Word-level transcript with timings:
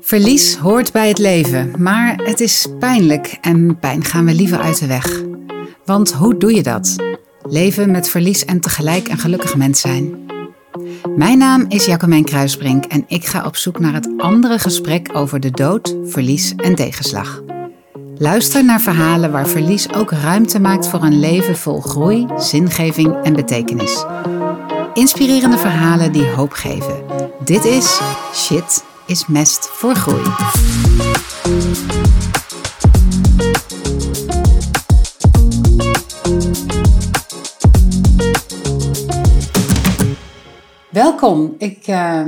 Verlies 0.00 0.56
hoort 0.56 0.92
bij 0.92 1.08
het 1.08 1.18
leven, 1.18 1.72
maar 1.78 2.20
het 2.24 2.40
is 2.40 2.66
pijnlijk 2.78 3.38
en 3.40 3.78
pijn 3.78 4.04
gaan 4.04 4.24
we 4.24 4.34
liever 4.34 4.58
uit 4.58 4.78
de 4.78 4.86
weg. 4.86 5.22
Want 5.84 6.12
hoe 6.12 6.36
doe 6.36 6.54
je 6.54 6.62
dat? 6.62 6.96
Leven 7.42 7.90
met 7.90 8.08
verlies 8.08 8.44
en 8.44 8.60
tegelijk 8.60 9.08
een 9.08 9.18
gelukkig 9.18 9.56
mens 9.56 9.80
zijn. 9.80 10.26
Mijn 11.16 11.38
naam 11.38 11.64
is 11.68 11.86
Jacomijn 11.86 12.24
Kruisbrink 12.24 12.84
en 12.84 13.04
ik 13.08 13.24
ga 13.24 13.44
op 13.44 13.56
zoek 13.56 13.78
naar 13.78 13.94
het 13.94 14.08
andere 14.16 14.58
gesprek 14.58 15.10
over 15.12 15.40
de 15.40 15.50
dood, 15.50 15.96
verlies 16.04 16.54
en 16.56 16.74
tegenslag. 16.74 17.42
Luister 18.18 18.64
naar 18.64 18.80
verhalen 18.80 19.32
waar 19.32 19.48
verlies 19.48 19.92
ook 19.92 20.10
ruimte 20.10 20.60
maakt 20.60 20.88
voor 20.88 21.02
een 21.02 21.20
leven 21.20 21.56
vol 21.56 21.80
groei, 21.80 22.26
zingeving 22.36 23.14
en 23.22 23.32
betekenis. 23.32 24.04
Inspirerende 24.94 25.58
verhalen 25.58 26.12
die 26.12 26.26
hoop 26.26 26.52
geven. 26.52 27.04
Dit 27.44 27.64
is 27.64 28.00
Shit 28.34 28.84
is 29.06 29.26
mest 29.26 29.68
voor 29.68 29.94
groei. 29.94 30.22
Welkom, 40.90 41.54
ik 41.58 41.86
uh, 41.88 42.22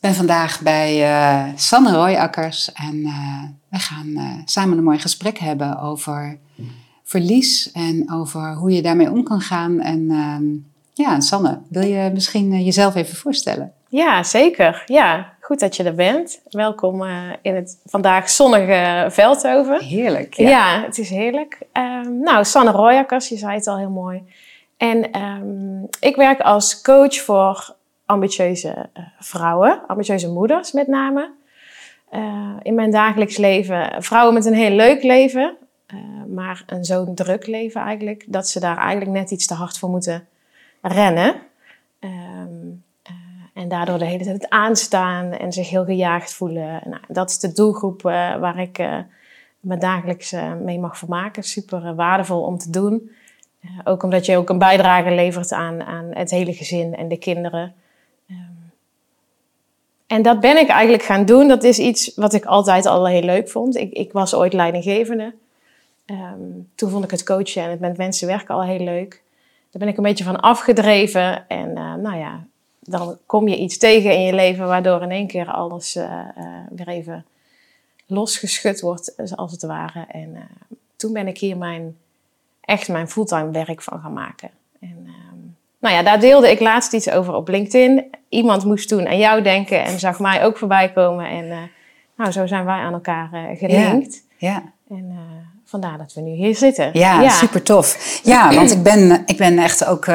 ben 0.00 0.14
vandaag 0.14 0.60
bij 0.60 1.02
uh, 1.02 1.52
Sanne 1.56 1.92
Royakkers 1.92 2.72
en 2.72 2.96
uh, 2.96 3.42
we 3.68 3.78
gaan 3.78 4.42
samen 4.44 4.78
een 4.78 4.84
mooi 4.84 4.98
gesprek 4.98 5.38
hebben 5.38 5.80
over 5.80 6.38
verlies 7.02 7.72
en 7.72 8.12
over 8.12 8.54
hoe 8.54 8.70
je 8.70 8.82
daarmee 8.82 9.10
om 9.10 9.22
kan 9.22 9.40
gaan. 9.40 9.80
En 9.80 10.10
ehm, 10.10 10.44
ja, 10.92 11.20
Sanne, 11.20 11.60
wil 11.68 11.84
je 11.84 12.10
misschien 12.12 12.64
jezelf 12.64 12.94
even 12.94 13.16
voorstellen? 13.16 13.72
Ja, 13.88 14.22
zeker. 14.22 14.82
Ja, 14.86 15.35
goed 15.46 15.60
dat 15.60 15.76
je 15.76 15.82
er 15.82 15.94
bent. 15.94 16.40
Welkom 16.50 17.02
in 17.42 17.54
het 17.54 17.80
vandaag 17.84 18.30
zonnige 18.30 19.06
Veldhoven. 19.10 19.82
Heerlijk. 19.82 20.34
Ja, 20.34 20.48
ja 20.48 20.82
het 20.82 20.98
is 20.98 21.10
heerlijk. 21.10 21.58
Um, 21.72 22.20
nou, 22.20 22.44
Sanne 22.44 22.70
Royakkers, 22.70 23.28
je 23.28 23.36
zei 23.36 23.54
het 23.54 23.66
al 23.66 23.78
heel 23.78 23.90
mooi. 23.90 24.22
En 24.76 25.22
um, 25.22 25.88
ik 26.00 26.16
werk 26.16 26.40
als 26.40 26.80
coach 26.80 27.14
voor 27.14 27.74
ambitieuze 28.06 28.68
uh, 28.68 29.04
vrouwen, 29.18 29.80
ambitieuze 29.86 30.30
moeders 30.30 30.72
met 30.72 30.86
name. 30.86 31.30
Uh, 32.12 32.56
in 32.62 32.74
mijn 32.74 32.90
dagelijks 32.90 33.36
leven 33.36 34.02
vrouwen 34.02 34.34
met 34.34 34.44
een 34.44 34.54
heel 34.54 34.76
leuk 34.76 35.02
leven, 35.02 35.56
uh, 35.94 36.00
maar 36.34 36.62
een 36.66 36.84
zo'n 36.84 37.14
druk 37.14 37.46
leven 37.46 37.80
eigenlijk, 37.80 38.24
dat 38.26 38.48
ze 38.48 38.60
daar 38.60 38.78
eigenlijk 38.78 39.10
net 39.10 39.30
iets 39.30 39.46
te 39.46 39.54
hard 39.54 39.78
voor 39.78 39.88
moeten 39.88 40.26
rennen. 40.82 41.34
En 43.56 43.68
daardoor 43.68 43.98
de 43.98 44.04
hele 44.04 44.24
tijd 44.24 44.48
aanstaan 44.48 45.32
en 45.32 45.52
zich 45.52 45.70
heel 45.70 45.84
gejaagd 45.84 46.34
voelen. 46.34 46.80
Nou, 46.84 47.02
dat 47.08 47.30
is 47.30 47.38
de 47.38 47.52
doelgroep 47.52 48.02
waar 48.02 48.58
ik 48.58 48.78
me 49.60 49.78
dagelijks 49.78 50.34
mee 50.62 50.78
mag 50.78 50.98
vermaken. 50.98 51.42
Super 51.42 51.94
waardevol 51.94 52.42
om 52.42 52.58
te 52.58 52.70
doen. 52.70 53.10
ook 53.84 54.02
omdat 54.02 54.26
je 54.26 54.36
ook 54.36 54.48
een 54.48 54.58
bijdrage 54.58 55.10
levert 55.10 55.52
aan, 55.52 55.82
aan 55.82 56.06
het 56.10 56.30
hele 56.30 56.52
gezin 56.52 56.96
en 56.96 57.08
de 57.08 57.16
kinderen. 57.16 57.74
En 60.06 60.22
dat 60.22 60.40
ben 60.40 60.56
ik 60.56 60.68
eigenlijk 60.68 61.02
gaan 61.02 61.24
doen. 61.24 61.48
Dat 61.48 61.62
is 61.62 61.78
iets 61.78 62.14
wat 62.14 62.32
ik 62.32 62.44
altijd 62.44 62.86
al 62.86 63.06
heel 63.06 63.22
leuk 63.22 63.48
vond. 63.48 63.76
Ik, 63.76 63.92
ik 63.92 64.12
was 64.12 64.34
ooit 64.34 64.52
leidinggevende. 64.52 65.34
Um, 66.06 66.68
toen 66.74 66.90
vond 66.90 67.04
ik 67.04 67.10
het 67.10 67.24
coachen 67.24 67.62
en 67.62 67.70
het 67.70 67.80
met 67.80 67.96
mensen 67.96 68.26
werken 68.26 68.54
al 68.54 68.62
heel 68.62 68.84
leuk. 68.84 69.22
Daar 69.70 69.80
ben 69.80 69.88
ik 69.88 69.96
een 69.96 70.02
beetje 70.02 70.24
van 70.24 70.40
afgedreven. 70.40 71.48
En 71.48 71.72
nou 71.72 72.16
ja, 72.16 72.46
dan 72.86 73.18
kom 73.26 73.48
je 73.48 73.56
iets 73.56 73.78
tegen 73.78 74.12
in 74.12 74.22
je 74.22 74.34
leven 74.34 74.66
waardoor 74.66 75.02
in 75.02 75.10
één 75.10 75.26
keer 75.26 75.50
alles 75.50 75.96
uh, 75.96 76.04
uh, 76.04 76.44
weer 76.70 76.88
even 76.88 77.24
losgeschud 78.06 78.80
wordt, 78.80 79.36
als 79.36 79.52
het 79.52 79.62
ware. 79.62 80.04
En 80.08 80.48
toen 80.96 81.12
ben 81.12 81.28
ik 81.28 81.38
hier 81.38 81.56
mijn, 81.56 81.96
echt 82.60 82.88
mijn 82.88 83.08
fulltime 83.08 83.50
werk 83.50 83.82
van 83.82 84.00
gaan 84.00 84.12
maken. 84.12 84.50
En 84.80 85.14
nou 85.78 85.94
ja, 85.94 86.02
daar 86.02 86.20
deelde 86.20 86.50
ik 86.50 86.60
laatst 86.60 86.92
iets 86.92 87.10
over 87.10 87.34
op 87.34 87.48
LinkedIn. 87.48 88.04
Iemand 88.28 88.64
moest 88.64 88.88
toen 88.88 89.06
aan 89.06 89.18
jou 89.18 89.42
denken 89.42 89.84
en 89.84 89.98
zag 89.98 90.18
mij 90.18 90.44
ook 90.44 90.58
voorbij 90.58 90.92
komen. 90.92 91.28
En 91.28 91.44
uh, 91.44 91.58
nou, 92.16 92.30
zo 92.30 92.46
zijn 92.46 92.64
wij 92.64 92.78
aan 92.78 92.92
elkaar 92.92 93.30
uh, 93.32 93.58
gelinkt. 93.58 94.24
Ja. 94.36 94.50
ja. 94.50 94.62
En 94.96 95.04
uh, 95.10 95.18
vandaar 95.64 95.98
dat 95.98 96.12
we 96.14 96.20
nu 96.20 96.30
hier 96.30 96.56
zitten. 96.56 96.90
Ja, 96.92 97.20
ja, 97.20 97.28
super 97.28 97.62
tof. 97.62 98.20
Ja, 98.24 98.54
want 98.54 98.70
ik 98.70 98.82
ben, 98.82 99.22
ik 99.26 99.36
ben 99.36 99.58
echt 99.58 99.84
ook 99.84 100.06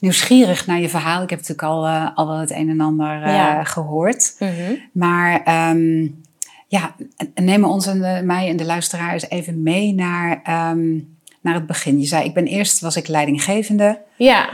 nieuwsgierig 0.00 0.66
naar 0.66 0.80
je 0.80 0.88
verhaal. 0.88 1.22
Ik 1.22 1.30
heb 1.30 1.38
natuurlijk 1.38 1.68
al, 1.68 1.88
al 2.14 2.26
wel 2.26 2.38
het 2.38 2.50
een 2.50 2.68
en 2.68 2.80
ander 2.80 3.28
ja. 3.28 3.64
gehoord. 3.64 4.36
Mm 4.38 4.48
-hmm. 4.48 4.78
Maar 4.92 5.68
um, 5.70 6.22
ja, 6.68 6.94
neem 7.34 7.64
ons 7.64 7.86
en 7.86 8.00
de, 8.00 8.20
mij 8.24 8.48
en 8.48 8.56
de 8.56 8.64
luisteraars 8.64 9.28
even 9.30 9.62
mee 9.62 9.94
naar, 9.94 10.42
um, 10.70 11.16
naar 11.40 11.54
het 11.54 11.66
begin. 11.66 12.00
Je 12.00 12.06
zei, 12.06 12.24
ik 12.24 12.34
ben 12.34 12.46
eerst 12.46 12.80
was 12.80 12.96
ik 12.96 13.08
leidinggevende. 13.08 14.00
Ja. 14.16 14.48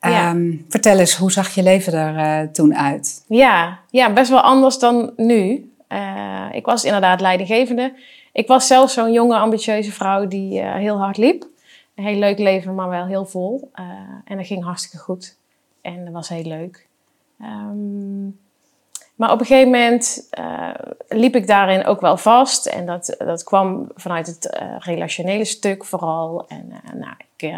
Ja. 0.00 0.30
Um, 0.30 0.64
vertel 0.68 0.98
eens, 0.98 1.16
hoe 1.16 1.32
zag 1.32 1.54
je 1.54 1.62
leven 1.62 1.92
er 1.92 2.44
uh, 2.44 2.52
toen 2.52 2.76
uit? 2.76 3.24
Ja, 3.28 3.78
ja, 3.90 4.12
best 4.12 4.30
wel 4.30 4.40
anders 4.40 4.78
dan 4.78 5.12
nu. 5.16 5.72
Uh, 5.88 6.46
ik 6.52 6.64
was 6.64 6.84
inderdaad 6.84 7.20
leidinggevende. 7.20 7.92
Ik 8.32 8.46
was 8.46 8.66
zelf 8.66 8.90
zo'n 8.90 9.12
jonge, 9.12 9.36
ambitieuze 9.36 9.92
vrouw 9.92 10.28
die 10.28 10.60
uh, 10.60 10.74
heel 10.74 10.98
hard 10.98 11.16
liep. 11.16 11.46
Heel 12.00 12.18
leuk 12.18 12.38
leven, 12.38 12.74
maar 12.74 12.88
wel 12.88 13.06
heel 13.06 13.24
vol. 13.24 13.70
en 14.24 14.36
dat 14.36 14.46
ging 14.46 14.64
hartstikke 14.64 14.98
goed. 14.98 15.36
En 15.80 16.04
dat 16.04 16.12
was 16.12 16.28
heel 16.28 16.42
leuk. 16.42 16.86
Um, 17.42 18.38
maar 19.14 19.32
op 19.32 19.40
een 19.40 19.46
gegeven 19.46 19.70
moment 19.70 20.28
liep 21.08 21.34
ik 21.34 21.46
daarin 21.46 21.84
ook 21.84 22.00
wel 22.00 22.16
vast. 22.16 22.66
En 22.66 22.86
dat, 22.86 23.14
dat 23.18 23.44
kwam 23.44 23.88
vanuit 23.94 24.26
het 24.26 24.56
relationele 24.78 25.44
stuk 25.44 25.84
vooral. 25.84 26.48
En 26.48 26.72
nou, 26.94 27.14
ik 27.36 27.54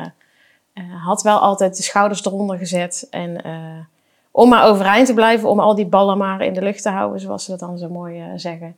had 1.03 1.23
wel 1.23 1.39
altijd 1.39 1.77
de 1.77 1.83
schouders 1.83 2.25
eronder 2.25 2.59
gezet. 2.59 3.07
En 3.11 3.41
om 4.31 4.49
maar 4.49 4.67
overeind 4.67 5.07
te 5.07 5.15
blijven, 5.15 5.49
om 5.49 5.61
al 5.61 5.75
die 5.75 5.87
ballen 5.87 6.19
maar 6.19 6.41
in 6.41 6.53
de 6.53 6.63
lucht 6.63 6.83
te 6.83 6.91
houden, 6.91 7.21
zoals 7.21 7.45
ze 7.45 7.51
dat 7.51 7.61
dan 7.61 7.79
zo 7.79 7.89
mooi 7.89 8.33
zeggen. 8.37 8.77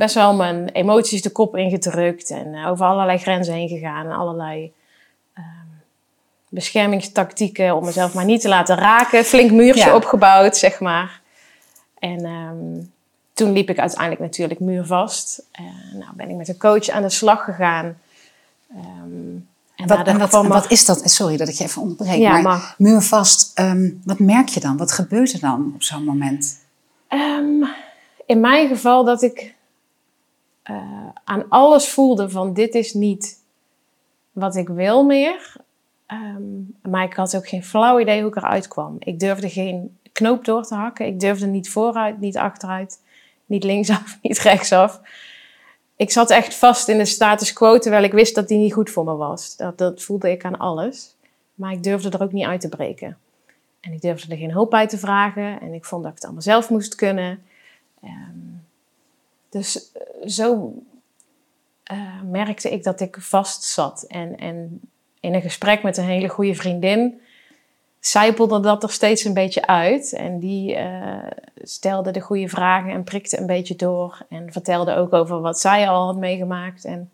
Best 0.00 0.14
wel 0.14 0.34
mijn 0.34 0.68
emoties 0.68 1.22
de 1.22 1.30
kop 1.30 1.56
ingedrukt 1.56 2.30
en 2.30 2.64
over 2.64 2.86
allerlei 2.86 3.18
grenzen 3.18 3.54
heen 3.54 3.68
gegaan. 3.68 4.06
En 4.06 4.16
allerlei 4.16 4.62
ehm, 4.62 4.78
beschermingstactieken 6.50 7.76
om 7.76 7.84
mezelf 7.84 8.14
maar 8.14 8.24
niet 8.24 8.40
te 8.40 8.48
laten 8.48 8.76
raken. 8.76 9.24
Flink 9.24 9.50
muurtje 9.50 9.84
ja. 9.84 9.94
opgebouwd, 9.94 10.56
zeg 10.56 10.80
maar. 10.80 11.20
En 11.98 12.24
um, 12.24 12.92
toen 13.32 13.52
liep 13.52 13.68
ik 13.70 13.78
uiteindelijk 13.78 14.20
natuurlijk 14.20 14.60
muurvast. 14.60 15.42
nou 15.92 16.10
ben 16.14 16.30
ik 16.30 16.36
met 16.36 16.48
een 16.48 16.58
coach 16.58 16.88
aan 16.88 17.02
de 17.02 17.10
slag 17.10 17.44
gegaan. 17.44 17.98
Um, 18.76 19.48
en 19.76 19.86
wat, 19.86 20.06
en 20.06 20.18
wat, 20.18 20.46
wat, 20.46 20.70
is 20.70 20.84
dat? 20.84 21.10
Sorry 21.10 21.36
dat 21.36 21.48
ik 21.48 21.54
je 21.54 21.64
even 21.64 21.82
onderbreek. 21.82 22.18
Ja, 22.18 22.40
maar 22.40 22.74
muurvast, 22.78 23.58
um, 23.58 24.00
wat 24.04 24.18
merk 24.18 24.48
je 24.48 24.60
dan? 24.60 24.76
Wat 24.76 24.92
gebeurt 24.92 25.32
er 25.32 25.40
dan 25.40 25.72
op 25.74 25.82
zo'n 25.82 26.04
moment? 26.04 26.58
In 28.26 28.40
mijn 28.40 28.68
geval 28.68 29.04
dat 29.04 29.22
ik 29.22 29.54
uh, 30.70 30.76
aan 31.24 31.44
alles 31.48 31.88
voelde 31.88 32.30
van 32.30 32.54
dit 32.54 32.74
is 32.74 32.92
niet 32.92 33.38
wat 34.32 34.56
ik 34.56 34.68
wil 34.68 35.04
meer. 35.04 35.56
Um, 36.12 36.74
maar 36.82 37.04
ik 37.04 37.14
had 37.14 37.36
ook 37.36 37.48
geen 37.48 37.64
flauw 37.64 38.00
idee 38.00 38.20
hoe 38.20 38.30
ik 38.30 38.36
eruit 38.36 38.68
kwam. 38.68 38.96
Ik 38.98 39.20
durfde 39.20 39.50
geen 39.50 39.98
knoop 40.12 40.44
door 40.44 40.62
te 40.62 40.74
hakken. 40.74 41.06
Ik 41.06 41.20
durfde 41.20 41.46
niet 41.46 41.70
vooruit, 41.70 42.20
niet 42.20 42.36
achteruit, 42.36 43.00
niet 43.46 43.64
linksaf, 43.64 44.18
niet 44.22 44.38
rechtsaf 44.38 45.00
ik 46.00 46.10
zat 46.10 46.30
echt 46.30 46.54
vast 46.54 46.88
in 46.88 46.98
de 46.98 47.04
status 47.04 47.52
quo, 47.52 47.78
terwijl 47.78 48.02
ik 48.04 48.12
wist 48.12 48.34
dat 48.34 48.48
die 48.48 48.58
niet 48.58 48.72
goed 48.72 48.90
voor 48.90 49.04
me 49.04 49.14
was. 49.14 49.56
Dat, 49.56 49.78
dat 49.78 50.02
voelde 50.02 50.30
ik 50.30 50.44
aan 50.44 50.58
alles. 50.58 51.14
Maar 51.54 51.72
ik 51.72 51.82
durfde 51.82 52.10
er 52.10 52.22
ook 52.22 52.32
niet 52.32 52.46
uit 52.46 52.60
te 52.60 52.68
breken. 52.68 53.18
En 53.80 53.92
ik 53.92 54.00
durfde 54.00 54.32
er 54.32 54.38
geen 54.38 54.52
hulp 54.52 54.70
bij 54.70 54.86
te 54.86 54.98
vragen. 54.98 55.60
En 55.60 55.72
ik 55.72 55.84
vond 55.84 56.02
dat 56.02 56.10
ik 56.10 56.16
het 56.16 56.24
allemaal 56.24 56.42
zelf 56.42 56.70
moest 56.70 56.94
kunnen. 56.94 57.42
Um, 58.04 58.64
dus 59.48 59.92
eh, 59.92 60.28
zo 60.28 60.74
uh, 61.92 62.22
merkte 62.22 62.70
ik 62.70 62.82
dat 62.82 63.00
ik 63.00 63.16
vast 63.20 63.62
zat. 63.62 64.02
En, 64.02 64.36
en 64.36 64.80
in 65.20 65.34
een 65.34 65.42
gesprek 65.42 65.82
met 65.82 65.96
een 65.96 66.04
hele 66.04 66.28
goede 66.28 66.54
vriendin 66.54 67.20
zijpelde 68.00 68.60
dat 68.60 68.82
er 68.82 68.90
steeds 68.90 69.24
een 69.24 69.34
beetje 69.34 69.66
uit. 69.66 70.12
En 70.12 70.38
die 70.38 70.76
uh, 70.76 71.16
stelde 71.62 72.10
de 72.10 72.20
goede 72.20 72.48
vragen 72.48 72.92
en 72.92 73.04
prikte 73.04 73.38
een 73.38 73.46
beetje 73.46 73.76
door. 73.76 74.26
En 74.28 74.52
vertelde 74.52 74.94
ook 74.94 75.12
over 75.12 75.40
wat 75.40 75.60
zij 75.60 75.88
al 75.88 76.06
had 76.06 76.16
meegemaakt. 76.16 76.84
En 76.84 77.10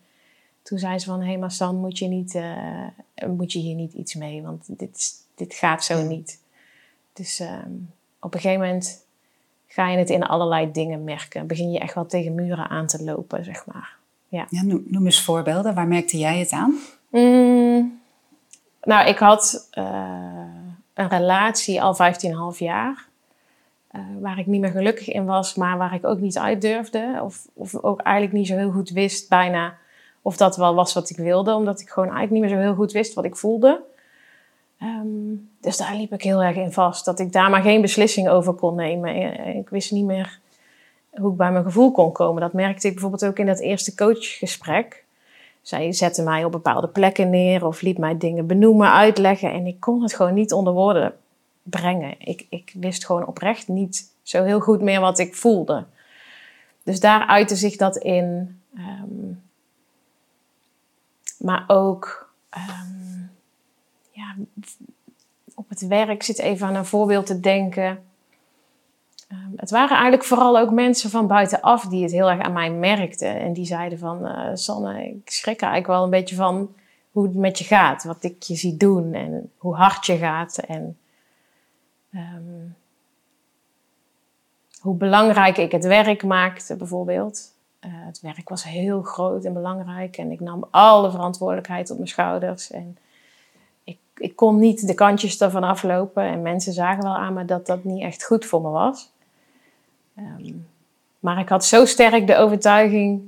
toen 0.62 0.78
zei 0.78 0.98
ze 0.98 1.06
van, 1.06 1.20
hé 1.20 1.26
hey, 1.26 1.38
maar 1.38 1.50
San, 1.50 1.76
moet 1.76 1.98
je, 1.98 2.06
niet, 2.06 2.34
uh, 2.34 3.28
moet 3.28 3.52
je 3.52 3.58
hier 3.58 3.74
niet 3.74 3.92
iets 3.92 4.14
mee? 4.14 4.42
Want 4.42 4.64
dit, 4.66 5.12
dit 5.34 5.54
gaat 5.54 5.84
zo 5.84 6.02
niet. 6.02 6.40
Dus 7.12 7.40
um, 7.40 7.90
op 8.20 8.34
een 8.34 8.40
gegeven 8.40 8.62
moment 8.64 9.04
ga 9.66 9.90
je 9.90 9.98
het 9.98 10.10
in 10.10 10.22
allerlei 10.22 10.72
dingen 10.72 11.04
merken. 11.04 11.46
Begin 11.46 11.70
je 11.70 11.78
echt 11.78 11.94
wel 11.94 12.06
tegen 12.06 12.34
muren 12.34 12.68
aan 12.68 12.86
te 12.86 13.04
lopen, 13.04 13.44
zeg 13.44 13.66
maar. 13.66 13.96
Ja. 14.28 14.46
ja 14.50 14.62
noem, 14.62 14.82
noem 14.86 15.04
eens 15.04 15.22
voorbeelden. 15.22 15.74
Waar 15.74 15.88
merkte 15.88 16.18
jij 16.18 16.38
het 16.38 16.50
aan? 16.50 16.74
Mm, 17.10 17.65
nou, 18.86 19.08
ik 19.08 19.18
had... 19.18 19.68
Uh, 19.78 20.14
een 20.96 21.08
relatie 21.08 21.82
al 21.82 21.96
15,5 22.52 22.58
jaar. 22.58 23.06
eh, 23.90 24.00
waar 24.20 24.38
ik 24.38 24.46
niet 24.46 24.60
meer 24.60 24.70
gelukkig 24.70 25.08
in 25.08 25.24
was, 25.24 25.54
maar 25.54 25.78
waar 25.78 25.94
ik 25.94 26.06
ook 26.06 26.18
niet 26.20 26.38
uit 26.38 26.60
durfde. 26.60 27.20
Of, 27.22 27.46
of 27.52 27.76
ook 27.82 28.00
eigenlijk 28.00 28.36
niet 28.36 28.46
zo 28.46 28.56
heel 28.56 28.70
goed 28.70 28.90
wist 28.90 29.28
bijna 29.28 29.74
of 30.22 30.36
dat 30.36 30.56
wel 30.56 30.74
was 30.74 30.94
wat 30.94 31.10
ik 31.10 31.16
wilde, 31.16 31.54
omdat 31.54 31.80
ik 31.80 31.88
gewoon 31.88 32.08
eigenlijk 32.08 32.32
niet 32.32 32.50
meer 32.50 32.60
zo 32.60 32.66
heel 32.66 32.74
goed 32.74 32.92
wist 32.92 33.14
wat 33.14 33.24
ik 33.24 33.36
voelde. 33.36 33.82
Ehm, 34.78 35.34
dus 35.60 35.76
daar 35.76 35.94
liep 35.94 36.12
ik 36.12 36.22
heel 36.22 36.42
erg 36.42 36.56
in 36.56 36.72
vast, 36.72 37.04
dat 37.04 37.18
ik 37.18 37.32
daar 37.32 37.50
maar 37.50 37.62
geen 37.62 37.80
beslissing 37.80 38.28
over 38.28 38.52
kon 38.52 38.74
nemen. 38.74 39.14
Eh, 39.14 39.56
ik 39.56 39.68
wist 39.68 39.92
niet 39.92 40.04
meer 40.04 40.38
hoe 41.10 41.30
ik 41.30 41.36
bij 41.36 41.52
mijn 41.52 41.64
gevoel 41.64 41.92
kon 41.92 42.12
komen. 42.12 42.42
Dat 42.42 42.52
merkte 42.52 42.86
ik 42.86 42.92
bijvoorbeeld 42.92 43.24
ook 43.24 43.38
in 43.38 43.46
dat 43.46 43.60
eerste 43.60 43.94
coachgesprek. 43.94 45.04
Zij 45.66 45.92
zette 45.92 46.22
mij 46.22 46.44
op 46.44 46.52
bepaalde 46.52 46.88
plekken 46.88 47.30
neer 47.30 47.66
of 47.66 47.80
liet 47.80 47.98
mij 47.98 48.18
dingen 48.18 48.46
benoemen, 48.46 48.92
uitleggen. 48.92 49.52
En 49.52 49.66
ik 49.66 49.80
kon 49.80 50.02
het 50.02 50.14
gewoon 50.14 50.34
niet 50.34 50.52
onder 50.52 50.72
woorden 50.72 51.14
brengen. 51.62 52.14
Ik, 52.18 52.46
ik 52.48 52.72
wist 52.80 53.06
gewoon 53.06 53.26
oprecht 53.26 53.68
niet 53.68 54.12
zo 54.22 54.44
heel 54.44 54.60
goed 54.60 54.80
meer 54.80 55.00
wat 55.00 55.18
ik 55.18 55.34
voelde. 55.34 55.84
Dus 56.82 57.00
daar 57.00 57.26
uitte 57.26 57.56
zich 57.56 57.76
dat 57.76 57.96
in. 57.96 58.60
Ehm, 58.76 59.32
maar 61.38 61.64
ook 61.66 62.32
ehm, 62.50 63.22
ja, 64.10 64.34
op 65.54 65.68
het 65.68 65.86
werk 65.86 66.22
zit 66.22 66.38
even 66.38 66.66
aan 66.66 66.74
een 66.74 66.84
voorbeeld 66.84 67.26
te 67.26 67.40
denken. 67.40 68.04
Ehm, 69.36 69.52
het 69.56 69.70
waren 69.70 69.96
eigenlijk 69.96 70.24
vooral 70.24 70.58
ook 70.58 70.70
mensen 70.70 71.10
van 71.10 71.26
buitenaf 71.26 71.84
die 71.84 72.02
het 72.02 72.12
heel 72.12 72.30
erg 72.30 72.40
aan 72.40 72.52
mij 72.52 72.70
merkten. 72.70 73.40
En 73.40 73.52
die 73.52 73.66
zeiden 73.66 73.98
van, 73.98 74.26
uh, 74.26 74.50
Sanne, 74.54 75.08
ik 75.08 75.30
schrik 75.30 75.60
eigenlijk 75.60 75.92
wel 75.92 76.04
een 76.04 76.10
beetje 76.10 76.36
van 76.36 76.74
hoe 77.10 77.24
het 77.24 77.34
met 77.34 77.58
je 77.58 77.64
gaat. 77.64 78.04
Wat 78.04 78.24
ik 78.24 78.42
je 78.42 78.54
zie 78.54 78.76
doen 78.76 79.14
en 79.14 79.50
hoe 79.56 79.74
hard 79.74 80.06
je 80.06 80.16
gaat. 80.16 80.58
En 80.58 80.98
um, 82.14 82.76
hoe 84.80 84.96
belangrijk 84.96 85.56
ik 85.56 85.72
het 85.72 85.84
werk 85.84 86.24
maakte 86.24 86.76
bijvoorbeeld. 86.76 87.54
Uh, 87.80 87.90
het 87.92 88.20
werk 88.20 88.48
was 88.48 88.64
heel 88.64 89.02
groot 89.02 89.44
en 89.44 89.52
belangrijk 89.52 90.16
en 90.16 90.30
ik 90.30 90.40
nam 90.40 90.66
alle 90.70 91.10
verantwoordelijkheid 91.10 91.90
op 91.90 91.96
mijn 91.96 92.08
schouders. 92.08 92.70
En 92.70 92.98
ik, 93.84 93.98
ik 94.16 94.36
kon 94.36 94.58
niet 94.58 94.86
de 94.86 94.94
kantjes 94.94 95.40
ervan 95.40 95.64
aflopen 95.64 96.22
en 96.22 96.42
mensen 96.42 96.72
zagen 96.72 97.02
wel 97.02 97.16
aan 97.16 97.34
me 97.34 97.44
dat 97.44 97.66
dat 97.66 97.84
niet 97.84 98.02
echt 98.02 98.24
goed 98.24 98.44
voor 98.44 98.60
me 98.60 98.68
was. 98.68 99.10
Um, 100.18 100.66
maar 101.18 101.38
ik 101.38 101.48
had 101.48 101.64
zo 101.64 101.84
sterk 101.84 102.26
de 102.26 102.36
overtuiging 102.36 103.22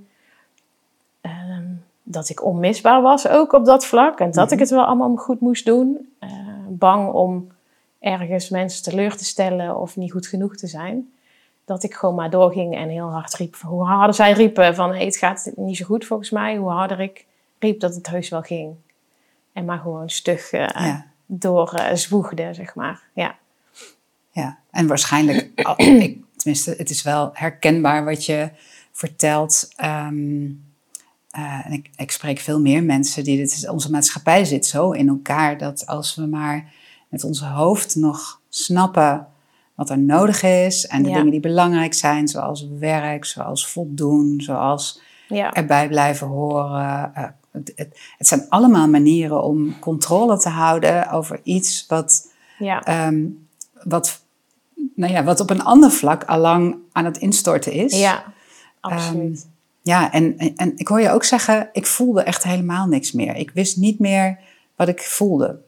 um, 1.22 1.84
dat 2.02 2.28
ik 2.28 2.44
onmisbaar 2.44 3.02
was 3.02 3.28
ook 3.28 3.52
op 3.52 3.64
dat 3.64 3.86
vlak. 3.86 4.20
En 4.20 4.30
dat 4.30 4.46
ik 4.46 4.52
mhm. 4.52 4.60
het 4.60 4.70
wel 4.70 4.84
allemaal 4.84 5.16
goed 5.16 5.40
moest 5.40 5.64
doen. 5.64 6.12
Uh, 6.20 6.30
bang 6.68 7.12
om 7.12 7.48
ergens 8.00 8.48
mensen 8.48 8.82
teleur 8.82 9.16
te 9.16 9.24
stellen 9.24 9.76
of 9.76 9.96
niet 9.96 10.12
goed 10.12 10.26
genoeg 10.26 10.56
te 10.56 10.66
zijn. 10.66 11.12
Dat 11.64 11.82
ik 11.82 11.94
gewoon 11.94 12.14
maar 12.14 12.30
doorging 12.30 12.76
en 12.76 12.88
heel 12.88 13.10
hard 13.10 13.34
riep. 13.34 13.56
Hoe 13.56 13.84
harder 13.84 14.14
zij 14.14 14.32
riepen 14.32 14.74
van 14.74 14.90
hey, 14.90 15.04
het 15.04 15.16
gaat 15.16 15.52
niet 15.56 15.76
zo 15.76 15.84
goed 15.84 16.06
volgens 16.06 16.30
mij, 16.30 16.56
hoe 16.56 16.70
harder 16.70 17.00
ik 17.00 17.26
riep 17.58 17.80
dat 17.80 17.94
het 17.94 18.08
heus 18.08 18.28
wel 18.28 18.42
ging. 18.42 18.74
En 19.52 19.64
maar 19.64 19.78
gewoon 19.78 20.10
stug 20.10 20.52
uh, 20.52 20.66
ja. 20.66 21.06
door 21.26 21.74
uh, 21.74 21.94
zwoegde, 21.94 22.54
zeg 22.54 22.74
maar. 22.74 23.02
Ja. 23.12 23.36
ja, 24.30 24.58
en 24.70 24.86
waarschijnlijk, 24.86 25.50
ik, 25.76 26.18
tenminste, 26.38 26.74
het 26.76 26.90
is 26.90 27.02
wel 27.02 27.30
herkenbaar 27.32 28.04
wat 28.04 28.26
je 28.26 28.50
vertelt. 28.92 29.68
Um, 29.84 30.66
uh, 31.36 31.66
en 31.66 31.72
ik, 31.72 31.90
ik, 31.96 32.10
spreek 32.10 32.38
veel 32.38 32.60
meer 32.60 32.82
mensen 32.82 33.24
die 33.24 33.36
dit, 33.36 33.68
onze 33.68 33.90
maatschappij 33.90 34.44
zit 34.44 34.66
zo 34.66 34.90
in 34.90 35.08
elkaar 35.08 35.58
dat 35.58 35.86
als 35.86 36.14
we 36.14 36.26
maar 36.26 36.72
met 37.08 37.24
ons 37.24 37.40
hoofd 37.40 37.94
nog 37.94 38.40
snappen 38.48 39.26
wat 39.74 39.90
er 39.90 39.98
nodig 39.98 40.42
is 40.42 40.86
en 40.86 41.02
de 41.02 41.08
dingen 41.08 41.30
die 41.30 41.40
belangrijk 41.40 41.94
zijn, 41.94 42.28
zoals 42.28 42.66
werk, 42.78 43.24
zoals 43.24 43.66
voldoen, 43.66 44.40
zoals 44.40 45.00
ja. 45.28 45.52
erbij 45.52 45.88
blijven 45.88 46.26
horen. 46.26 47.12
Uh, 47.16 47.24
het, 47.50 47.72
het, 47.76 48.00
het, 48.18 48.26
zijn 48.26 48.46
allemaal 48.48 48.88
manieren 48.88 49.42
om 49.42 49.78
controle 49.78 50.38
te 50.38 50.48
houden 50.48 51.10
over 51.10 51.40
iets 51.42 51.84
wat, 51.88 52.32
ja. 52.58 53.06
um, 53.06 53.48
wat, 53.82 54.24
nou 54.94 55.12
ja, 55.12 55.24
wat 55.24 55.40
op 55.40 55.50
een 55.50 55.64
ander 55.64 55.90
vlak 55.90 56.24
allang 56.24 56.76
aan 56.92 57.04
het 57.04 57.16
instorten 57.16 57.72
is. 57.72 57.98
Ja, 57.98 58.24
absoluut. 58.80 59.42
Um, 59.44 59.56
ja, 59.82 60.12
en, 60.12 60.38
en, 60.38 60.56
en 60.56 60.72
ik 60.76 60.88
hoor 60.88 61.00
je 61.00 61.10
ook 61.10 61.24
zeggen, 61.24 61.68
ik 61.72 61.86
voelde 61.86 62.22
echt 62.22 62.42
helemaal 62.42 62.86
niks 62.86 63.12
meer. 63.12 63.36
Ik 63.36 63.50
wist 63.50 63.76
niet 63.76 63.98
meer 63.98 64.38
wat 64.76 64.88
ik 64.88 65.02
voelde. 65.02 65.60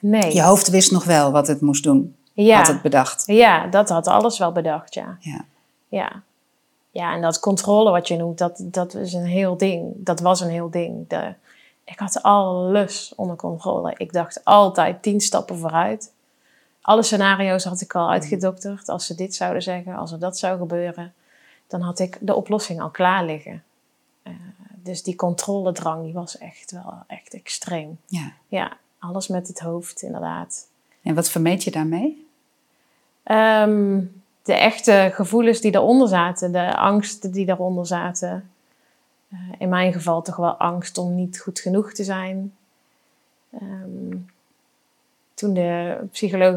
Nee. 0.00 0.34
Je 0.34 0.42
hoofd 0.42 0.68
wist 0.68 0.92
nog 0.92 1.04
wel 1.04 1.32
wat 1.32 1.46
het 1.46 1.60
moest 1.60 1.82
doen. 1.82 2.16
Ja. 2.32 2.56
Had 2.56 2.66
het 2.66 2.82
bedacht. 2.82 3.22
Ja, 3.26 3.66
dat 3.66 3.88
had 3.88 4.06
alles 4.06 4.38
wel 4.38 4.52
bedacht, 4.52 4.94
ja. 4.94 5.16
Ja. 5.20 5.44
Ja, 5.88 6.22
ja 6.90 7.14
en 7.14 7.20
dat 7.20 7.40
controle 7.40 7.90
wat 7.90 8.08
je 8.08 8.16
noemt, 8.16 8.38
dat, 8.38 8.60
dat 8.64 8.94
is 8.94 9.12
een 9.12 9.26
heel 9.26 9.56
ding. 9.56 9.92
Dat 9.96 10.20
was 10.20 10.40
een 10.40 10.50
heel 10.50 10.70
ding. 10.70 11.08
De, 11.08 11.34
ik 11.84 11.98
had 11.98 12.22
alles 12.22 13.12
onder 13.16 13.36
controle. 13.36 13.94
Ik 13.96 14.12
dacht 14.12 14.44
altijd 14.44 15.02
tien 15.02 15.20
stappen 15.20 15.58
vooruit. 15.58 16.12
Alle 16.86 17.02
scenario's 17.02 17.64
had 17.64 17.80
ik 17.80 17.94
al 17.94 18.10
uitgedokterd. 18.10 18.88
Als 18.88 19.06
ze 19.06 19.14
dit 19.14 19.34
zouden 19.34 19.62
zeggen, 19.62 19.96
als 19.96 20.12
er 20.12 20.18
dat 20.18 20.38
zou 20.38 20.58
gebeuren, 20.58 21.14
dan 21.66 21.80
had 21.80 21.98
ik 21.98 22.18
de 22.20 22.34
oplossing 22.34 22.80
al 22.80 22.90
klaar 22.90 23.24
liggen. 23.24 23.62
Uh, 24.22 24.32
dus 24.82 25.02
die 25.02 25.16
controledrang 25.16 26.04
die 26.04 26.12
was 26.12 26.38
echt 26.38 26.70
wel 26.70 26.94
echt 27.06 27.34
extreem. 27.34 27.98
Ja. 28.06 28.32
ja. 28.48 28.76
Alles 28.98 29.28
met 29.28 29.48
het 29.48 29.60
hoofd, 29.60 30.02
inderdaad. 30.02 30.66
En 31.02 31.14
wat 31.14 31.28
vermeed 31.28 31.64
je 31.64 31.70
daarmee? 31.70 32.26
Um, 33.24 34.22
de 34.42 34.54
echte 34.54 35.10
gevoelens 35.12 35.60
die 35.60 35.72
daaronder 35.72 36.08
zaten, 36.08 36.52
de 36.52 36.76
angsten 36.76 37.32
die 37.32 37.46
daaronder 37.46 37.86
zaten. 37.86 38.50
Uh, 39.28 39.38
in 39.58 39.68
mijn 39.68 39.92
geval 39.92 40.22
toch 40.22 40.36
wel 40.36 40.54
angst 40.54 40.98
om 40.98 41.14
niet 41.14 41.40
goed 41.40 41.60
genoeg 41.60 41.92
te 41.92 42.04
zijn. 42.04 42.54
Um, 43.62 44.34
toen 45.36 45.54
de 45.54 45.96
psycholoog 46.12 46.54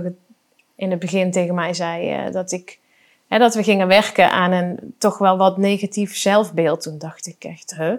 in 0.75 0.91
het 0.91 0.99
begin 0.99 1.31
tegen 1.31 1.55
mij 1.55 1.73
zei 1.73 2.25
uh, 2.25 2.33
dat, 2.33 2.51
ik, 2.51 2.79
hè, 3.27 3.37
dat 3.37 3.55
we 3.55 3.63
gingen 3.63 3.87
werken 3.87 4.31
aan 4.31 4.51
een 4.51 4.95
toch 4.97 5.17
wel 5.17 5.37
wat 5.37 5.57
negatief 5.57 6.17
zelfbeeld, 6.17 6.81
toen 6.81 6.97
dacht 6.97 7.27
ik 7.27 7.43
echt, 7.43 7.75
huh? 7.77 7.93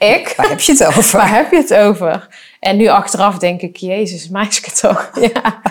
ik? 0.16 0.34
Waar 0.36 0.48
heb 0.48 0.60
je 0.60 0.72
het 0.72 0.84
over? 0.84 1.16
Waar 1.18 1.34
heb 1.34 1.50
je 1.50 1.56
het 1.56 1.74
over? 1.74 2.28
En 2.60 2.76
nu 2.76 2.86
achteraf 2.86 3.38
denk 3.38 3.60
ik, 3.60 3.76
jezus, 3.76 4.28
meisje 4.28 4.70
toch. 4.70 5.10
ja. 5.32 5.62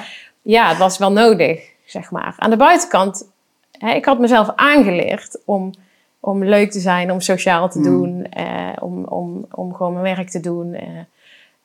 ja, 0.41 0.69
het 0.69 0.77
was 0.77 0.97
wel 0.97 1.11
nodig, 1.11 1.71
zeg 1.85 2.11
maar. 2.11 2.33
Aan 2.37 2.49
de 2.49 2.57
buitenkant, 2.57 3.29
hè, 3.71 3.93
ik 3.93 4.05
had 4.05 4.19
mezelf 4.19 4.51
aangeleerd 4.55 5.37
om, 5.45 5.73
om 6.19 6.43
leuk 6.43 6.71
te 6.71 6.79
zijn, 6.79 7.11
om 7.11 7.21
sociaal 7.21 7.69
te 7.69 7.79
hmm. 7.79 7.87
doen, 7.87 8.31
eh, 8.31 8.71
om, 8.79 9.03
om, 9.05 9.45
om 9.51 9.75
gewoon 9.75 9.93
mijn 9.93 10.15
werk 10.15 10.29
te 10.29 10.39
doen. 10.39 10.73
Eh, 10.73 10.87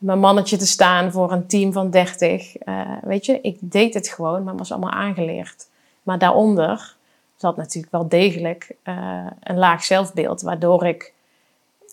mijn 0.05 0.19
mannetje 0.19 0.57
te 0.57 0.67
staan 0.67 1.13
voor 1.13 1.33
een 1.33 1.47
team 1.47 1.73
van 1.73 1.91
30. 1.91 2.57
Uh, 2.67 2.81
eh, 2.81 3.03
weet 3.03 3.27
je, 3.27 3.41
ik 3.41 3.59
deed 3.61 3.95
het 3.95 4.09
gewoon, 4.09 4.45
maar 4.45 4.57
was 4.57 4.73
allemaal 4.73 4.91
aangeleerd. 4.91 5.69
Maar 6.03 6.19
daaronder 6.19 6.97
zat 7.37 7.57
natuurlijk 7.57 7.93
wel 7.93 8.09
degelijk 8.09 8.77
uh, 8.85 9.27
een 9.41 9.59
laag 9.59 9.85
zelfbeeld, 9.85 10.43
waardoor 10.43 10.87
ik 10.87 11.13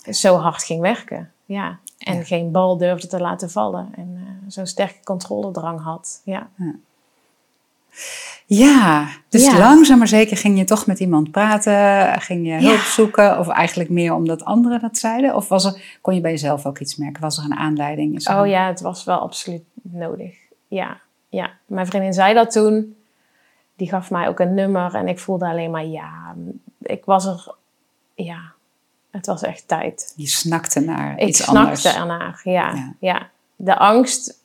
zo 0.09 0.35
hard 0.35 0.63
ging 0.63 0.81
werken. 0.81 1.31
Ja. 1.45 1.79
En 1.97 2.25
geen 2.25 2.51
bal 2.51 2.77
durfde 2.77 3.07
te 3.07 3.19
laten 3.19 3.49
vallen. 3.49 3.89
En 3.95 4.09
uh, 4.15 4.51
zo'n 4.51 4.65
sterke 4.65 5.03
controledrang 5.03 5.81
had. 5.83 6.21
Ja. 6.25 6.49
ja. 6.55 6.75
Ja, 8.53 9.07
dus 9.29 9.45
ja. 9.45 9.57
langzaam 9.57 9.97
maar 9.97 10.07
zeker 10.07 10.37
ging 10.37 10.57
je 10.57 10.63
toch 10.63 10.85
met 10.85 10.99
iemand 10.99 11.31
praten, 11.31 12.21
ging 12.21 12.47
je 12.47 12.53
hulp 12.53 12.79
zoeken, 12.79 13.39
of 13.39 13.47
eigenlijk 13.47 13.89
meer 13.89 14.13
omdat 14.13 14.45
anderen 14.45 14.79
dat 14.79 14.97
zeiden? 14.97 15.35
Of 15.35 15.47
was 15.47 15.65
er, 15.65 15.97
kon 16.01 16.15
je 16.15 16.21
bij 16.21 16.31
jezelf 16.31 16.65
ook 16.65 16.79
iets 16.79 16.95
merken? 16.95 17.21
Was 17.21 17.37
er 17.37 17.43
een 17.43 17.55
aanleiding? 17.55 18.29
oh 18.29 18.47
ja, 18.47 18.67
het 18.67 18.81
was 18.81 19.03
wel 19.03 19.17
absoluut 19.17 19.63
nodig. 19.81 20.35
Ja, 20.67 20.99
ja, 21.29 21.51
mijn 21.65 21.85
vriendin 21.85 22.13
zei 22.13 22.33
dat 22.33 22.51
toen. 22.51 22.95
Die 23.75 23.89
gaf 23.89 24.11
mij 24.11 24.27
ook 24.27 24.39
een 24.39 24.53
nummer 24.53 24.95
en 24.95 25.07
ik 25.07 25.19
voelde 25.19 25.45
alleen 25.45 25.71
maar 25.71 25.85
ja. 25.85 26.35
Ik 26.81 27.05
was 27.05 27.25
er, 27.25 27.55
ja, 28.15 28.41
het 29.11 29.25
was 29.25 29.41
echt 29.41 29.67
tijd. 29.67 30.13
Je 30.15 30.27
snakte 30.27 30.79
naar 30.79 31.19
ik 31.19 31.27
iets 31.27 31.47
anders. 31.47 31.69
Ik 31.69 31.91
snakte 31.91 31.99
ernaar, 31.99 32.41
ja, 32.43 32.73
ja. 32.73 32.93
ja. 32.99 33.29
De 33.55 33.77
angst 33.77 34.43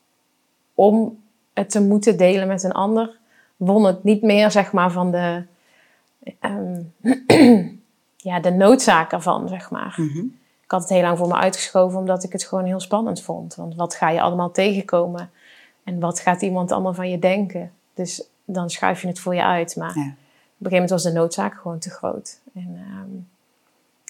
om 0.75 1.23
het 1.55 1.71
te 1.71 1.81
moeten 1.81 2.17
delen 2.17 2.49
met 2.49 2.63
een 2.63 2.73
ander 2.73 3.25
won 3.57 3.85
het 3.85 4.05
niet 4.05 4.23
meer, 4.23 4.51
zeg 4.51 4.73
maar, 4.73 4.91
van 4.91 5.11
de, 5.11 5.45
um, 6.41 6.95
ja, 8.17 8.41
de 8.41 8.51
noodzaak 8.51 9.13
ervan, 9.13 9.49
zeg 9.49 9.71
maar. 9.71 9.95
Mhm. 9.97 10.25
Ik 10.63 10.73
had 10.73 10.81
het 10.81 10.91
heel 10.91 11.03
lang 11.03 11.19
voor 11.19 11.29
me 11.29 11.35
uitgeschoven 11.35 11.99
omdat 11.99 12.25
ik 12.25 12.33
het 12.33 12.45
gewoon 12.45 12.65
heel 12.65 12.81
spannend 12.81 13.23
vond. 13.23 13.55
Want 13.55 13.75
wat 13.75 13.95
ga 13.95 14.11
je 14.11 14.21
allemaal 14.21 14.51
tegenkomen? 14.51 15.31
En 15.85 16.01
wat 16.01 16.21
gaat 16.21 16.43
iemand 16.43 16.73
allemaal 16.73 16.95
van 16.95 17.11
je 17.11 17.19
denken? 17.19 17.73
Dus 17.95 18.29
dan 18.45 18.71
schuif 18.71 19.03
je 19.03 19.09
het 19.09 19.21
voor 19.21 19.35
je 19.35 19.45
uit. 19.45 19.77
Maar 19.77 19.95
ja. 19.95 20.01
op 20.01 20.07
een 20.07 20.13
gegeven 20.59 20.73
moment 20.73 20.91
was 20.91 21.03
de 21.03 21.13
noodzaak 21.13 21.55
gewoon 21.55 21.79
te 21.79 21.91
groot. 21.91 22.41
En 22.55 22.87
um, 23.01 23.29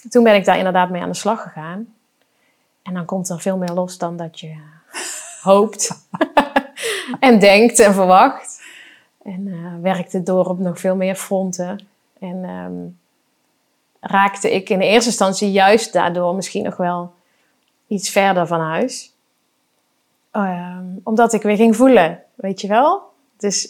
toen 0.09 0.23
ben 0.23 0.35
ik 0.35 0.45
daar 0.45 0.57
inderdaad 0.57 0.89
mee 0.89 1.01
aan 1.01 1.09
de 1.09 1.15
slag 1.15 1.41
gegaan. 1.41 1.93
En 2.81 2.93
dan 2.93 3.05
komt 3.05 3.29
er 3.29 3.39
veel 3.39 3.57
meer 3.57 3.73
los 3.73 3.97
dan 3.97 4.17
dat 4.17 4.39
je 4.39 4.55
hoopt 5.41 6.07
en 7.19 7.39
denkt 7.39 7.79
en 7.79 7.93
verwacht. 7.93 8.65
En 9.27 9.47
uh, 9.47 9.73
werkte 9.81 10.23
door 10.23 10.45
op 10.45 10.59
nog 10.59 10.79
veel 10.79 10.95
meer 10.95 11.15
fronten. 11.15 11.87
En 12.19 12.43
ehm, 12.43 12.73
raakte 13.99 14.53
ik 14.53 14.69
in 14.69 14.79
eerste 14.79 15.09
instantie 15.09 15.51
juist 15.51 15.93
daardoor 15.93 16.35
misschien 16.35 16.63
nog 16.63 16.77
wel 16.77 17.13
iets 17.87 18.09
verder 18.09 18.47
van 18.47 18.59
huis. 18.59 19.13
Ehm, 20.31 20.85
omdat 21.03 21.33
ik 21.33 21.41
weer 21.41 21.55
ging 21.55 21.75
voelen, 21.75 22.23
weet 22.35 22.61
je 22.61 22.67
wel. 22.67 23.01
Dus 23.37 23.69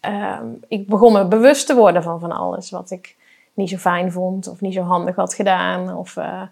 ehm, 0.00 0.46
ik 0.68 0.88
begon 0.88 1.12
me 1.12 1.24
bewust 1.24 1.66
te 1.66 1.74
worden 1.74 2.02
van 2.02 2.20
van 2.20 2.32
alles 2.32 2.70
wat 2.70 2.90
ik 2.90 3.16
niet 3.54 3.68
zo 3.68 3.76
fijn 3.76 4.12
vond 4.12 4.48
of 4.48 4.60
niet 4.60 4.74
zo 4.74 4.82
handig 4.82 5.16
had 5.16 5.34
gedaan. 5.34 5.96
Of, 5.96 6.16
uh, 6.16 6.42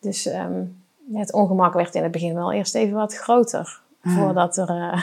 dus 0.00 0.28
het 1.12 1.32
ongemak 1.32 1.74
werd 1.74 1.94
in 1.94 2.02
het 2.02 2.12
begin 2.12 2.34
wel 2.34 2.52
eerst 2.52 2.74
even 2.74 2.96
wat 2.96 3.16
groter. 3.16 3.80
Ah. 4.02 4.16
Voordat 4.16 4.56
er 4.56 4.70
uh, 4.70 5.02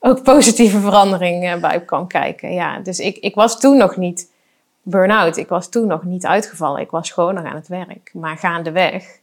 ook 0.00 0.22
positieve 0.22 0.80
verandering 0.80 1.44
uh, 1.44 1.60
bij 1.60 1.84
kwam 1.84 2.06
kijken. 2.06 2.52
Ja, 2.52 2.78
dus 2.78 2.98
ik, 2.98 3.16
ik 3.16 3.34
was 3.34 3.60
toen 3.60 3.76
nog 3.76 3.96
niet 3.96 4.30
burn-out. 4.82 5.36
Ik 5.36 5.48
was 5.48 5.68
toen 5.68 5.86
nog 5.86 6.04
niet 6.04 6.26
uitgevallen. 6.26 6.80
Ik 6.80 6.90
was 6.90 7.10
gewoon 7.10 7.34
nog 7.34 7.44
aan 7.44 7.54
het 7.54 7.68
werk. 7.68 8.10
Maar 8.14 8.36
gaandeweg 8.36 9.18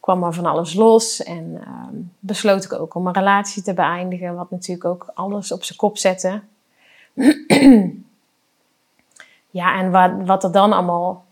kwam 0.00 0.24
er 0.24 0.32
van 0.32 0.46
alles 0.46 0.74
los. 0.74 1.22
En 1.22 1.44
uh, 1.44 2.00
besloot 2.18 2.64
ik 2.64 2.72
ook 2.72 2.94
om 2.94 3.06
een 3.06 3.14
relatie 3.14 3.62
te 3.62 3.74
beëindigen. 3.74 4.34
Wat 4.34 4.50
natuurlijk 4.50 4.84
ook 4.84 5.10
alles 5.14 5.52
op 5.52 5.64
zijn 5.64 5.78
kop 5.78 5.98
zette. 5.98 6.42
ja, 9.50 9.78
en 9.78 9.90
wat, 9.90 10.10
wat 10.24 10.44
er 10.44 10.52
dan 10.52 10.72
allemaal 10.72 11.24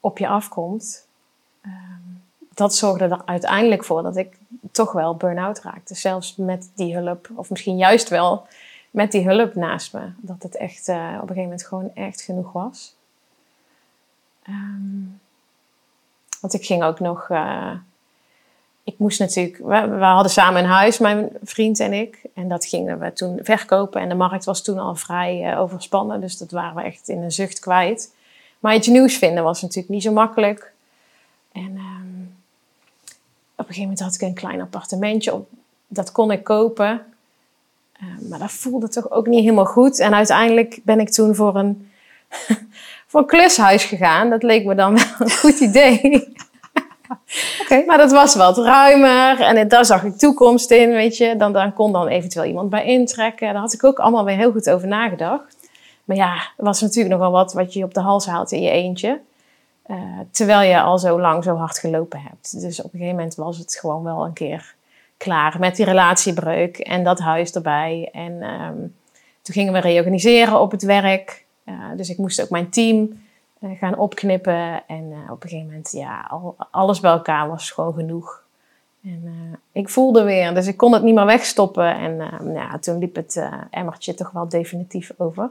op 0.00 0.18
je 0.18 0.28
afkomt 0.28 1.08
dat 2.60 2.74
zorgde 2.74 3.04
er 3.04 3.22
uiteindelijk 3.24 3.84
voor 3.84 4.02
dat 4.02 4.16
ik 4.16 4.38
toch 4.72 4.92
wel 4.92 5.16
burn-out 5.16 5.60
raakte. 5.60 5.94
Zelfs 5.94 6.36
met 6.36 6.70
die 6.74 6.96
hulp, 6.96 7.30
of 7.34 7.50
misschien 7.50 7.76
juist 7.76 8.08
wel 8.08 8.46
met 8.90 9.12
die 9.12 9.24
hulp 9.24 9.54
naast 9.54 9.92
me. 9.92 10.10
Dat 10.16 10.42
het 10.42 10.56
echt 10.56 10.88
uh, 10.88 10.96
op 10.96 11.02
een 11.04 11.18
gegeven 11.20 11.42
moment 11.42 11.66
gewoon 11.66 11.90
echt 11.94 12.20
genoeg 12.20 12.52
was. 12.52 12.94
Um, 14.48 15.20
want 16.40 16.54
ik 16.54 16.64
ging 16.64 16.82
ook 16.82 17.00
nog. 17.00 17.28
Uh, 17.28 17.72
ik 18.84 18.98
moest 18.98 19.18
natuurlijk. 19.18 19.58
We, 19.58 20.04
hadden 20.04 20.32
samen 20.32 20.62
een 20.62 20.70
huis, 20.70 20.98
mijn 20.98 21.30
vriend 21.42 21.80
en 21.80 21.92
ik. 21.92 22.22
En 22.34 22.48
dat 22.48 22.66
gingen 22.66 22.98
we 22.98 23.12
toen 23.12 23.38
verkopen. 23.42 24.00
En 24.00 24.08
de 24.08 24.14
markt 24.14 24.44
was 24.44 24.62
toen 24.62 24.78
al 24.78 24.94
vrij 24.94 25.52
uh, 25.52 25.60
overspannen. 25.60 26.20
Dus 26.20 26.38
dat 26.38 26.50
waren 26.50 26.74
we 26.74 26.82
echt 26.82 27.08
in 27.08 27.22
een 27.22 27.32
zucht 27.32 27.58
kwijt. 27.58 28.14
Maar 28.58 28.74
iets 28.74 28.86
nieuws 28.86 29.16
vinden 29.16 29.44
was 29.44 29.62
natuurlijk 29.62 29.88
niet 29.88 30.02
zo 30.02 30.12
makkelijk. 30.12 30.72
En 31.52 31.76
op 31.76 32.19
een 33.68 33.74
gegeven 33.74 33.90
moment 33.90 34.00
had 34.00 34.14
ik 34.14 34.20
een 34.20 34.34
klein 34.34 34.60
appartementje. 34.60 35.34
Op, 35.34 35.48
dat 35.86 36.12
kon 36.12 36.30
ik 36.30 36.44
kopen. 36.44 37.02
Uh, 38.02 38.28
maar 38.28 38.38
dat 38.38 38.52
voelde 38.52 38.88
toch 38.88 39.10
ook 39.10 39.26
niet 39.26 39.40
helemaal 39.40 39.64
goed. 39.64 39.98
En 39.98 40.14
uiteindelijk 40.14 40.80
ben 40.82 41.00
ik 41.00 41.10
toen 41.10 41.34
voor 41.34 41.56
een, 41.56 41.90
voor 43.08 43.20
een 43.20 43.26
klushuis 43.26 43.84
gegaan. 43.84 44.30
Dat 44.30 44.42
leek 44.42 44.64
me 44.64 44.74
dan 44.74 44.94
wel 44.94 45.04
een 45.18 45.30
goed 45.30 45.60
idee. 45.60 46.00
okay. 47.62 47.84
Maar 47.86 47.98
dat 47.98 48.10
was 48.10 48.34
wat 48.34 48.58
ruimer 48.58 49.40
en 49.40 49.68
daar 49.68 49.84
zag 49.84 50.04
ik 50.04 50.16
toekomst 50.16 50.70
in, 50.70 50.88
weet 50.88 51.16
je. 51.16 51.36
Dan, 51.36 51.52
dan 51.52 51.72
kon 51.72 51.92
dan 51.92 52.06
eventueel 52.06 52.44
iemand 52.44 52.70
bij 52.70 52.84
intrekken. 52.84 53.52
Daar 53.52 53.62
had 53.62 53.72
ik 53.72 53.84
ook 53.84 53.98
allemaal 53.98 54.24
weer 54.24 54.36
heel 54.36 54.52
goed 54.52 54.70
over 54.70 54.88
nagedacht. 54.88 55.56
Maar 56.04 56.16
ja, 56.16 56.34
er 56.34 56.64
was 56.64 56.80
natuurlijk 56.80 57.14
nog 57.14 57.22
wel 57.22 57.30
wat 57.30 57.52
wat 57.52 57.72
je 57.72 57.84
op 57.84 57.94
de 57.94 58.00
hals 58.00 58.26
haalt 58.26 58.52
in 58.52 58.62
je 58.62 58.70
eentje. 58.70 59.20
Uh, 59.90 60.18
terwijl 60.30 60.70
je 60.70 60.80
al 60.80 60.98
zo 60.98 61.20
lang 61.20 61.44
zo 61.44 61.56
hard 61.56 61.78
gelopen 61.78 62.20
hebt. 62.20 62.60
Dus 62.60 62.78
op 62.78 62.84
een 62.84 62.90
gegeven 62.90 63.14
moment 63.14 63.34
was 63.34 63.58
het 63.58 63.76
gewoon 63.80 64.02
wel 64.02 64.24
een 64.24 64.32
keer 64.32 64.74
klaar 65.16 65.56
met 65.58 65.76
die 65.76 65.84
relatiebreuk 65.84 66.78
en 66.78 67.04
dat 67.04 67.18
huis 67.18 67.52
erbij. 67.52 68.08
En 68.12 68.42
um, 68.42 68.94
toen 69.42 69.54
gingen 69.54 69.72
we 69.72 69.78
reorganiseren 69.78 70.60
op 70.60 70.70
het 70.70 70.82
werk. 70.82 71.44
Uh, 71.64 71.74
dus 71.96 72.10
ik 72.10 72.18
moest 72.18 72.42
ook 72.42 72.50
mijn 72.50 72.70
team 72.70 73.22
uh, 73.60 73.78
gaan 73.78 73.98
opknippen. 73.98 74.82
En 74.86 75.12
op 75.30 75.42
een 75.42 75.48
gegeven 75.48 75.66
moment, 75.66 75.92
ja, 75.92 76.26
al, 76.28 76.56
alles 76.70 77.00
bij 77.00 77.10
elkaar 77.10 77.48
was 77.48 77.70
gewoon 77.70 77.94
genoeg. 77.94 78.42
En 79.04 79.58
ik 79.72 79.88
voelde 79.88 80.22
weer, 80.22 80.54
dus 80.54 80.66
ik 80.66 80.76
kon 80.76 80.92
het 80.92 81.02
niet 81.02 81.14
meer 81.14 81.26
wegstoppen. 81.26 81.96
En 81.96 82.16
ja, 82.54 82.78
toen 82.78 82.98
liep 82.98 83.14
het 83.14 83.48
emmertje 83.70 84.14
toch 84.14 84.30
wel 84.30 84.48
definitief 84.48 85.12
over. 85.16 85.50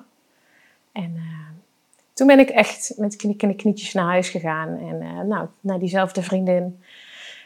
En 0.92 1.16
toen 2.20 2.28
ben 2.28 2.40
ik 2.40 2.50
echt 2.50 2.94
met 2.98 3.16
knikkende 3.16 3.56
knietjes 3.56 3.94
naar 3.94 4.06
huis 4.06 4.30
gegaan. 4.30 4.78
En 4.78 5.02
uh, 5.02 5.22
nou, 5.22 5.48
naar 5.60 5.80
diezelfde 5.80 6.24
vriendin. 6.24 6.84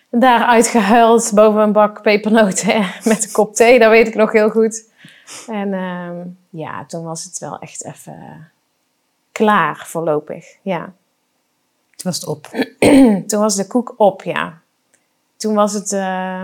Daar 0.09 0.45
uitgehuild 0.45 1.31
boven 1.33 1.61
een 1.61 1.71
bak 1.71 2.01
pepernoten 2.01 2.85
met 3.03 3.23
een 3.23 3.31
kop 3.31 3.55
thee. 3.55 3.79
Dat 3.79 3.89
weet 3.89 4.07
ik 4.07 4.15
nog 4.15 4.31
heel 4.31 4.49
goed. 4.49 4.89
En 5.47 5.67
uh, 5.67 6.09
ja, 6.49 6.85
toen 6.85 7.03
was 7.03 7.23
het 7.23 7.39
wel 7.39 7.59
echt 7.59 7.85
even 7.85 8.51
klaar 9.31 9.83
voorlopig. 9.85 10.45
Ja. 10.61 10.93
Toen 11.95 12.11
was 12.11 12.15
het 12.15 12.27
op? 12.27 12.47
toen 13.29 13.39
was 13.39 13.55
de 13.55 13.67
koek 13.67 13.93
op, 13.97 14.23
ja. 14.23 14.61
Toen 15.37 15.53
was 15.53 15.73
het... 15.73 15.91
Uh, 15.91 16.43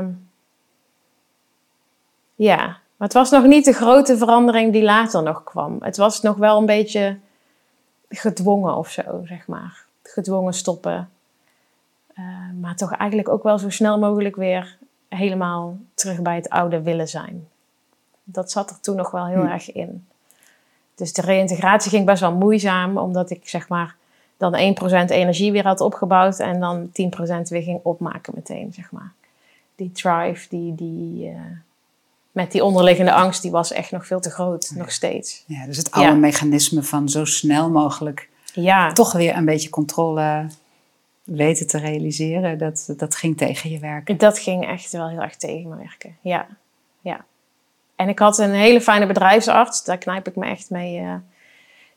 ja, 2.36 2.66
maar 2.98 3.08
het 3.08 3.14
was 3.14 3.30
nog 3.30 3.46
niet 3.46 3.66
de 3.66 3.74
grote 3.74 4.18
verandering 4.18 4.72
die 4.72 4.84
later 4.84 5.24
nog 5.24 5.44
kwam. 5.44 5.78
Het 5.80 5.98
was 5.98 6.22
nog 6.22 6.36
wel 6.36 6.58
een 6.58 6.66
beetje 6.66 7.18
gedwongen 8.10 8.76
of 8.76 8.90
zo, 8.90 9.22
zeg 9.24 9.48
maar. 9.48 9.86
Gedwongen 10.04 10.54
stoppen. 10.54 11.10
Uh, 12.20 12.26
maar 12.62 12.76
toch 12.76 12.92
eigenlijk 12.92 13.30
ook 13.30 13.44
wel 13.44 13.60
zo 13.60 13.70
snel 13.70 14.00
mogelijk 14.00 14.36
weer 14.36 14.78
helemaal 15.08 15.78
terug 15.94 16.22
bij 16.22 16.36
het 16.36 16.50
oude 16.50 16.82
willen 16.82 17.08
zijn. 17.08 17.48
Dat 18.24 18.52
zat 18.52 18.70
er 18.70 18.80
toen 18.80 18.96
nog 18.96 19.12
wel 19.12 19.26
heel 19.26 19.42
hm. 19.46 19.48
erg 19.48 19.72
in. 19.72 20.08
Dus 20.96 21.14
de 21.14 21.22
reïntegratie 21.22 21.92
ging 21.92 22.06
best 22.06 22.22
wel 22.22 22.34
moeizaam, 22.34 22.98
omdat 22.98 23.30
ik 23.30 23.50
zeg 23.50 23.68
maar 23.68 23.96
dan 24.38 24.76
1% 25.08 25.10
energie 25.10 25.52
weer 25.52 25.64
had 25.64 25.82
opgebouwd 25.82 26.40
en 26.40 26.60
dan 26.60 26.88
10% 26.88 26.92
weer 27.50 27.62
ging 27.62 27.80
opmaken 27.84 28.34
meteen, 28.36 28.74
zeg 28.74 28.92
maar. 28.92 29.12
Die 29.76 29.92
drive, 29.92 30.50
die, 30.50 30.76
die, 30.76 31.30
uh, 31.30 31.42
met 32.40 32.52
die 32.52 32.64
onderliggende 32.64 33.14
angst, 33.14 33.42
die 33.42 33.52
was 33.52 33.72
echt 33.72 33.92
nog 33.92 34.06
veel 34.06 34.20
te 34.20 34.30
groot, 34.30 34.72
nog 34.76 34.92
steeds. 34.92 35.44
Ja, 35.48 35.66
dus 35.66 35.78
het 35.78 35.92
oude 35.92 36.16
mechanisme 36.16 36.84
van 36.84 37.10
zo 37.10 37.26
snel 37.26 37.70
mogelijk 37.70 38.30
ja. 38.54 38.92
toch 38.92 39.12
weer 39.12 39.36
een 39.36 39.46
beetje 39.46 39.70
controle 39.70 40.48
weten 41.24 41.68
te 41.68 41.78
realiseren, 41.78 42.58
dat, 42.58 42.94
dat 42.98 43.16
ging 43.16 43.38
tegen 43.38 43.70
je 43.70 43.80
werken. 43.80 44.18
Dat 44.18 44.40
ging 44.40 44.68
echt 44.68 44.92
wel 44.92 45.10
heel 45.10 45.22
erg 45.22 45.36
tegen 45.36 45.70
me 45.70 45.76
werken, 45.76 46.18
ja. 46.22 46.48
ja. 47.02 47.26
En 47.96 48.10
ik 48.10 48.20
had 48.20 48.38
een 48.38 48.54
hele 48.54 48.82
fijne 48.82 49.06
bedrijfsarts, 49.08 49.84
daar 49.84 49.98
knijp 49.98 50.28
ik 50.28 50.36
me 50.36 50.46
echt 50.46 50.70
mee 50.70 51.00
uh, 51.00 51.14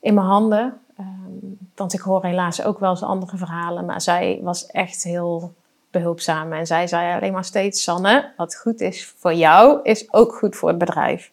in 0.00 0.14
mijn 0.14 0.26
handen. 0.26 0.80
Um, 0.98 1.58
want 1.74 1.92
ik 1.92 2.00
hoor 2.00 2.24
helaas 2.24 2.62
ook 2.62 2.78
wel 2.78 2.90
eens 2.90 3.02
andere 3.02 3.36
verhalen, 3.36 3.84
maar 3.84 4.00
zij 4.00 4.38
was 4.42 4.66
echt 4.66 5.02
heel 5.02 5.54
behulpzaam. 5.92 6.52
En 6.52 6.66
zij 6.66 6.86
zei 6.86 7.14
alleen 7.14 7.32
maar 7.32 7.44
steeds: 7.44 7.82
Sanne, 7.82 8.32
wat 8.36 8.56
goed 8.56 8.80
is 8.80 9.14
voor 9.16 9.34
jou, 9.34 9.80
is 9.82 10.12
ook 10.12 10.34
goed 10.34 10.56
voor 10.56 10.68
het 10.68 10.78
bedrijf. 10.78 11.32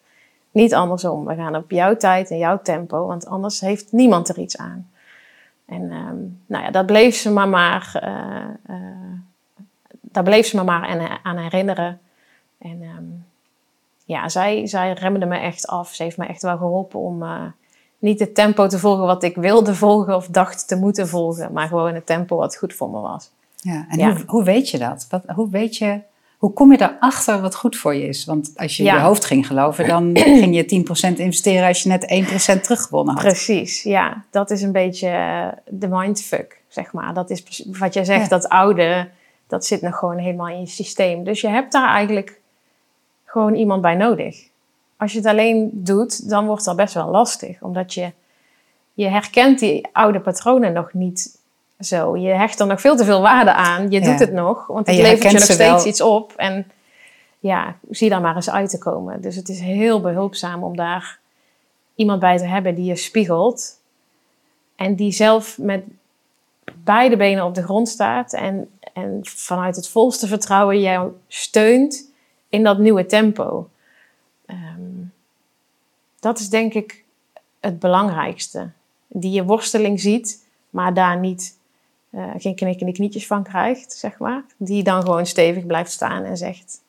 Niet 0.50 0.74
andersom. 0.74 1.24
We 1.24 1.34
gaan 1.34 1.56
op 1.56 1.70
jouw 1.70 1.96
tijd 1.96 2.30
en 2.30 2.38
jouw 2.38 2.60
tempo, 2.62 3.06
want 3.06 3.26
anders 3.26 3.60
heeft 3.60 3.92
niemand 3.92 4.28
er 4.28 4.38
iets 4.38 4.56
aan. 4.56 4.90
En 5.66 5.82
um, 5.82 6.40
nou 6.46 6.64
ja, 6.64 6.70
dat 6.70 6.86
bleef 6.86 7.16
ze 7.16 7.30
maar 7.30 7.48
maar, 7.48 8.00
uh, 8.04 8.76
uh, 8.76 9.18
daar 10.00 10.22
bleef 10.22 10.46
ze 10.46 10.56
me 10.56 10.64
maar 10.64 11.18
aan, 11.22 11.36
herinneren. 11.36 12.00
En 12.58 12.82
um, 12.82 13.26
ja, 14.04 14.28
zij, 14.28 14.66
zij 14.66 14.92
remde 14.92 15.26
me 15.26 15.36
echt 15.36 15.66
af. 15.66 15.94
Ze 15.94 16.02
heeft 16.02 16.16
me 16.16 16.26
echt 16.26 16.42
wel 16.42 16.56
geholpen 16.56 17.00
om 17.00 17.22
uh, 17.22 17.42
niet 17.98 18.20
het 18.20 18.34
tempo 18.34 18.66
te 18.66 18.78
volgen 18.78 19.06
wat 19.06 19.22
ik 19.22 19.36
wilde 19.36 19.74
volgen 19.74 20.16
of 20.16 20.26
dacht 20.26 20.68
te 20.68 20.76
moeten 20.76 21.08
volgen, 21.08 21.52
maar 21.52 21.68
gewoon 21.68 21.94
het 21.94 22.06
tempo 22.06 22.36
wat 22.36 22.56
goed 22.56 22.74
voor 22.74 22.90
me 22.90 23.00
was. 23.00 23.30
Ja, 23.60 23.86
en 23.88 24.04
Hoe, 24.04 24.22
hoe 24.26 24.44
weet 24.44 24.70
je 24.70 24.78
dat? 24.78 25.06
Wat, 25.08 25.22
hoe 25.26 25.50
weet 25.50 25.76
je, 25.76 26.00
hoe 26.40 26.52
kom 26.52 26.72
je 26.72 26.80
erachter 26.80 27.40
wat 27.40 27.54
goed 27.54 27.76
voor 27.76 27.94
je 27.94 28.06
is? 28.06 28.24
Want 28.24 28.52
als 28.56 28.76
je 28.76 28.82
ja. 28.82 28.94
je 28.94 29.00
hoofd 29.00 29.24
ging 29.24 29.46
geloven, 29.46 29.86
dan 29.86 30.16
ging 30.42 30.54
je 30.54 30.84
10% 31.14 31.16
investeren 31.16 31.68
als 31.68 31.82
je 31.82 31.88
net 31.88 32.24
1% 32.58 32.60
teruggewonnen 32.60 33.14
had. 33.14 33.22
Precies, 33.22 33.82
ja. 33.82 34.24
Dat 34.30 34.50
is 34.50 34.62
een 34.62 34.72
beetje 34.72 35.08
eh, 35.08 35.48
de 35.68 35.88
mindfuck, 35.88 36.62
zeg 36.68 36.92
maar. 36.92 37.14
Dat 37.14 37.30
is 37.30 37.66
wat 37.78 37.94
jij 37.94 38.04
zegt, 38.04 38.30
dat 38.30 38.48
oude, 38.48 39.08
dat 39.46 39.66
zit 39.66 39.82
nog 39.82 39.98
gewoon 39.98 40.18
helemaal 40.18 40.48
in 40.48 40.60
je 40.60 40.66
systeem. 40.66 41.24
Dus 41.24 41.40
je 41.40 41.48
hebt 41.48 41.72
daar 41.72 41.88
eigenlijk 41.88 42.40
gewoon 43.24 43.54
iemand 43.54 43.82
bij 43.82 43.94
nodig. 43.94 44.48
Als 44.96 45.12
je 45.12 45.18
het 45.18 45.26
alleen 45.26 45.70
doet, 45.72 46.28
dan 46.28 46.46
wordt 46.46 46.64
dat 46.64 46.76
best 46.76 46.94
wel 46.94 47.08
lastig. 47.10 47.62
Omdat 47.62 47.94
je, 47.94 48.12
je 48.94 49.08
herkent 49.08 49.58
die 49.58 49.88
oude 49.92 50.20
patronen 50.20 50.72
nog 50.72 50.92
niet 50.92 51.39
zo. 51.80 52.16
Je 52.16 52.28
hecht 52.28 52.60
er 52.60 52.66
nog 52.66 52.80
veel 52.80 52.96
te 52.96 53.04
veel 53.04 53.20
waarde 53.20 53.52
aan. 53.52 53.90
Je 53.90 54.00
doet 54.00 54.18
het 54.18 54.32
nog, 54.32 54.66
want 54.66 54.86
het 54.86 54.96
levert 54.96 55.22
je 55.22 55.38
nog 55.38 55.42
steeds 55.42 55.84
iets 55.84 56.00
op. 56.00 56.32
En 56.36 56.70
ja, 57.38 57.76
zie 57.90 58.08
daar 58.08 58.20
maar 58.20 58.34
eens 58.34 58.50
uit 58.50 58.70
te 58.70 58.78
komen. 58.78 59.20
Dus 59.20 59.36
het 59.36 59.48
is 59.48 59.60
heel 59.60 60.00
behulpzaam 60.00 60.64
om 60.64 60.76
daar 60.76 61.18
iemand 61.94 62.20
bij 62.20 62.38
te 62.38 62.46
hebben 62.46 62.74
die 62.74 62.84
je 62.84 62.96
spiegelt. 62.96 63.78
En 64.76 64.94
die 64.94 65.12
zelf 65.12 65.58
met 65.58 65.84
beide 66.74 67.16
benen 67.16 67.44
op 67.44 67.54
de 67.54 67.62
grond 67.62 67.88
staat. 67.88 68.32
En, 68.32 68.70
en 68.92 69.18
vanuit 69.22 69.76
het 69.76 69.88
volste 69.88 70.26
vertrouwen 70.26 70.80
jou 70.80 71.12
steunt 71.28 72.10
in 72.48 72.62
dat 72.62 72.78
nieuwe 72.78 73.06
tempo. 73.06 73.68
Um, 74.46 75.12
dat 76.20 76.38
is 76.38 76.48
denk 76.48 76.74
ik 76.74 77.04
het 77.60 77.78
belangrijkste. 77.78 78.70
Die 79.06 79.32
je 79.32 79.44
worsteling 79.44 80.00
ziet, 80.00 80.46
maar 80.70 80.94
daar 80.94 81.18
niet 81.18 81.58
uh, 82.10 82.30
geen 82.36 82.54
knikkende 82.54 82.92
knietjes 82.92 83.26
van 83.26 83.42
krijgt, 83.42 83.92
zeg 83.92 84.18
maar. 84.18 84.44
Die 84.56 84.82
dan 84.82 85.02
gewoon 85.02 85.26
stevig 85.26 85.66
blijft 85.66 85.90
staan 85.90 86.24
en 86.24 86.36
zegt: 86.36 86.80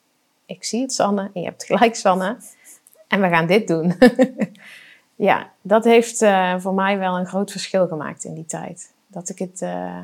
Ik 0.46 0.64
zie 0.64 0.82
het, 0.82 0.94
Sanne, 0.94 1.30
en 1.34 1.42
je 1.42 1.48
hebt 1.48 1.64
gelijk, 1.64 1.96
Sanne. 1.96 2.38
En 3.08 3.22
we 3.22 3.30
gaan 3.30 3.48
dit 3.48 3.68
doen. 3.68 3.94
ja, 5.16 5.52
dat 5.62 5.84
heeft 5.84 6.22
uh, 6.22 6.60
voor 6.60 6.74
mij 6.74 6.98
wel 6.98 7.18
een 7.18 7.26
groot 7.26 7.52
verschil 7.52 7.88
gemaakt 7.88 8.24
in 8.24 8.34
die 8.34 8.46
tijd. 8.46 8.94
Dat 9.08 9.30
ik 9.30 9.40
het 9.40 9.62
uh, 9.62 10.00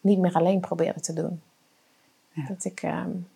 niet 0.00 0.18
meer 0.18 0.32
alleen 0.32 0.60
probeerde 0.60 1.00
te 1.00 1.12
doen. 1.12 1.42
Ja. 2.32 2.46
Dat 2.48 2.64
ik 2.64 2.82
um, 2.82 3.28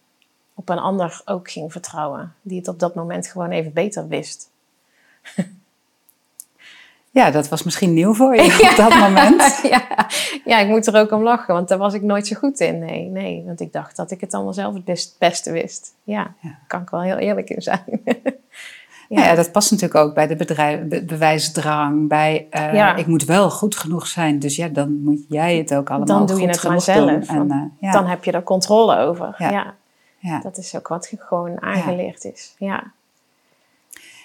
op 0.55 0.69
een 0.69 0.79
ander 0.79 1.23
ook 1.25 1.51
ging 1.51 1.73
vertrouwen, 1.73 2.35
die 2.43 2.59
het 2.59 2.69
op 2.69 2.79
dat 2.79 2.95
moment 2.95 3.27
gewoon 3.27 3.51
even 3.51 3.73
beter 3.73 4.09
wist. 4.09 4.51
Ja, 7.15 7.31
dat 7.31 7.49
was 7.49 7.63
misschien 7.63 7.93
nieuw 7.93 8.15
voor 8.15 8.35
je 8.35 8.43
op 8.71 8.77
dat 8.77 8.99
moment. 8.99 9.61
ja. 9.75 9.83
ja, 10.45 10.59
ik 10.59 10.69
moet 10.69 10.87
er 10.87 10.97
ook 10.97 11.13
om 11.13 11.23
lachen, 11.23 11.55
want 11.55 11.69
daar 11.69 11.79
was 11.79 11.95
ik 11.95 12.03
nooit 12.03 12.27
zo 12.27 12.37
goed 12.37 12.61
in. 12.61 12.79
Nee, 12.79 13.09
nee, 13.09 13.43
want 13.47 13.61
ik 13.61 13.73
dacht 13.73 13.97
dat 13.97 14.11
ik 14.11 14.21
het 14.21 14.35
allemaal 14.35 14.53
zelf 14.53 14.75
het 14.75 15.15
beste 15.19 15.53
wist. 15.53 15.95
Ja, 16.05 16.35
ja. 16.41 16.59
kan 16.67 16.83
ik 16.83 16.91
wel 16.91 17.03
heel 17.03 17.17
eerlijk 17.17 17.51
in 17.51 17.63
zijn. 17.63 17.83
ja. 19.09 19.25
ja. 19.25 19.35
dat 19.35 19.53
past 19.53 19.71
natuurlijk 19.71 20.01
ook 20.01 20.15
bij 20.15 20.27
de 20.27 20.37
bedrijf, 20.37 21.05
bewijsdrang, 21.07 22.09
bij 22.09 22.47
uh, 22.51 22.93
ik 22.97 23.07
moet 23.07 23.25
wel 23.25 23.51
goed 23.51 23.77
genoeg 23.77 24.07
zijn. 24.07 24.39
Dus 24.39 24.57
ja, 24.57 24.69
dan 24.69 25.03
moet 25.03 25.25
jij 25.29 25.57
het 25.57 25.75
ook 25.75 25.89
allemaal 25.91 26.07
dan 26.07 26.27
doe 26.27 26.41
je 26.41 26.47
het 26.47 26.69
maar 26.69 26.81
zelf. 26.81 27.29
En, 27.29 27.47
uh, 27.49 27.63
ja. 27.81 27.93
Dan 27.93 28.07
heb 28.07 28.25
je 28.25 28.33
er 28.33 28.43
controle 28.43 28.99
over. 28.99 29.35
Ja. 29.39 29.75
Ja. 30.19 30.41
dat 30.41 30.59
is 30.59 30.77
ook 30.77 30.89
wat 30.89 31.13
gewoon 31.19 31.63
aangeleerd 31.63 32.25
is. 32.25 32.55
Ja. 32.59 32.93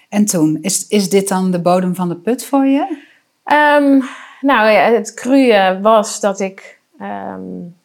En 0.09 0.25
toen, 0.25 0.57
is, 0.61 0.87
is 0.87 1.09
dit 1.09 1.27
dan 1.27 1.51
de 1.51 1.61
bodem 1.61 1.95
van 1.95 2.09
de 2.09 2.15
put 2.15 2.45
voor 2.45 2.65
je? 2.65 3.07
Um, 3.45 4.03
nou 4.41 4.69
ja, 4.69 4.91
het 4.91 5.13
cruë 5.13 5.79
was 5.81 6.19
dat 6.19 6.39
ik 6.39 6.79
um, 7.01 7.75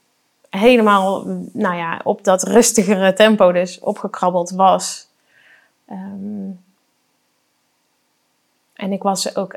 helemaal 0.51 1.25
nou 1.53 1.77
ja, 1.77 2.01
op 2.05 2.25
dat 2.25 2.43
rustigere 2.43 3.13
tempo 3.13 3.53
dus 3.53 3.81
opgekrabbeld 3.81 4.51
was. 4.51 5.09
Um, 5.91 6.63
en 8.75 8.93
ik 8.93 9.03
was 9.03 9.37
ook, 9.37 9.57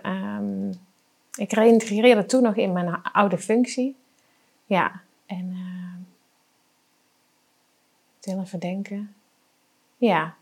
ik 1.36 1.54
reïntegreerde 1.54 2.26
toen 2.26 2.44
nog 2.44 2.56
in 2.56 2.72
mijn 2.72 3.02
oude 3.02 3.38
functie. 3.38 3.96
Ja, 4.66 5.02
en 5.26 5.58
uh, 8.22 8.40
even 8.42 8.60
denken. 8.60 9.14
Ja, 9.98 10.36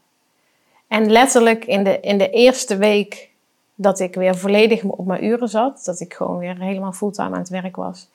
en 0.95 1.11
letterlijk 1.11 1.65
in 1.65 1.83
de, 1.83 1.99
in 1.99 2.17
de 2.17 2.29
eerste 2.29 2.77
week 2.77 3.29
dat 3.75 3.99
ik 3.99 4.15
weer 4.15 4.35
volledig 4.35 4.83
op 4.83 5.05
mijn 5.05 5.23
uren 5.23 5.49
zat, 5.49 5.81
dat 5.85 5.99
ik 5.99 6.13
gewoon 6.13 6.37
weer 6.37 6.57
helemaal 6.59 6.91
fulltime 6.91 7.33
aan 7.33 7.39
het 7.39 7.49
werk 7.49 7.75
was, 7.75 8.07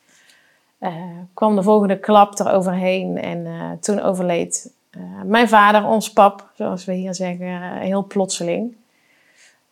uh, 0.79 0.95
kwam 1.35 1.57
de 1.57 1.63
volgende 1.63 1.99
klap 1.99 2.39
eroverheen. 2.39 3.19
En 3.19 3.39
uh, 3.39 3.71
toen 3.81 4.01
overleed 4.01 4.73
uh, 4.91 5.03
mijn 5.25 5.49
vader, 5.49 5.85
ons 5.85 6.13
pap, 6.13 6.51
zoals 6.55 6.85
we 6.85 6.93
hier 6.93 7.15
zeggen, 7.15 7.73
heel 7.73 8.05
plotseling. 8.05 8.77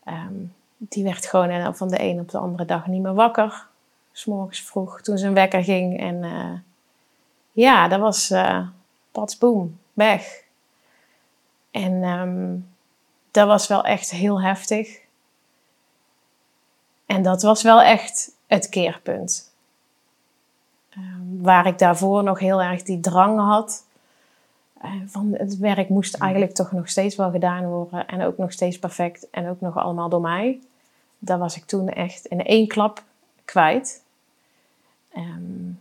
Um, 0.05 0.55
die 0.77 1.05
werd 1.05 1.27
gewoon 1.27 1.75
van 1.75 1.89
de 1.89 2.03
een 2.03 2.21
op 2.21 2.31
de 2.31 2.39
andere 2.39 2.65
dag 2.65 2.87
niet 2.87 3.03
meer 3.03 3.15
wakker. 3.15 3.67
S'morgens 4.13 4.63
vroeg, 4.63 5.01
toen 5.01 5.19
zijn 5.19 5.35
wekker 5.35 5.65
ging. 5.65 6.01
En 6.01 6.25
ja, 7.53 7.89
dat 7.89 8.01
was 8.01 8.31
uh, 8.31 8.67
boom, 9.39 9.79
weg. 9.93 10.43
En 11.71 11.93
um, 12.03 12.67
dat 13.39 13.47
was 13.47 13.67
wel 13.67 13.85
echt 13.85 14.11
heel 14.11 14.43
heftig. 14.43 15.01
En 17.07 17.23
dat 17.23 17.43
was 17.43 17.63
wel 17.63 17.83
echt 17.83 18.33
het 18.47 18.69
keerpunt. 18.69 19.53
Um, 20.97 21.43
waar 21.43 21.67
ik 21.67 21.79
daarvoor 21.79 22.23
nog 22.23 22.39
heel 22.39 22.63
erg 22.63 22.83
die 22.83 23.01
drang 23.01 23.39
had. 23.41 23.85
Uh, 24.85 24.93
van 25.07 25.35
het 25.37 25.59
werk 25.59 25.89
moest 25.89 26.15
eigenlijk 26.15 26.55
toch 26.55 26.73
nog 26.73 26.89
steeds 26.89 27.17
wel 27.17 27.31
gedaan 27.31 27.67
worden. 27.67 28.07
En 28.07 28.23
ook 28.23 28.37
nog 28.39 28.53
steeds 28.53 28.79
perfect. 28.79 29.31
En 29.31 29.49
ook 29.49 29.61
nog 29.61 29.77
allemaal 29.77 30.09
door 30.09 30.21
mij. 30.21 30.61
Daar 31.19 31.39
was 31.39 31.57
ik 31.57 31.65
toen 31.65 31.89
echt 31.89 32.27
in 32.27 32.45
één 32.45 32.69
klap 32.69 33.03
kwijt. 33.45 34.03
Um, 35.17 35.78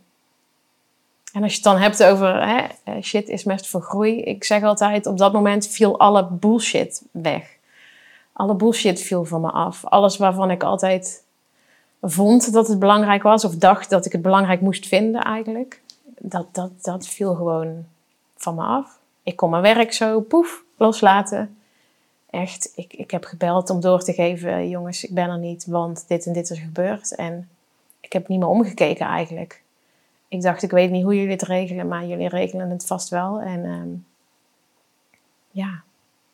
en 1.38 1.44
als 1.44 1.52
je 1.52 1.58
het 1.58 1.72
dan 1.72 1.78
hebt 1.82 2.02
over 2.02 2.48
hè, 2.48 2.66
eh, 2.84 3.02
shit 3.02 3.28
is 3.28 3.44
mest 3.44 3.66
voor 3.66 3.80
groei. 3.80 4.20
Ik 4.22 4.44
zeg 4.44 4.62
altijd, 4.62 5.06
op 5.06 5.18
dat 5.18 5.32
moment 5.32 5.66
viel 5.66 5.98
alle 5.98 6.26
bullshit 6.30 7.02
weg. 7.10 7.56
Alle 8.32 8.54
bullshit 8.54 9.00
viel 9.00 9.24
van 9.24 9.40
me 9.40 9.50
af. 9.50 9.84
Alles 9.84 10.16
waarvan 10.16 10.50
ik 10.50 10.62
altijd 10.62 11.22
vond 12.02 12.52
dat 12.52 12.68
het 12.68 12.78
belangrijk 12.78 13.22
was, 13.22 13.44
of 13.44 13.54
dacht 13.54 13.90
dat 13.90 14.06
ik 14.06 14.12
het 14.12 14.22
belangrijk 14.22 14.60
moest 14.60 14.86
vinden 14.86 15.22
eigenlijk. 15.22 15.80
Dat, 16.18 16.46
dat, 16.52 16.70
dat 16.82 17.06
viel 17.06 17.34
gewoon 17.34 17.84
van 18.36 18.54
me 18.54 18.62
af. 18.62 18.98
Ik 19.22 19.36
kon 19.36 19.50
mijn 19.50 19.62
werk 19.62 19.92
zo 19.92 20.20
poef 20.20 20.62
loslaten. 20.76 21.56
Echt, 22.30 22.72
ik, 22.74 22.92
ik 22.92 23.10
heb 23.10 23.24
gebeld 23.24 23.70
om 23.70 23.80
door 23.80 24.02
te 24.02 24.12
geven, 24.12 24.68
jongens, 24.68 25.04
ik 25.04 25.14
ben 25.14 25.28
er 25.28 25.38
niet, 25.38 25.66
want 25.66 26.04
dit 26.08 26.26
en 26.26 26.32
dit 26.32 26.50
is 26.50 26.58
gebeurd. 26.58 27.14
En 27.14 27.48
ik 28.00 28.12
heb 28.12 28.28
niet 28.28 28.38
meer 28.38 28.48
omgekeken 28.48 29.06
eigenlijk 29.06 29.62
ik 30.28 30.42
dacht, 30.42 30.62
ik 30.62 30.70
weet 30.70 30.90
niet 30.90 31.04
hoe 31.04 31.16
jullie 31.16 31.30
het 31.30 31.42
regelen, 31.42 31.88
maar 31.88 32.06
jullie 32.06 32.28
regelen 32.28 32.70
het 32.70 32.86
vast 32.86 33.08
wel. 33.08 33.40
En 33.40 33.64
ehm, 33.64 33.88
ja, 35.50 35.82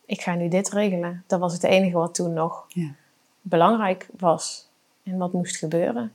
ik 0.04 0.20
ga 0.20 0.34
nu 0.34 0.48
dit 0.48 0.70
regelen. 0.70 1.24
Dat 1.26 1.40
was 1.40 1.52
het 1.52 1.62
enige 1.62 1.96
wat 1.96 2.14
toen 2.14 2.32
nog 2.32 2.64
ja. 2.68 2.90
belangrijk 3.40 4.08
was 4.18 4.68
en 5.02 5.16
wat 5.16 5.32
moest 5.32 5.56
gebeuren. 5.56 6.12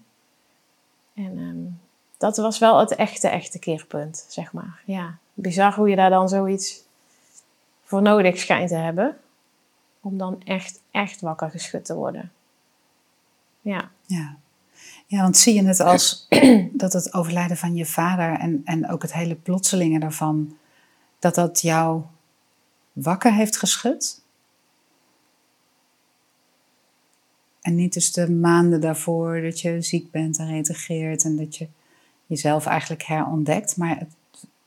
En 1.13 1.37
ehm, 1.37 1.87
dat 2.17 2.37
was 2.37 2.59
wel 2.59 2.79
het 2.79 2.95
echte, 2.95 3.27
echte 3.27 3.59
keerpunt, 3.59 4.25
zeg 4.29 4.53
maar. 4.53 4.81
Ja, 4.85 5.17
bizar 5.33 5.75
hoe 5.75 5.89
je 5.89 5.95
daar 5.95 6.09
dan 6.09 6.29
zoiets 6.29 6.83
voor 7.83 8.01
nodig 8.01 8.37
schijnt 8.37 8.69
te 8.69 8.75
hebben. 8.75 9.17
Om 10.01 10.17
dan 10.17 10.41
echt, 10.43 10.81
echt 10.91 11.21
wakker 11.21 11.49
geschud 11.49 11.85
te 11.85 11.95
worden. 11.95 12.31
Ja. 13.61 13.89
Ja. 14.05 14.35
Ja, 15.09 15.21
want 15.21 15.37
zie 15.37 15.53
je 15.53 15.67
het 15.67 15.79
als 15.79 16.27
dat 16.71 16.93
het 16.93 17.13
overlijden 17.13 17.57
van 17.57 17.75
je 17.75 17.85
vader 17.85 18.39
en, 18.39 18.61
en 18.65 18.89
ook 18.89 19.01
het 19.01 19.13
hele 19.13 19.35
plotselinge 19.35 19.99
daarvan, 19.99 20.57
dat 21.19 21.35
dat 21.35 21.61
jou 21.61 22.01
wakker 22.93 23.33
heeft 23.33 23.57
geschud? 23.57 24.21
En 27.61 27.75
niet 27.75 27.93
dus 27.93 28.11
de 28.11 28.31
maanden 28.31 28.81
daarvoor 28.81 29.41
dat 29.41 29.59
je 29.59 29.81
ziek 29.81 30.11
bent 30.11 30.37
en 30.37 30.47
reïntegreert 30.47 31.23
en 31.23 31.35
dat 31.35 31.57
je 31.57 31.67
jezelf 32.25 32.65
eigenlijk 32.65 33.03
herontdekt. 33.03 33.77
Maar 33.77 33.97
het, 33.97 34.15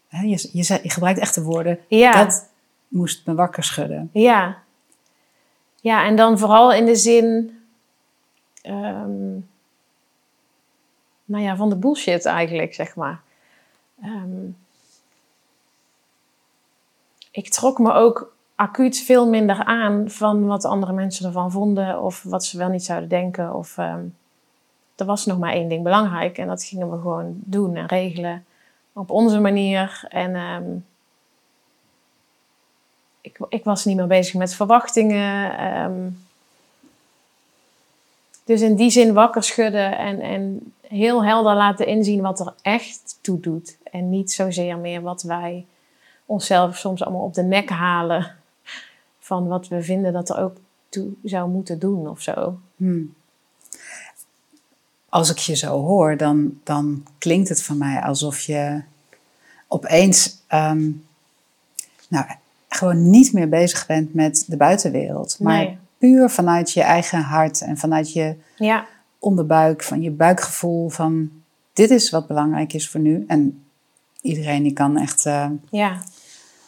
je, 0.09 0.49
je, 0.53 0.81
je, 0.83 0.91
gebruikt 0.91 1.21
echt 1.21 1.35
de 1.35 1.43
woorden, 1.43 1.79
ja. 1.89 2.25
dat 2.25 2.49
moest 2.89 3.27
me 3.27 3.35
wakker 3.35 3.65
schudden. 3.65 4.11
Ja. 4.13 4.63
Ja, 5.81 6.05
en 6.05 6.17
dan 6.17 6.39
vooral 6.39 6.73
in 6.73 6.85
de 6.85 6.97
zin... 6.97 7.59
Ehm, 8.63 9.39
nou 11.33 11.45
ja, 11.45 11.57
van 11.57 11.69
de 11.69 11.77
bullshit 11.77 12.25
eigenlijk, 12.25 12.75
zeg 12.75 12.95
maar. 12.95 13.21
Ehm, 14.03 14.47
ik 17.31 17.49
trok 17.49 17.79
me 17.79 17.93
ook 17.93 18.35
acuut 18.55 18.99
veel 18.99 19.29
minder 19.29 19.65
aan 19.65 20.11
van 20.11 20.47
wat 20.47 20.65
andere 20.65 20.93
mensen 20.93 21.27
ervan 21.27 21.51
vonden 21.51 22.03
of 22.03 22.23
wat 22.23 22.45
ze 22.45 22.59
wel 22.59 22.69
niet 22.69 22.85
zouden 22.85 23.09
denken. 23.09 23.55
Of 23.55 23.79
um, 23.79 24.17
er 24.97 25.05
was 25.05 25.27
nog 25.27 25.39
maar 25.39 25.53
één 25.53 25.69
ding 25.69 25.83
belangrijk 25.83 26.39
en 26.39 26.47
dat 26.47 26.65
gingen 26.65 26.91
we 26.91 27.01
gewoon 27.01 27.35
doen 27.37 27.77
en 27.77 27.87
regelen 27.87 28.45
op 28.93 29.11
onze 29.11 29.41
manier. 29.41 30.05
En 30.09 30.35
ehm, 30.35 30.77
ik, 33.21 33.39
ik, 33.49 33.65
was 33.65 33.85
niet 33.85 33.97
meer 33.97 34.07
bezig 34.07 34.35
met 34.35 34.55
verwachtingen. 34.55 36.17
dus 38.45 38.61
in 38.61 38.77
die 38.77 38.91
zin 38.91 39.13
wakker 39.13 39.43
schudden 39.43 39.99
en, 39.99 40.21
en 40.21 40.73
heel 40.93 41.25
helder 41.25 41.55
laten 41.55 41.87
inzien 41.87 42.21
wat 42.21 42.41
er 42.41 42.55
echt 42.63 43.19
toe 43.21 43.41
doet. 43.41 43.77
En 43.91 44.11
niet 44.11 44.33
zozeer 44.33 44.79
meer 44.79 45.03
wat 45.03 45.23
wij 45.23 45.67
onszelf 46.27 46.77
soms 46.77 47.03
allemaal 47.03 47.25
op 47.25 47.35
de 47.35 47.43
nek 47.43 47.69
halen. 47.69 48.37
Van 49.19 49.47
wat 49.47 49.69
we 49.69 49.83
vinden 49.83 50.13
dat 50.13 50.31
er 50.31 50.39
ook 50.39 50.57
toe 50.89 51.11
zou 51.23 51.51
moeten 51.51 51.79
doen 51.79 52.09
of 52.09 52.21
zo. 52.21 52.59
Hmm. 52.77 53.15
Als 55.09 55.31
ik 55.31 55.39
je 55.39 55.57
zo 55.57 55.81
hoor, 55.81 56.17
dan, 56.17 56.61
dan 56.63 57.07
klinkt 57.19 57.49
het 57.49 57.63
voor 57.63 57.77
mij 57.77 58.03
alsof 58.03 58.41
je 58.41 58.83
opeens 59.69 60.43
ehm, 60.47 60.91
nou, 62.09 62.25
gewoon 62.69 63.11
niet 63.11 63.33
meer 63.33 63.49
bezig 63.49 63.87
bent 63.87 64.15
met 64.15 64.45
de 64.47 64.57
buitenwereld. 64.57 65.37
Maar 65.41 65.77
puur 65.99 66.31
vanuit 66.31 66.73
je 66.73 66.83
eigen 66.83 67.21
hart 67.21 67.61
en 67.61 67.79
vanuit 67.79 68.13
je 68.13 68.37
ja 68.57 68.87
onderbuik, 69.23 69.83
van 69.83 70.03
je 70.03 70.11
buikgevoel 70.11 70.89
van 70.89 71.31
dit 71.73 71.91
is 71.91 72.11
wat 72.11 72.27
belangrijk 72.27 72.73
is 72.73 72.89
voor 72.89 73.01
nu. 73.01 73.25
En 73.27 73.65
iedereen 74.21 74.63
die 74.63 74.73
kan 74.73 74.97
echt, 74.99 75.27
uh, 75.27 75.47
ja. 75.71 76.03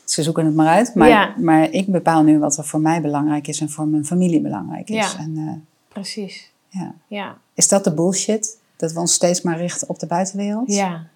ze 0.05 0.23
zoeken 0.23 0.45
het 0.45 0.55
maar 0.55 0.69
uit. 0.69 0.95
Maar, 0.95 1.35
maar 1.41 1.71
ik 1.71 1.87
bepaal 1.87 2.23
nu 2.23 2.39
wat 2.39 2.57
er 2.57 2.65
voor 2.65 2.81
mij 2.81 3.01
belangrijk 3.01 3.47
is 3.47 3.61
en 3.61 3.71
voor 3.71 3.87
mijn 3.87 4.05
familie 4.05 4.41
belangrijk 4.41 4.89
is. 4.89 5.13
Ja. 5.13 5.19
En 5.19 5.31
uh, 5.37 5.53
precies. 5.89 6.53
Ja. 6.69 6.95
Ja, 7.07 7.39
Is 7.55 7.69
dat 7.69 7.85
de 7.85 7.95
bullshit? 7.95 8.59
Dat 8.77 8.93
we 8.93 9.01
ons 9.01 9.13
steeds 9.13 9.43
maar 9.43 9.57
richten 9.57 9.89
op 9.89 9.99
de 9.99 10.07
buitenwereld? 10.07 10.73
ja. 10.75 11.07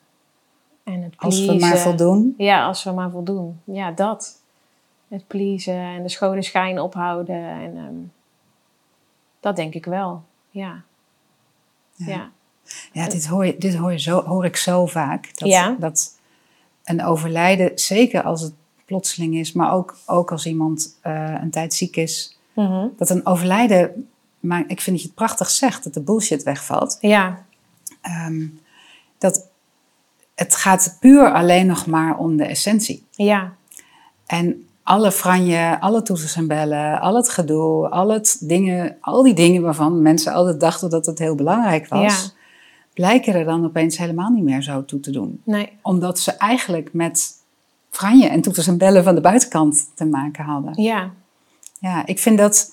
En 0.85 1.03
het 1.03 1.15
Als 1.17 1.41
we 1.41 1.47
maar 1.47 1.57
pleasen. 1.57 1.79
voldoen? 1.79 2.35
Ja, 2.37 2.67
als 2.67 2.85
we 2.85 2.91
maar 2.91 3.11
voldoen. 3.11 3.61
Ja, 3.65 3.91
dat. 3.91 4.41
Het 5.09 5.27
pleasen 5.27 5.75
en 5.75 6.03
de 6.03 6.09
schone 6.09 6.43
schijn 6.43 6.81
ophouden. 6.81 7.37
En 7.45 7.77
ehm, 7.77 7.95
dat 9.41 9.57
denk 9.57 9.75
ik 9.75 9.85
wel. 9.85 10.23
Ja. 10.51 10.83
Ja. 12.07 12.31
Ja, 12.93 13.09
dit 13.09 13.27
hoor, 13.27 13.47
je, 13.47 13.57
dit 13.59 13.75
hoor, 13.75 13.93
je 13.93 13.99
zo, 13.99 14.25
hoor 14.25 14.45
ik 14.45 14.57
zo 14.57 14.87
vaak. 14.87 15.31
Dat, 15.39 15.49
dat 15.79 16.19
een 16.85 17.05
overlijden, 17.05 17.71
zeker 17.75 18.23
als 18.23 18.41
het 18.43 18.53
plotseling 18.85 19.35
is, 19.35 19.53
maar 19.53 19.73
ook, 19.73 19.97
ook 20.07 20.33
als 20.33 20.47
iemand 20.47 20.99
eh, 21.03 21.35
een 21.41 21.51
tijd 21.51 21.75
ziek 21.75 21.97
is, 21.97 22.39
Mhm. 22.55 22.87
dat 22.97 23.11
een 23.11 23.27
overlijden, 23.27 24.09
maar 24.41 24.61
ik 24.67 24.81
vind 24.81 24.87
dat 24.97 25.01
je 25.01 25.07
het 25.07 25.15
prachtig 25.15 25.51
zegt, 25.51 25.85
dat 25.85 25.95
de 25.95 26.01
bullshit 26.01 26.43
wegvalt. 26.43 26.99
Ja. 27.01 27.45
Ehm, 28.01 28.47
dat 29.19 29.47
het 30.35 30.55
gaat 30.55 30.97
puur 31.01 31.33
alleen 31.33 31.67
nog 31.67 31.87
maar 31.87 32.19
om 32.19 32.37
de 32.37 32.45
essentie. 32.45 33.07
Ja. 33.11 33.53
En 34.27 34.68
alle 34.89 35.13
franje, 35.13 35.81
alle 35.81 36.03
toeters 36.03 36.37
en 36.37 36.47
bellen, 36.47 37.01
al 37.01 37.15
het 37.17 37.29
gedoe, 37.29 37.89
al, 37.89 38.09
het 38.09 38.37
dingen, 38.41 38.97
al 39.01 39.23
die 39.23 39.35
dingen 39.35 39.63
waarvan 39.63 40.03
mensen 40.03 40.33
altijd 40.33 40.61
dachten 40.61 40.91
dat 40.91 41.07
het 41.07 41.19
heel 41.19 41.35
belangrijk 41.35 41.89
was, 41.89 42.01
Ja. 42.25 42.31
blijken 42.95 43.35
er 43.35 43.45
dan 43.45 43.65
opeens 43.65 43.99
helemaal 43.99 44.31
niet 44.31 44.45
meer 44.45 44.63
zo 44.63 44.85
toe 44.85 45.01
te 45.01 45.11
doen. 45.11 45.41
Nee. 45.45 45.73
Omdat 45.83 46.19
ze 46.19 46.33
eigenlijk 46.33 46.93
met 46.93 47.33
franje 47.91 48.29
en 48.29 48.41
toeters 48.41 48.67
en 48.67 48.79
bellen 48.79 49.05
van 49.05 49.15
de 49.15 49.21
buitenkant 49.21 49.91
te 49.95 50.05
maken 50.05 50.45
hadden. 50.45 50.83
Ja. 50.83 51.11
Ja, 51.81 52.07
ik 52.07 52.19
vind 52.19 52.39
dat, 52.39 52.73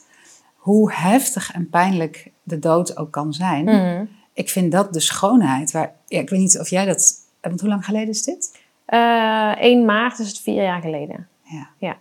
hoe 0.56 0.92
heftig 0.94 1.52
en 1.54 1.70
pijnlijk 1.70 2.32
de 2.44 2.60
dood 2.60 2.98
ook 2.98 3.12
kan 3.12 3.34
zijn, 3.34 3.64
Mhm. 3.66 4.06
ik 4.34 4.50
vind 4.50 4.72
dat 4.72 4.94
de 4.94 5.00
schoonheid. 5.00 5.72
Waar, 5.72 5.94
ja, 6.08 6.20
ik 6.20 6.30
weet 6.30 6.40
niet 6.40 6.60
of 6.60 6.70
jij 6.70 6.86
dat, 6.86 7.14
want 7.42 7.60
hoe 7.60 7.70
lang 7.70 7.86
geleden 7.86 8.10
is 8.10 8.24
dit? 8.24 8.60
Eh, 8.86 9.52
1 9.60 9.86
maart 9.86 10.20
is 10.20 10.28
het 10.28 10.40
vier 10.40 10.64
jaar 10.64 10.82
geleden. 10.82 11.28
Ja. 11.44 11.68
Ja, 11.78 11.98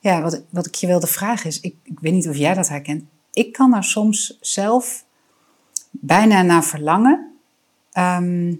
ja 0.00 0.22
wat, 0.22 0.42
wat 0.50 0.66
ik 0.66 0.74
je 0.74 0.86
wilde 0.86 1.06
vragen 1.06 1.46
is, 1.46 1.60
ik, 1.60 1.74
ik 1.82 2.00
weet 2.00 2.12
niet 2.12 2.28
of 2.28 2.36
jij 2.36 2.54
dat 2.54 2.68
herkent. 2.68 3.04
Ik 3.32 3.52
kan 3.52 3.74
er 3.74 3.84
soms 3.84 4.38
zelf 4.40 5.04
bijna 5.90 6.42
naar 6.42 6.64
verlangen. 6.64 7.30
ehm, 7.92 8.54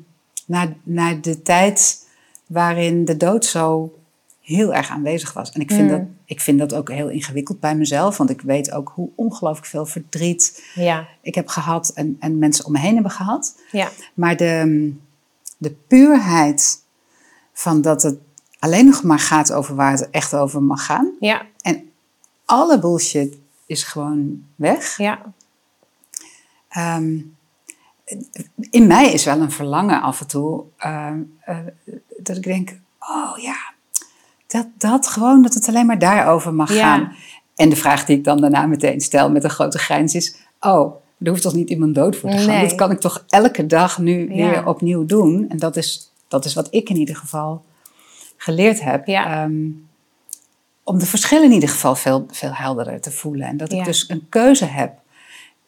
naar, 0.46 0.76
naar 0.82 1.20
de 1.20 1.42
tijd 1.42 2.06
waarin 2.46 3.04
de 3.04 3.16
dood 3.16 3.44
zo 3.44 3.94
heel 4.40 4.74
erg 4.74 4.90
aanwezig 4.90 5.32
was. 5.32 5.50
En 5.50 5.60
ik 5.60 5.70
vind, 5.70 5.82
Mm. 5.82 5.88
dat, 5.88 6.00
ik 6.24 6.40
vind 6.40 6.58
dat 6.58 6.74
ook 6.74 6.90
heel 6.90 7.08
ingewikkeld 7.08 7.60
bij 7.60 7.76
mezelf. 7.76 8.16
Want 8.16 8.30
ik 8.30 8.40
weet 8.40 8.70
ook 8.72 8.92
hoe 8.94 9.08
ongelooflijk 9.14 9.66
veel 9.66 9.86
verdriet 9.86 10.62
Ja. 10.74 11.08
ik 11.22 11.34
heb 11.34 11.48
gehad 11.48 11.88
en, 11.88 12.16
en 12.20 12.38
mensen 12.38 12.64
om 12.64 12.72
me 12.72 12.78
heen 12.78 12.94
hebben 12.94 13.12
gehad. 13.12 13.60
Ja. 13.72 13.90
Maar 14.14 14.36
de, 14.36 14.92
de 15.58 15.70
puurheid 15.70 16.82
van 17.52 17.80
dat 17.80 18.02
het 18.02 18.18
alleen 18.58 18.86
nog 18.86 19.02
maar 19.02 19.18
gaat 19.18 19.52
over 19.52 19.74
waar 19.74 19.90
het 19.90 20.10
echt 20.10 20.34
over 20.34 20.62
mag 20.62 20.84
gaan. 20.84 21.10
Ja. 21.20 21.42
En 21.60 21.90
alle 22.44 22.78
bullshit 22.78 23.36
is 23.66 23.82
gewoon 23.82 24.42
weg. 24.54 24.96
Ja. 24.96 25.18
Ehm, 26.68 27.16
in 28.70 28.86
mij 28.86 29.12
is 29.12 29.24
wel 29.24 29.40
een 29.40 29.50
verlangen 29.52 30.02
af 30.02 30.20
en 30.20 30.26
toe 30.26 30.62
ehm, 30.76 31.20
eh, 31.40 31.58
dat 32.18 32.36
ik 32.36 32.42
denk, 32.42 32.78
oh 33.00 33.38
ja, 33.38 33.56
dat, 34.46 34.66
dat 34.78 35.06
gewoon, 35.06 35.42
dat 35.42 35.54
het 35.54 35.68
alleen 35.68 35.86
maar 35.86 35.98
daarover 35.98 36.54
mag 36.54 36.72
Ja. 36.72 36.80
gaan. 36.82 37.12
En 37.54 37.68
de 37.68 37.76
vraag 37.76 38.04
die 38.04 38.16
ik 38.16 38.24
dan 38.24 38.40
daarna 38.40 38.66
meteen 38.66 39.00
stel 39.00 39.30
met 39.30 39.44
een 39.44 39.50
grote 39.50 39.78
grijns 39.78 40.14
is, 40.14 40.36
oh, 40.60 40.94
er 41.18 41.28
hoeft 41.28 41.42
toch 41.42 41.54
niet 41.54 41.70
iemand 41.70 41.94
dood 41.94 42.16
voor 42.16 42.30
te 42.30 42.36
gaan? 42.36 42.46
Nee. 42.46 42.66
Dat 42.68 42.74
kan 42.74 42.90
ik 42.90 43.00
toch 43.00 43.24
elke 43.28 43.66
dag 43.66 43.98
nu 43.98 44.34
Ja. 44.34 44.50
weer 44.50 44.66
opnieuw 44.66 45.06
doen? 45.06 45.46
En 45.48 45.56
dat 45.58 45.76
is, 45.76 46.12
dat 46.28 46.44
is 46.44 46.54
wat 46.54 46.68
ik 46.70 46.88
in 46.88 46.96
ieder 46.96 47.16
geval 47.16 47.64
geleerd 48.46 48.80
heb. 48.80 49.06
Ja. 49.06 49.42
Ehm, 49.42 49.68
om 50.82 50.98
de 50.98 51.06
verschillen 51.06 51.44
in 51.44 51.52
ieder 51.52 51.68
geval 51.68 51.96
veel, 51.96 52.26
veel 52.30 52.54
helderder 52.54 53.00
te 53.00 53.10
voelen. 53.10 53.46
En 53.46 53.56
dat 53.56 53.72
ik 53.72 53.84
dus 53.84 54.08
een 54.08 54.26
keuze 54.28 54.64
heb 54.64 54.98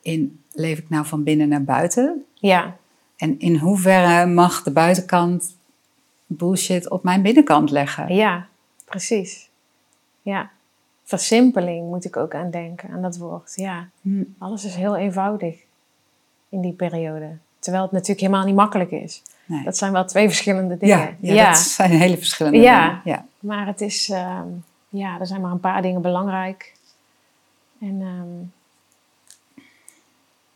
in 0.02 0.42
leef 0.52 0.78
ik 0.78 0.88
nou 0.88 1.06
van 1.06 1.22
binnen 1.22 1.48
naar 1.48 1.64
buiten? 1.64 2.24
Ja. 2.34 2.76
En 3.16 3.38
in 3.38 3.56
hoeverre 3.56 4.26
mag 4.26 4.62
de 4.62 4.70
buitenkant 4.70 5.56
bullshit 6.26 6.90
op 6.90 7.02
mijn 7.02 7.22
binnenkant 7.22 7.70
leggen? 7.70 8.14
Ja. 8.14 8.46
Precies. 8.84 9.48
Ja. 10.22 10.50
Versimpeling 11.04 11.88
moet 11.88 12.04
ik 12.04 12.16
ook 12.16 12.34
aan 12.34 12.50
denken, 12.50 12.90
aan 12.90 13.02
dat 13.02 13.16
woord. 13.16 13.52
Ja. 13.54 13.88
Hm, 14.00 14.22
Alles 14.38 14.64
is 14.64 14.74
heel 14.74 14.96
eenvoudig 14.96 15.56
in 16.48 16.60
die 16.60 16.72
periode. 16.72 17.36
Terwijl 17.58 17.82
het 17.82 17.92
natuurlijk 17.92 18.20
helemaal 18.20 18.44
niet 18.44 18.54
makkelijk 18.54 18.90
is. 18.90 19.22
Nee. 19.48 19.64
Dat 19.64 19.76
zijn 19.76 19.92
wel 19.92 20.04
twee 20.04 20.26
verschillende 20.26 20.76
dingen. 20.78 21.16
ja, 21.20 21.34
ja, 21.34 21.48
dat 21.50 21.58
zijn 21.58 21.90
hele 21.90 22.16
verschillende 22.18 22.58
Ja. 22.58 22.86
dingen. 22.86 23.00
Ja. 23.04 23.24
Maar 23.38 23.66
het 23.66 23.80
is, 23.80 24.08
ehm, 24.10 24.46
ja, 24.88 25.20
er 25.20 25.26
zijn 25.26 25.40
maar 25.40 25.50
een 25.50 25.60
paar 25.60 25.82
dingen 25.82 26.02
belangrijk. 26.02 26.74
En 27.80 27.98
ehm, 28.00 28.46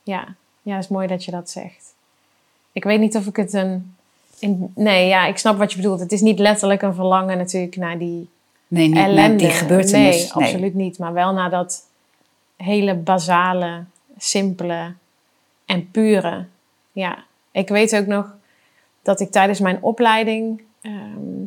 ja. 0.02 0.34
ja, 0.62 0.74
het 0.74 0.84
is 0.84 0.90
mooi 0.90 1.06
dat 1.06 1.24
je 1.24 1.30
dat 1.30 1.50
zegt. 1.50 1.94
Ik 2.72 2.84
weet 2.84 3.00
niet 3.00 3.16
of 3.16 3.26
ik 3.26 3.36
het 3.36 3.52
een. 3.52 3.94
In, 4.38 4.72
nee, 4.74 5.06
ja, 5.08 5.26
ik 5.26 5.38
snap 5.38 5.58
wat 5.58 5.70
je 5.70 5.76
bedoelt. 5.76 6.00
Het 6.00 6.12
is 6.12 6.20
niet 6.20 6.38
letterlijk 6.38 6.82
een 6.82 6.94
verlangen 6.94 7.38
natuurlijk 7.38 7.76
naar 7.76 7.98
die 7.98 8.28
Nee, 8.68 8.86
niet 8.86 8.94
naar 8.94 9.04
ellende. 9.08 9.36
die 9.36 9.50
gebeurtenis. 9.50 10.16
Nee, 10.16 10.32
absoluut 10.32 10.74
niet. 10.74 10.98
Maar 10.98 11.12
wel 11.12 11.32
naar 11.32 11.50
dat 11.50 11.86
hele 12.56 12.94
basale, 12.94 13.84
simpele 14.18 14.92
en 15.66 15.90
pure. 15.90 16.46
Ja, 16.92 17.24
ik 17.50 17.68
weet 17.68 17.96
ook 17.96 18.06
nog 18.06 18.34
dat 19.02 19.20
ik 19.20 19.30
tijdens 19.30 19.60
mijn 19.60 19.82
opleiding 19.82 20.62
ehm, 20.80 21.44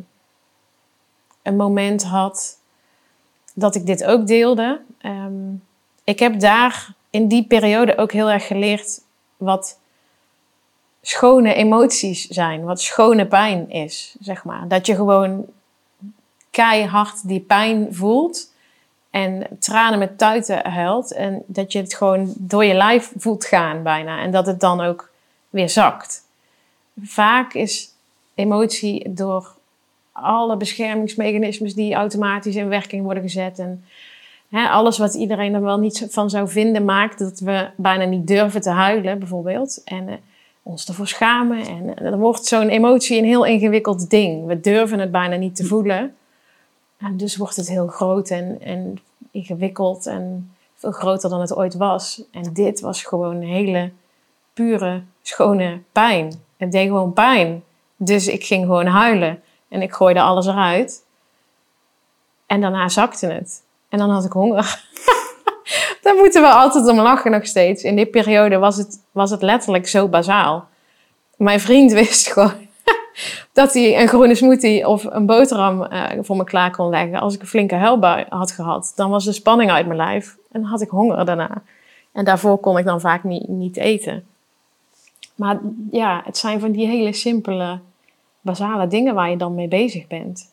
een 1.42 1.56
moment 1.56 2.04
had 2.04 2.58
dat 3.54 3.74
ik 3.74 3.86
dit 3.86 4.04
ook 4.04 4.26
deelde. 4.26 4.80
Ehm, 4.98 5.54
ik 6.04 6.18
heb 6.18 6.40
daar 6.40 6.94
in 7.10 7.28
die 7.28 7.46
periode 7.46 7.98
ook 7.98 8.12
heel 8.12 8.30
erg 8.30 8.46
geleerd 8.46 9.00
wat 9.36 9.78
schone 11.02 11.54
emoties 11.54 12.26
zijn, 12.28 12.64
wat 12.64 12.80
schone 12.80 13.26
pijn 13.26 13.70
is, 13.70 14.16
zeg 14.20 14.44
maar. 14.44 14.68
Dat 14.68 14.86
je 14.86 14.94
gewoon 14.94 15.46
keihard 16.50 17.28
die 17.28 17.40
pijn 17.40 17.94
voelt 17.94 18.52
en 19.10 19.46
tranen 19.58 19.98
met 19.98 20.18
tuiten 20.18 20.70
huilt 20.70 21.12
en 21.12 21.42
dat 21.46 21.72
je 21.72 21.78
het 21.78 21.94
gewoon 21.94 22.32
door 22.36 22.64
je 22.64 22.74
lijf 22.74 23.12
voelt 23.16 23.44
gaan 23.44 23.82
bijna 23.82 24.18
en 24.18 24.30
dat 24.30 24.46
het 24.46 24.60
dan 24.60 24.80
ook 24.80 25.10
weer 25.50 25.68
zakt. 25.68 26.25
Vaak 27.02 27.54
is 27.54 27.90
emotie 28.34 29.12
door 29.12 29.54
alle 30.12 30.56
beschermingsmechanismes 30.56 31.74
die 31.74 31.94
automatisch 31.94 32.56
in 32.56 32.68
werking 32.68 33.02
worden 33.02 33.22
gezet 33.22 33.58
en 33.58 33.84
hè, 34.48 34.68
alles 34.68 34.98
wat 34.98 35.14
iedereen 35.14 35.54
er 35.54 35.62
wel 35.62 35.78
niet 35.78 36.06
van 36.10 36.30
zou 36.30 36.48
vinden 36.48 36.84
maakt 36.84 37.18
dat 37.18 37.38
we 37.38 37.70
bijna 37.76 38.04
niet 38.04 38.26
durven 38.26 38.60
te 38.60 38.70
huilen 38.70 39.18
bijvoorbeeld 39.18 39.82
en 39.84 40.08
eh, 40.08 40.14
ons 40.62 40.88
ervoor 40.88 41.08
schamen 41.08 41.66
en 41.66 42.04
er 42.04 42.18
wordt 42.18 42.44
zo'n 42.44 42.68
emotie 42.68 43.18
een 43.18 43.24
heel 43.24 43.44
ingewikkeld 43.44 44.10
ding. 44.10 44.46
We 44.46 44.60
durven 44.60 44.98
het 44.98 45.10
bijna 45.10 45.36
niet 45.36 45.56
te 45.56 45.64
voelen. 45.64 46.14
En 46.98 47.16
dus 47.16 47.36
wordt 47.36 47.56
het 47.56 47.68
heel 47.68 47.86
groot 47.86 48.30
en, 48.30 48.60
en 48.60 48.98
ingewikkeld 49.30 50.06
en 50.06 50.50
veel 50.74 50.90
groter 50.90 51.30
dan 51.30 51.40
het 51.40 51.56
ooit 51.56 51.74
was. 51.74 52.22
En 52.30 52.52
dit 52.52 52.80
was 52.80 53.02
gewoon 53.02 53.36
een 53.36 53.48
hele 53.48 53.90
pure, 54.52 55.02
schone 55.22 55.80
pijn. 55.92 56.32
Het 56.56 56.72
deed 56.72 56.86
gewoon 56.86 57.12
pijn. 57.12 57.64
Dus 57.96 58.28
ik 58.28 58.44
ging 58.44 58.64
gewoon 58.64 58.86
huilen 58.86 59.42
en 59.68 59.82
ik 59.82 59.92
gooide 59.92 60.20
alles 60.20 60.46
eruit. 60.46 61.04
En 62.46 62.60
daarna 62.60 62.88
zakte 62.88 63.26
het. 63.26 63.62
En 63.88 63.98
dan 63.98 64.10
had 64.10 64.24
ik 64.24 64.32
honger. 64.32 64.84
Daar 66.02 66.14
moeten 66.14 66.42
we 66.42 66.48
altijd 66.48 66.88
om 66.88 67.00
lachen 67.00 67.30
nog 67.30 67.46
steeds. 67.46 67.82
In 67.82 67.96
die 67.96 68.06
periode 68.06 68.58
was 68.58 68.76
het, 68.76 69.00
was 69.12 69.30
het 69.30 69.42
letterlijk 69.42 69.88
zo 69.88 70.08
bazaal. 70.08 70.68
Mijn 71.36 71.60
vriend 71.60 71.92
wist 71.92 72.26
gewoon 72.32 72.66
dat 73.52 73.72
hij 73.72 74.00
een 74.00 74.08
groene 74.08 74.34
smoothie 74.34 74.88
of 74.88 75.04
een 75.04 75.26
boterham 75.26 75.82
eh, 75.82 76.18
voor 76.20 76.36
me 76.36 76.44
klaar 76.44 76.70
kon 76.70 76.88
leggen. 76.88 77.20
Als 77.20 77.34
ik 77.34 77.40
een 77.40 77.46
flinke 77.46 77.74
huilbui 77.74 78.24
had 78.28 78.50
gehad, 78.50 78.92
dan 78.96 79.10
was 79.10 79.24
de 79.24 79.32
spanning 79.32 79.70
uit 79.70 79.86
mijn 79.86 79.98
lijf. 79.98 80.36
En 80.52 80.60
dan 80.60 80.70
had 80.70 80.80
ik 80.80 80.88
honger 80.88 81.24
daarna. 81.24 81.62
En 82.12 82.24
daarvoor 82.24 82.58
kon 82.58 82.78
ik 82.78 82.84
dan 82.84 83.00
vaak 83.00 83.24
niet, 83.24 83.48
niet 83.48 83.76
eten. 83.76 84.26
Maar 85.36 85.60
ja, 85.90 86.22
het 86.24 86.36
zijn 86.36 86.60
van 86.60 86.72
die 86.72 86.86
hele 86.86 87.12
simpele, 87.12 87.80
basale 88.40 88.86
dingen 88.86 89.14
waar 89.14 89.30
je 89.30 89.36
dan 89.36 89.54
mee 89.54 89.68
bezig 89.68 90.06
bent. 90.06 90.52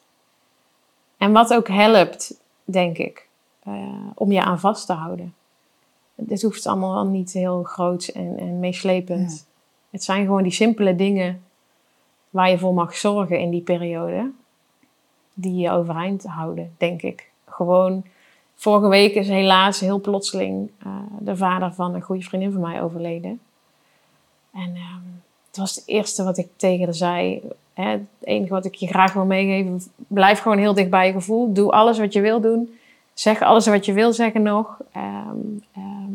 En 1.17 1.31
wat 1.31 1.53
ook 1.53 1.67
helpt, 1.67 2.41
denk 2.63 2.97
ik, 2.97 3.27
eh, 3.59 3.73
om 4.15 4.31
je 4.31 4.41
aan 4.41 4.59
vast 4.59 4.85
te 4.85 4.93
houden. 4.93 5.33
Dit 6.15 6.41
hoeft 6.41 6.67
allemaal 6.67 7.05
niet 7.05 7.33
heel 7.33 7.63
groot 7.63 8.07
en, 8.07 8.37
en 8.37 8.59
meeslepend. 8.59 9.31
Ja. 9.31 9.51
Het 9.89 10.03
zijn 10.03 10.25
gewoon 10.25 10.43
die 10.43 10.51
simpele 10.51 10.95
dingen 10.95 11.43
waar 12.29 12.49
je 12.49 12.57
voor 12.57 12.73
mag 12.73 12.95
zorgen 12.95 13.39
in 13.39 13.49
die 13.49 13.61
periode. 13.61 14.31
Die 15.33 15.55
je 15.55 15.71
overeind 15.71 16.23
houden, 16.23 16.73
denk 16.77 17.01
ik. 17.01 17.31
Gewoon 17.45 18.03
vorige 18.55 18.87
week 18.87 19.15
is 19.15 19.27
helaas 19.27 19.79
heel 19.79 20.01
plotseling 20.01 20.69
eh, 20.79 20.91
de 21.19 21.35
vader 21.37 21.73
van 21.73 21.93
een 21.95 22.01
goede 22.01 22.23
vriendin 22.23 22.51
van 22.51 22.61
mij 22.61 22.81
overleden. 22.81 23.39
En 24.53 24.75
ehm, 24.75 25.13
het 25.47 25.57
was 25.57 25.75
het 25.75 25.83
eerste 25.87 26.23
wat 26.23 26.37
ik 26.37 26.47
tegen 26.55 26.83
haar 26.83 26.93
zei. 26.93 27.41
Hè, 27.73 27.89
het 27.89 28.01
enige 28.23 28.53
wat 28.53 28.65
ik 28.65 28.75
je 28.75 28.87
graag 28.87 29.13
wil 29.13 29.25
meegeven, 29.25 29.81
blijf 30.07 30.39
gewoon 30.39 30.57
heel 30.57 30.73
dicht 30.73 30.89
bij 30.89 31.07
je 31.07 31.13
gevoel. 31.13 31.53
Doe 31.53 31.71
alles 31.71 31.99
wat 31.99 32.13
je 32.13 32.21
wil 32.21 32.41
doen. 32.41 32.77
Zeg 33.13 33.41
alles 33.41 33.67
wat 33.67 33.85
je 33.85 33.93
wil 33.93 34.13
zeggen 34.13 34.41
nog. 34.41 34.77
Ehm, 34.91 35.37
ehm, 35.73 36.11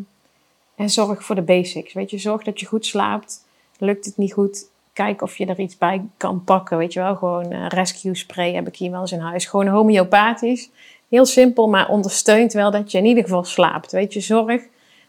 en 0.75 0.91
zorg 0.91 1.25
voor 1.25 1.35
de 1.35 1.43
basics. 1.43 1.93
Weet 1.93 2.11
je, 2.11 2.19
zorg 2.19 2.43
dat 2.43 2.61
je 2.61 2.67
goed 2.67 2.87
slaapt. 2.87 3.47
Lukt 3.79 4.05
het 4.05 4.17
niet 4.17 4.33
goed, 4.33 4.67
kijk 4.93 5.23
of 5.23 5.37
je 5.37 5.47
er 5.47 5.61
iets 5.61 5.79
bij 5.79 6.03
kan 6.17 6.45
pakken. 6.45 6.79
Weet 6.79 6.93
je 6.93 7.01
wel, 7.01 7.17
gewoon 7.17 7.53
uh, 7.53 7.67
rescue 7.69 8.15
spray 8.15 8.55
heb 8.55 8.67
ik 8.67 8.77
hier 8.77 8.91
wel 8.91 9.01
eens 9.01 9.13
in 9.13 9.19
huis. 9.19 9.47
Gewoon 9.47 9.67
homeopathisch. 9.67 10.71
Heel 11.09 11.27
simpel, 11.27 11.69
maar 11.69 11.89
ondersteunt 11.89 12.53
wel 12.53 12.71
dat 12.71 12.91
je 12.91 12.99
in 12.99 13.05
ieder 13.05 13.23
geval 13.23 13.45
slaapt. 13.45 13.93
Weet 13.93 14.13
je, 14.13 14.21
zorg 14.21 14.63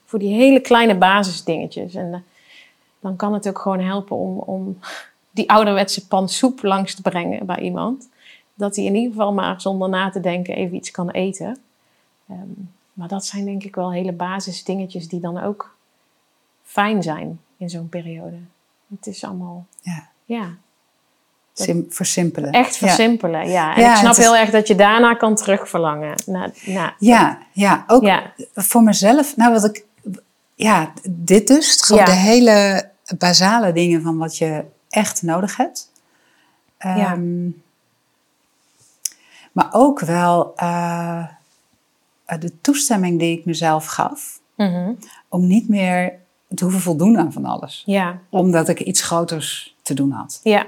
voor 0.06 0.20
die 0.20 0.34
hele 0.34 0.60
kleine 0.60 0.96
basisdingetjes. 0.96 1.96
En 1.96 2.08
uh, 2.08 2.16
dan 3.00 3.16
kan 3.16 3.34
het 3.34 3.48
ook 3.48 3.60
gewoon 3.60 3.80
helpen 3.80 4.16
om, 4.16 4.38
om 4.38 4.80
die 5.32 5.50
ouderwetse 5.50 6.08
pan 6.08 6.30
soep 6.30 6.64
langs 6.64 6.96
te 6.96 7.02
brengen 7.02 7.46
bij 7.46 7.60
iemand. 7.60 8.10
Dat 8.54 8.76
hij 8.76 8.86
in 8.86 8.96
ieder 8.96 9.12
geval 9.12 9.34
maar 9.34 9.62
zonder 9.62 9.90
na 9.90 10.10
te 10.10 10.20
denken 10.20 10.56
even 10.56 10.76
iets 10.76 10.92
kan 10.92 11.10
eten. 11.10 11.58
Um, 12.30 12.70
maar 12.94 13.08
dat 13.08 13.26
zijn 13.26 13.46
denk 13.46 13.64
ik 13.64 13.76
wel 13.76 13.92
hele 13.92 14.12
basisdingetjes 14.12 15.08
die 15.08 15.20
dan 15.20 15.42
ook 15.42 15.76
fijn 16.64 17.04
zijn 17.04 17.40
in 17.58 17.70
zo'n 17.70 17.90
periode. 17.90 18.38
Het 18.88 19.08
is 19.08 19.24
allemaal. 19.24 19.66
Ja. 19.82 20.10
ja 20.26 20.56
Sim 21.64 21.86
versimpelen. 21.90 22.52
Echt 22.52 22.78
versimpelen, 22.78 23.48
ja. 23.48 23.70
ja. 23.70 23.76
En 23.76 23.82
ja, 23.82 23.92
ik 23.92 23.98
snap 23.98 24.16
heel 24.16 24.36
erg 24.36 24.50
dat 24.50 24.68
je 24.68 24.76
daarna 24.76 25.14
kan 25.14 25.36
terugverlangen. 25.36 26.14
Na, 26.26 26.52
na, 26.66 26.96
ja, 27.00 27.40
ja, 27.52 27.84
ook 27.88 28.04
ja. 28.04 28.34
voor 28.54 28.84
mezelf. 28.84 29.36
Nou, 29.36 29.54
wat 29.54 29.66
ik. 29.66 29.86
Ja, 30.62 30.94
dit 31.10 31.48
dus. 31.48 31.82
Gewoon 31.82 32.06
de 32.06 32.12
hele 32.12 32.90
basale 33.18 33.72
dingen 33.72 34.02
van 34.02 34.18
wat 34.18 34.38
je 34.38 34.66
echt 34.90 35.22
nodig 35.22 35.58
hebt. 35.58 35.92
Um, 36.86 37.62
maar 39.52 39.70
ook 39.72 40.00
wel 40.00 40.54
uh, 40.58 41.28
de 42.40 42.62
toestemming 42.62 43.20
die 43.20 43.38
ik 43.38 43.46
mezelf 43.46 43.86
gaf. 43.86 44.40
Mm 44.56 44.68
-hmm. 44.68 44.98
Om 45.28 45.48
niet 45.48 45.70
meer 45.70 46.14
te 46.56 46.64
hoeven 46.64 46.82
voldoen 46.82 47.18
aan 47.18 47.34
van 47.34 47.46
alles. 47.46 47.84
Ja. 47.86 48.20
Omdat 48.30 48.70
ik 48.70 48.80
iets 48.80 49.02
groters 49.02 49.76
te 49.82 49.94
doen 49.94 50.12
had. 50.12 50.40
Ja. 50.44 50.66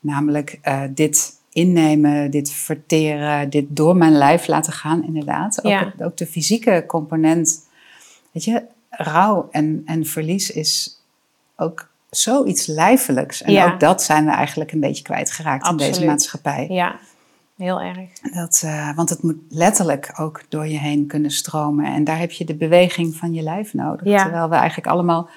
Namelijk 0.00 0.60
uh, 0.64 0.82
dit 0.90 1.40
innemen, 1.52 2.30
dit 2.30 2.50
verteren, 2.50 3.50
dit 3.50 3.64
door 3.68 3.96
mijn 3.96 4.12
lijf 4.12 4.46
laten 4.46 4.72
gaan, 4.72 5.04
inderdaad. 5.04 5.58
Ook, 5.64 5.70
ja. 5.70 5.92
ook 5.98 6.16
de 6.16 6.26
fysieke 6.26 6.84
component. 6.86 7.66
Weet 8.32 8.44
je, 8.44 8.74
rouw 8.90 9.48
en, 9.50 9.82
en 9.86 10.06
verlies 10.06 10.50
is 10.50 11.00
ook 11.56 11.88
zoiets 12.10 12.66
lijfelijks. 12.66 13.42
En 13.42 13.52
Ja. 13.52 13.72
ook 13.72 13.80
dat 13.80 14.02
zijn 14.02 14.24
we 14.24 14.30
eigenlijk 14.30 14.72
een 14.72 14.80
beetje 14.80 15.02
kwijtgeraakt 15.02 15.68
in 15.68 15.76
deze 15.76 16.04
maatschappij. 16.04 16.66
Ja, 16.68 16.96
heel 17.56 17.80
erg. 17.80 18.10
Dat, 18.32 18.62
eh, 18.64 18.96
want 18.96 19.08
het 19.10 19.22
moet 19.22 19.36
letterlijk 19.48 20.12
ook 20.16 20.42
door 20.48 20.66
je 20.66 20.78
heen 20.78 21.06
kunnen 21.06 21.30
stromen. 21.30 21.84
En 21.94 22.04
daar 22.04 22.18
heb 22.18 22.30
je 22.30 22.44
de 22.44 22.54
beweging 22.54 23.16
van 23.16 23.34
je 23.34 23.42
lijf 23.42 23.74
nodig. 23.74 24.04
Ja. 24.06 24.22
Terwijl 24.22 24.48
we 24.48 24.54
eigenlijk 24.54 24.88
allemaal 24.88 25.28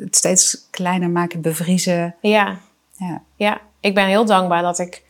het 0.00 0.16
steeds 0.16 0.66
kleiner 0.70 1.10
maken, 1.10 1.40
bevriezen. 1.40 2.14
Ja, 2.20 2.58
Ja, 2.96 3.22
ja. 3.36 3.60
Ik 3.80 3.94
ben 3.94 4.06
heel 4.06 4.24
dankbaar 4.24 4.62
dat 4.62 4.78
ik 4.78 5.02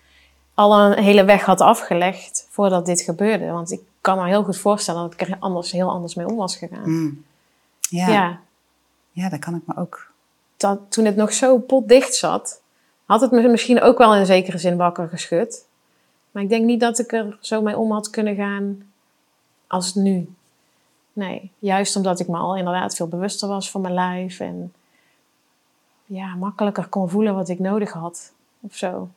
al 0.54 0.78
een 0.78 1.02
hele 1.02 1.24
weg 1.24 1.44
had 1.44 1.60
afgelegd 1.60 2.46
voordat 2.50 2.86
dit 2.86 3.00
gebeurde. 3.00 3.46
Want 3.50 3.72
ik 3.72 3.80
kan 4.00 4.18
me 4.18 4.26
heel 4.26 4.44
goed 4.44 4.58
voorstellen 4.58 5.02
dat 5.02 5.12
ik 5.12 5.20
er 5.20 5.36
anders, 5.38 5.72
heel 5.72 5.90
anders 5.90 6.14
mee 6.14 6.26
om 6.26 6.36
was 6.36 6.56
gegaan. 6.56 6.90
Mm. 6.90 7.24
ja. 7.80 8.08
ja. 8.08 8.40
ja. 9.10 9.28
daar 9.28 9.38
kan 9.38 9.54
ik 9.54 9.62
me 9.64 9.76
ook. 9.76 10.10
dat 10.56 10.80
toen 10.88 11.04
het 11.04 11.16
nog 11.16 11.32
zo 11.32 11.58
potdicht 11.58 12.14
zat, 12.14 12.60
had 13.04 13.20
het 13.20 13.30
me 13.30 13.48
misschien 13.48 13.80
ook 13.80 13.98
wel 13.98 14.14
in 14.14 14.26
zekere 14.26 14.58
zin 14.58 14.76
wakker 14.76 15.08
geschud. 15.08 15.66
Maar 16.30 16.42
ik 16.42 16.48
denk 16.48 16.64
niet 16.64 16.80
dat 16.80 16.98
ik 16.98 17.12
er 17.12 17.38
zo 17.40 17.62
mee 17.62 17.76
om 17.76 17.92
had 17.92 18.10
kunnen 18.10 18.34
gaan 18.34 18.82
als 19.66 19.94
nu. 19.94 20.28
Nee, 21.12 21.50
juist 21.58 21.96
omdat 21.96 22.20
ik 22.20 22.28
me 22.28 22.36
al 22.36 22.56
inderdaad 22.56 22.94
veel 22.94 23.08
bewuster 23.08 23.48
was 23.48 23.70
van 23.70 23.80
mijn 23.80 23.94
lijf 23.94 24.40
en 24.40 24.72
ja, 26.04 26.34
makkelijker 26.34 26.86
kon 26.86 27.08
voelen 27.08 27.34
wat 27.34 27.48
ik 27.48 27.58
nodig 27.58 27.92
had 27.92 28.32
of 28.60 28.76
zo. 28.76 29.08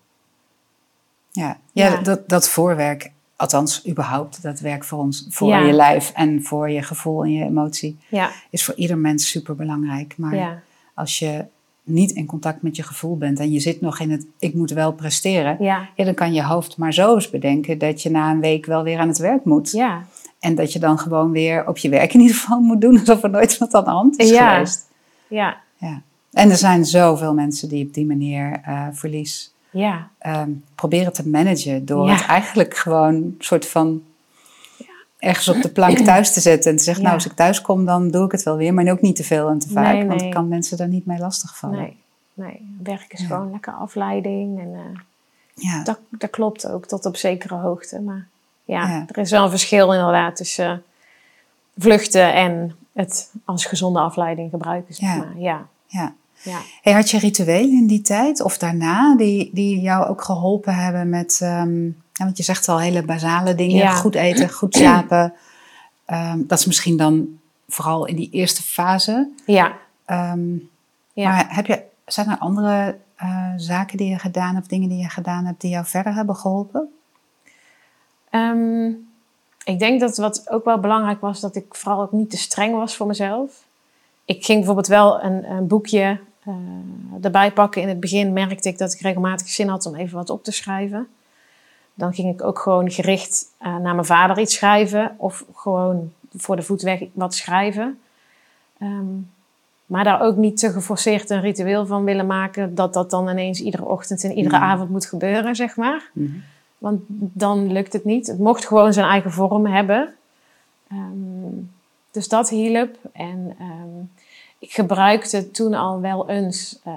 Ja, 1.31 1.57
ja, 1.71 1.87
Ja. 1.87 2.01
Dat, 2.01 2.29
dat 2.29 2.49
voorwerk, 2.49 3.11
althans 3.41 3.87
überhaupt, 3.87 4.41
dat 4.41 4.59
werk 4.59 4.83
voor 4.83 4.99
ons, 4.99 5.25
voor 5.29 5.47
Ja. 5.49 5.59
je 5.65 5.73
lijf 5.73 6.11
en 6.15 6.43
voor 6.43 6.69
je 6.69 6.81
gevoel 6.81 7.23
en 7.23 7.31
je 7.31 7.43
emotie, 7.43 7.97
Ja, 8.09 8.29
is 8.49 8.63
voor 8.63 8.75
ieder 8.75 8.97
mens 8.97 9.29
super 9.29 9.55
belangrijk. 9.55 10.13
Maar 10.17 10.35
ja, 10.35 10.61
als 10.93 11.19
je 11.19 11.45
niet 11.83 12.11
in 12.11 12.25
contact 12.25 12.61
met 12.61 12.75
je 12.75 12.83
gevoel 12.83 13.17
bent 13.17 13.39
en 13.39 13.51
je 13.51 13.59
zit 13.59 13.81
nog 13.81 13.99
in 13.99 14.11
het 14.11 14.25
ik 14.39 14.53
moet 14.53 14.71
wel 14.71 14.93
presteren, 14.93 15.57
ja, 15.59 15.89
dan 15.95 16.13
kan 16.13 16.33
je 16.33 16.43
hoofd 16.43 16.77
maar 16.77 16.93
zo 16.93 17.13
eens 17.15 17.29
bedenken 17.29 17.77
dat 17.77 18.01
je 18.01 18.09
na 18.11 18.31
een 18.31 18.39
week 18.39 18.65
wel 18.65 18.83
weer 18.83 18.99
aan 18.99 19.07
het 19.07 19.17
werk 19.17 19.45
moet. 19.45 19.71
ja, 19.71 20.05
En 20.39 20.55
dat 20.55 20.73
je 20.73 20.79
dan 20.79 20.99
gewoon 20.99 21.31
weer 21.31 21.67
op 21.67 21.77
je 21.77 21.89
werk 21.89 22.13
in 22.13 22.19
ieder 22.19 22.35
geval 22.35 22.59
moet 22.59 22.81
doen 22.81 22.99
alsof 22.99 23.23
er 23.23 23.29
nooit 23.29 23.57
wat 23.57 23.73
aan 23.73 23.83
de 23.83 23.89
hand 23.89 24.19
is 24.19 24.31
geweest. 24.31 24.87
ja, 25.27 25.57
Ja. 25.77 26.01
En 26.31 26.49
er 26.49 26.57
zijn 26.57 26.85
zoveel 26.85 27.33
mensen 27.33 27.69
die 27.69 27.85
op 27.85 27.93
die 27.93 28.05
manier 28.05 28.61
eh, 28.65 28.87
verlies 28.91 29.53
ja, 29.71 30.09
ehm, 30.17 30.49
proberen 30.75 31.13
te 31.13 31.27
managen 31.27 31.85
door 31.85 32.07
Ja. 32.07 32.13
het 32.13 32.25
eigenlijk 32.25 32.77
gewoon 32.77 33.13
een 33.13 33.35
soort 33.39 33.67
van 33.67 34.03
ergens 35.19 35.47
op 35.47 35.61
de 35.61 35.69
plank 35.69 35.97
thuis 35.97 36.33
te 36.33 36.39
zetten 36.39 36.71
en 36.71 36.77
te 36.77 36.83
zeggen, 36.83 37.03
nou 37.03 37.15
als 37.15 37.25
ik 37.25 37.31
thuis 37.31 37.61
kom 37.61 37.85
dan 37.85 38.11
doe 38.11 38.25
ik 38.25 38.31
het 38.31 38.43
wel 38.43 38.55
weer, 38.55 38.73
maar 38.73 38.91
ook 38.91 39.01
niet 39.01 39.15
te 39.15 39.23
veel 39.23 39.49
en 39.49 39.59
te 39.59 39.69
vaak, 39.69 39.93
Nee, 39.93 40.05
want 40.07 40.21
ik 40.21 40.31
kan 40.31 40.47
mensen 40.47 40.77
daar 40.77 40.87
niet 40.87 41.05
mee 41.05 41.19
lastigvallen. 41.19 41.77
nee, 41.79 41.97
nee. 42.33 42.75
Werk 42.83 43.13
is 43.13 43.25
gewoon 43.25 43.51
lekker 43.51 43.73
afleiding 43.73 44.59
en... 44.59 44.73
eh, 44.73 44.99
Ja. 45.53 45.83
Dat, 45.83 45.99
dat 46.09 46.29
klopt 46.29 46.67
ook, 46.67 46.85
tot 46.85 47.05
op 47.05 47.15
zekere 47.15 47.55
hoogte. 47.55 47.99
Maar 48.01 48.27
ja, 48.65 49.05
er 49.07 49.17
is 49.17 49.31
wel 49.31 49.43
een 49.43 49.49
verschil 49.49 49.93
inderdaad 49.93 50.35
tussen 50.35 50.83
vluchten 51.77 52.33
en 52.33 52.75
het 52.93 53.31
als 53.45 53.65
gezonde 53.65 53.99
afleiding 53.99 54.49
gebruiken. 54.49 54.93
Zeg 54.93 55.17
maar. 55.17 55.33
ja, 55.37 55.67
ja. 55.87 56.13
Ja. 56.43 56.59
Hey, 56.81 56.93
had 56.93 57.09
je 57.09 57.19
rituelen 57.19 57.71
in 57.71 57.87
die 57.87 58.01
tijd 58.01 58.41
of 58.41 58.57
daarna 58.57 59.15
die, 59.15 59.49
die 59.53 59.79
jou 59.79 60.05
ook 60.07 60.21
geholpen 60.23 60.75
hebben 60.75 61.09
met, 61.09 61.39
ehm, 61.41 61.85
ja, 61.85 61.91
want 62.23 62.37
je 62.37 62.43
zegt 62.43 62.67
al 62.69 62.79
hele 62.79 63.03
basale 63.03 63.55
dingen, 63.55 63.75
Ja. 63.77 63.91
goed 63.91 64.15
eten, 64.15 64.49
goed 64.49 64.75
slapen. 64.81 65.33
Ehm, 66.05 66.39
dat 66.47 66.59
is 66.59 66.65
misschien 66.65 66.97
dan 66.97 67.27
vooral 67.67 68.05
in 68.05 68.15
die 68.15 68.29
eerste 68.31 68.63
fase. 68.63 69.29
ja, 69.45 69.77
Ehm, 70.05 70.53
ja. 71.13 71.29
Maar 71.29 71.45
heb 71.55 71.65
je, 71.65 71.83
zijn 72.05 72.29
er 72.29 72.37
andere 72.37 72.97
eh, 73.15 73.47
zaken 73.57 73.97
die 73.97 74.09
je 74.09 74.19
gedaan 74.19 74.55
hebt, 74.55 74.69
dingen 74.69 74.89
die 74.89 74.97
je 75.01 75.09
gedaan 75.09 75.45
hebt, 75.45 75.61
die 75.61 75.69
jou 75.71 75.85
verder 75.85 76.13
hebben 76.13 76.35
geholpen? 76.35 76.89
Ik 79.63 79.79
denk 79.79 79.99
dat 79.99 80.17
wat 80.17 80.49
ook 80.49 80.65
wel 80.65 80.79
belangrijk 80.79 81.21
was, 81.21 81.39
dat 81.39 81.55
ik 81.55 81.65
vooral 81.75 82.01
ook 82.01 82.11
niet 82.11 82.29
te 82.29 82.37
streng 82.37 82.75
was 82.75 82.95
voor 82.95 83.07
mezelf. 83.07 83.63
Ik 84.25 84.45
ging 84.45 84.57
bijvoorbeeld 84.57 84.87
wel 84.87 85.23
een, 85.23 85.51
een 85.51 85.67
boekje 85.67 86.19
eh, 86.43 86.53
erbij 87.21 87.51
pakken. 87.51 87.81
In 87.81 87.87
het 87.87 87.99
begin 87.99 88.33
merkte 88.33 88.69
ik 88.69 88.77
dat 88.77 88.93
ik 88.93 88.99
regelmatig 88.99 89.47
zin 89.47 89.67
had 89.67 89.85
om 89.85 89.95
even 89.95 90.17
wat 90.17 90.29
op 90.29 90.43
te 90.43 90.51
schrijven. 90.51 91.07
Dan 91.93 92.13
ging 92.13 92.33
ik 92.33 92.43
ook 92.43 92.59
gewoon 92.59 92.91
gericht 92.91 93.45
eh, 93.57 93.67
naar 93.77 93.93
mijn 93.93 94.05
vader 94.05 94.39
iets 94.39 94.55
schrijven. 94.55 95.15
Of 95.17 95.45
gewoon 95.55 96.11
voor 96.35 96.55
de 96.55 96.61
voet 96.61 96.81
weg 96.81 97.03
wat 97.13 97.35
schrijven. 97.35 97.99
Ehm, 98.77 99.05
maar 99.85 100.03
daar 100.03 100.21
ook 100.21 100.35
niet 100.35 100.57
te 100.57 100.71
geforceerd 100.71 101.29
een 101.29 101.41
ritueel 101.41 101.85
van 101.85 102.03
willen 102.03 102.27
maken. 102.27 102.75
Dat 102.75 102.93
dat 102.93 103.09
dan 103.09 103.29
ineens 103.29 103.61
iedere 103.61 103.85
ochtend 103.85 104.23
en 104.23 104.31
iedere 104.31 104.55
Mhm. 104.57 104.65
avond 104.65 104.89
moet 104.89 105.05
gebeuren, 105.05 105.55
zeg 105.55 105.75
maar. 105.75 106.09
Want 106.77 107.01
dan 107.07 107.71
lukt 107.71 107.93
het 107.93 108.05
niet. 108.05 108.27
Het 108.27 108.39
mocht 108.39 108.65
gewoon 108.67 108.93
zijn 108.93 109.07
eigen 109.07 109.31
vorm 109.31 109.65
hebben. 109.65 110.13
Ehm, 110.87 111.63
dus 112.11 112.27
dat 112.27 112.49
hielp. 112.49 112.95
En 113.11 113.55
ehm, 113.59 114.20
ik 114.61 114.73
gebruikte 114.73 115.51
toen 115.51 115.73
al 115.73 116.01
wel 116.01 116.29
eens 116.29 116.79
eh, 116.83 116.93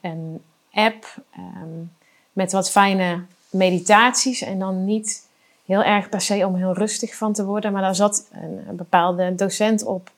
een 0.00 0.42
app 0.72 1.14
ehm, 1.30 1.82
met 2.32 2.52
wat 2.52 2.70
fijne 2.70 3.24
meditaties. 3.50 4.42
En 4.42 4.58
dan 4.58 4.84
niet 4.84 5.26
heel 5.64 5.82
erg 5.82 6.08
per 6.08 6.20
se 6.20 6.46
om 6.46 6.54
heel 6.54 6.72
rustig 6.72 7.14
van 7.14 7.32
te 7.32 7.44
worden. 7.44 7.72
Maar 7.72 7.82
daar 7.82 7.94
zat 7.94 8.28
een, 8.32 8.76
bepaalde 8.76 9.34
docent 9.34 9.84
op. 9.84 10.10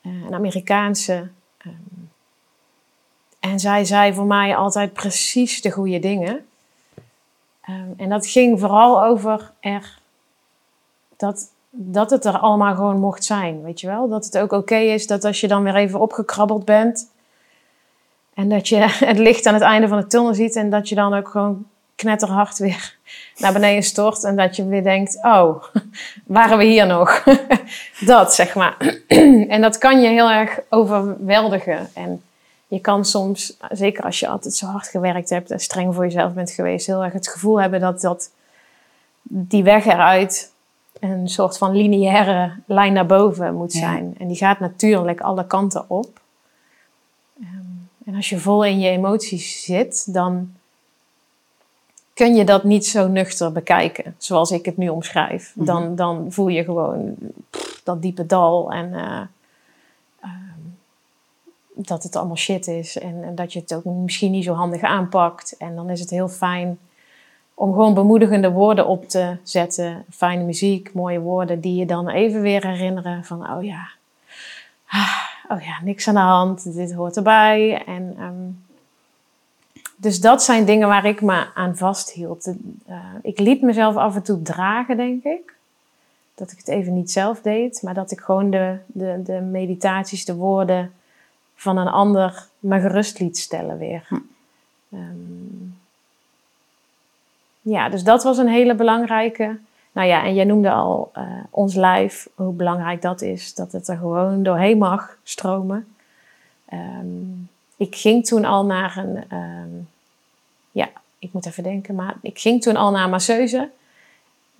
eh, 0.00 0.10
een 0.26 0.34
Amerikaanse. 0.34 1.28
ehm, 1.58 1.72
en 3.40 3.60
zij 3.60 3.84
zei 3.84 4.14
voor 4.14 4.26
mij 4.26 4.56
altijd 4.56 4.92
precies 4.92 5.62
de 5.62 5.70
goede 5.70 5.98
dingen. 5.98 6.46
Ehm, 7.60 7.90
en 7.96 8.08
dat 8.08 8.26
ging 8.26 8.60
vooral 8.60 9.02
over 9.04 9.52
er 9.60 9.98
dat, 11.16 11.50
dat 11.78 12.10
het 12.10 12.24
er 12.24 12.38
allemaal 12.38 12.74
gewoon 12.74 12.98
mocht 12.98 13.24
zijn, 13.24 13.62
weet 13.62 13.80
je 13.80 13.86
wel? 13.86 14.08
Dat 14.08 14.24
het 14.24 14.38
ook 14.38 14.52
oké 14.52 14.76
is 14.76 15.06
dat 15.06 15.24
als 15.24 15.40
je 15.40 15.48
dan 15.48 15.62
weer 15.62 15.74
even 15.74 16.00
opgekrabbeld 16.00 16.64
bent 16.64 17.10
en 18.34 18.48
dat 18.48 18.68
je 18.68 18.76
het 19.10 19.18
licht 19.18 19.46
aan 19.46 19.54
het 19.54 19.62
einde 19.62 19.88
van 19.88 19.98
de 19.98 20.06
tunnel 20.06 20.34
ziet 20.34 20.56
en 20.56 20.70
dat 20.70 20.88
je 20.88 20.94
dan 20.94 21.14
ook 21.14 21.28
gewoon 21.28 21.66
knetterhard 21.96 22.58
weer 22.58 22.96
naar 23.38 23.52
beneden 23.52 23.82
stort. 23.82 24.24
En 24.24 24.36
dat 24.36 24.56
je 24.56 24.66
weer 24.66 24.82
denkt, 24.82 25.18
oh, 25.22 25.62
waren 26.26 26.58
we 26.58 26.64
hier 26.64 26.86
nog? 26.86 27.24
dat, 28.00 28.34
zeg 28.34 28.54
maar. 28.54 28.76
en 29.54 29.60
dat 29.60 29.78
kan 29.78 30.00
je 30.00 30.08
heel 30.08 30.30
erg 30.30 30.60
overweldigen. 30.68 31.88
En 31.94 32.22
je 32.68 32.80
kan 32.80 33.04
soms, 33.04 33.56
zeker 33.70 34.04
als 34.04 34.20
je 34.20 34.28
altijd 34.28 34.54
zo 34.54 34.66
hard 34.66 34.88
gewerkt 34.88 35.30
hebt 35.30 35.50
en 35.50 35.60
streng 35.60 35.94
voor 35.94 36.04
jezelf 36.04 36.32
bent 36.32 36.50
geweest, 36.50 36.86
heel 36.86 37.04
erg 37.04 37.12
het 37.12 37.28
gevoel 37.28 37.60
hebben 37.60 37.80
dat, 37.80 38.00
dat 38.00 38.30
die 39.22 39.62
weg 39.62 39.86
eruit 39.86 40.52
een 41.00 41.28
soort 41.28 41.58
van 41.58 41.76
lineaire 41.76 42.52
lijn 42.66 42.92
naar 42.92 43.06
boven 43.06 43.54
moet 43.54 43.72
zijn. 43.72 44.14
En 44.18 44.28
die 44.28 44.36
gaat 44.36 44.60
natuurlijk 44.60 45.20
alle 45.20 45.46
kanten 45.46 45.84
op. 45.90 46.20
Ehm, 47.40 47.46
en 48.04 48.14
als 48.14 48.28
je 48.28 48.38
vol 48.38 48.64
in 48.64 48.78
je 48.78 48.88
emoties 48.88 49.64
zit, 49.64 50.12
dan 50.12 50.52
kun 52.14 52.34
je 52.34 52.44
dat 52.44 52.64
niet 52.64 52.86
zo 52.86 53.08
nuchter 53.08 53.52
bekijken, 53.52 54.14
zoals 54.18 54.50
ik 54.50 54.64
het 54.64 54.76
nu 54.76 54.88
omschrijf. 54.88 55.52
Mhm. 55.54 55.66
dan, 55.66 55.96
dan 55.96 56.32
voel 56.32 56.48
je 56.48 56.64
gewoon 56.64 57.14
dat 57.84 58.02
diepe 58.02 58.26
dal 58.26 58.72
en 58.72 58.92
uh, 58.92 59.20
dat 61.76 62.02
het 62.02 62.16
allemaal 62.16 62.36
shit 62.36 62.66
is 62.66 62.98
en, 62.98 63.24
en, 63.24 63.34
dat 63.34 63.52
je 63.52 63.60
het 63.60 63.74
ook 63.74 63.84
misschien 63.84 64.30
niet 64.30 64.44
zo 64.44 64.52
handig 64.52 64.82
aanpakt. 64.82 65.56
En 65.56 65.74
dan 65.74 65.90
is 65.90 66.00
het 66.00 66.10
heel 66.10 66.28
fijn 66.28 66.78
om 67.58 67.72
gewoon 67.72 67.94
bemoedigende 67.94 68.50
woorden 68.50 68.86
op 68.86 69.08
te 69.08 69.36
zetten, 69.42 70.04
fijne 70.10 70.44
muziek, 70.44 70.92
mooie 70.94 71.20
woorden 71.20 71.60
die 71.60 71.74
je 71.74 71.86
dan 71.86 72.08
even 72.08 72.40
weer 72.40 72.66
herinneren 72.66 73.24
van, 73.24 73.50
oh 73.50 73.64
ja, 73.64 73.88
ah, 74.86 75.16
oh 75.48 75.60
ja, 75.60 75.78
niks 75.82 76.08
aan 76.08 76.14
de 76.14 76.20
hand, 76.20 76.74
dit 76.74 76.92
hoort 76.92 77.16
erbij. 77.16 77.84
En 77.86 78.16
um, 78.20 78.64
dus 79.96 80.20
dat 80.20 80.42
zijn 80.42 80.64
dingen 80.64 80.88
waar 80.88 81.04
ik 81.04 81.20
me 81.20 81.46
aan 81.54 81.76
vasthield. 81.76 82.46
Uh, 82.88 82.96
ik 83.22 83.38
liet 83.38 83.62
mezelf 83.62 83.96
af 83.96 84.14
en 84.14 84.22
toe 84.22 84.42
dragen, 84.42 84.96
denk 84.96 85.24
ik. 85.24 85.54
Dat 86.34 86.52
ik 86.52 86.58
het 86.58 86.68
even 86.68 86.94
niet 86.94 87.10
zelf 87.10 87.40
deed, 87.40 87.82
maar 87.82 87.94
dat 87.94 88.10
ik 88.10 88.20
gewoon 88.20 88.50
de, 88.50 88.76
de, 88.86 89.20
de 89.24 89.40
meditaties, 89.40 90.24
de 90.24 90.34
woorden 90.34 90.92
van 91.54 91.76
een 91.76 91.88
ander 91.88 92.46
me 92.58 92.80
gerust 92.80 93.18
liet 93.18 93.38
stellen 93.38 93.78
weer. 93.78 94.06
Hm. 94.08 94.14
Um, 94.92 95.65
ja, 97.68 97.88
dus 97.88 98.04
dat 98.04 98.22
was 98.22 98.38
een 98.38 98.48
hele 98.48 98.74
belangrijke. 98.74 99.58
Nou 99.92 100.08
ja, 100.08 100.24
en 100.24 100.34
jij 100.34 100.44
noemde 100.44 100.70
al 100.70 101.10
uh, 101.16 101.22
ons 101.50 101.74
lijf, 101.74 102.28
hoe 102.34 102.52
belangrijk 102.52 103.02
dat 103.02 103.22
is. 103.22 103.54
Dat 103.54 103.72
het 103.72 103.88
er 103.88 103.96
gewoon 103.96 104.42
doorheen 104.42 104.78
mag 104.78 105.16
stromen. 105.22 105.86
Um, 106.72 107.48
ik 107.76 107.94
ging 107.94 108.26
toen 108.26 108.44
al 108.44 108.64
naar 108.64 108.96
een, 108.96 109.36
um, 109.38 109.88
ja, 110.70 110.88
ik 111.18 111.32
moet 111.32 111.46
even 111.46 111.62
denken, 111.62 111.94
maar 111.94 112.14
ik 112.22 112.38
ging 112.38 112.62
toen 112.62 112.76
al 112.76 112.90
naar 112.90 113.04
een 113.04 113.10
masseuse. 113.10 113.70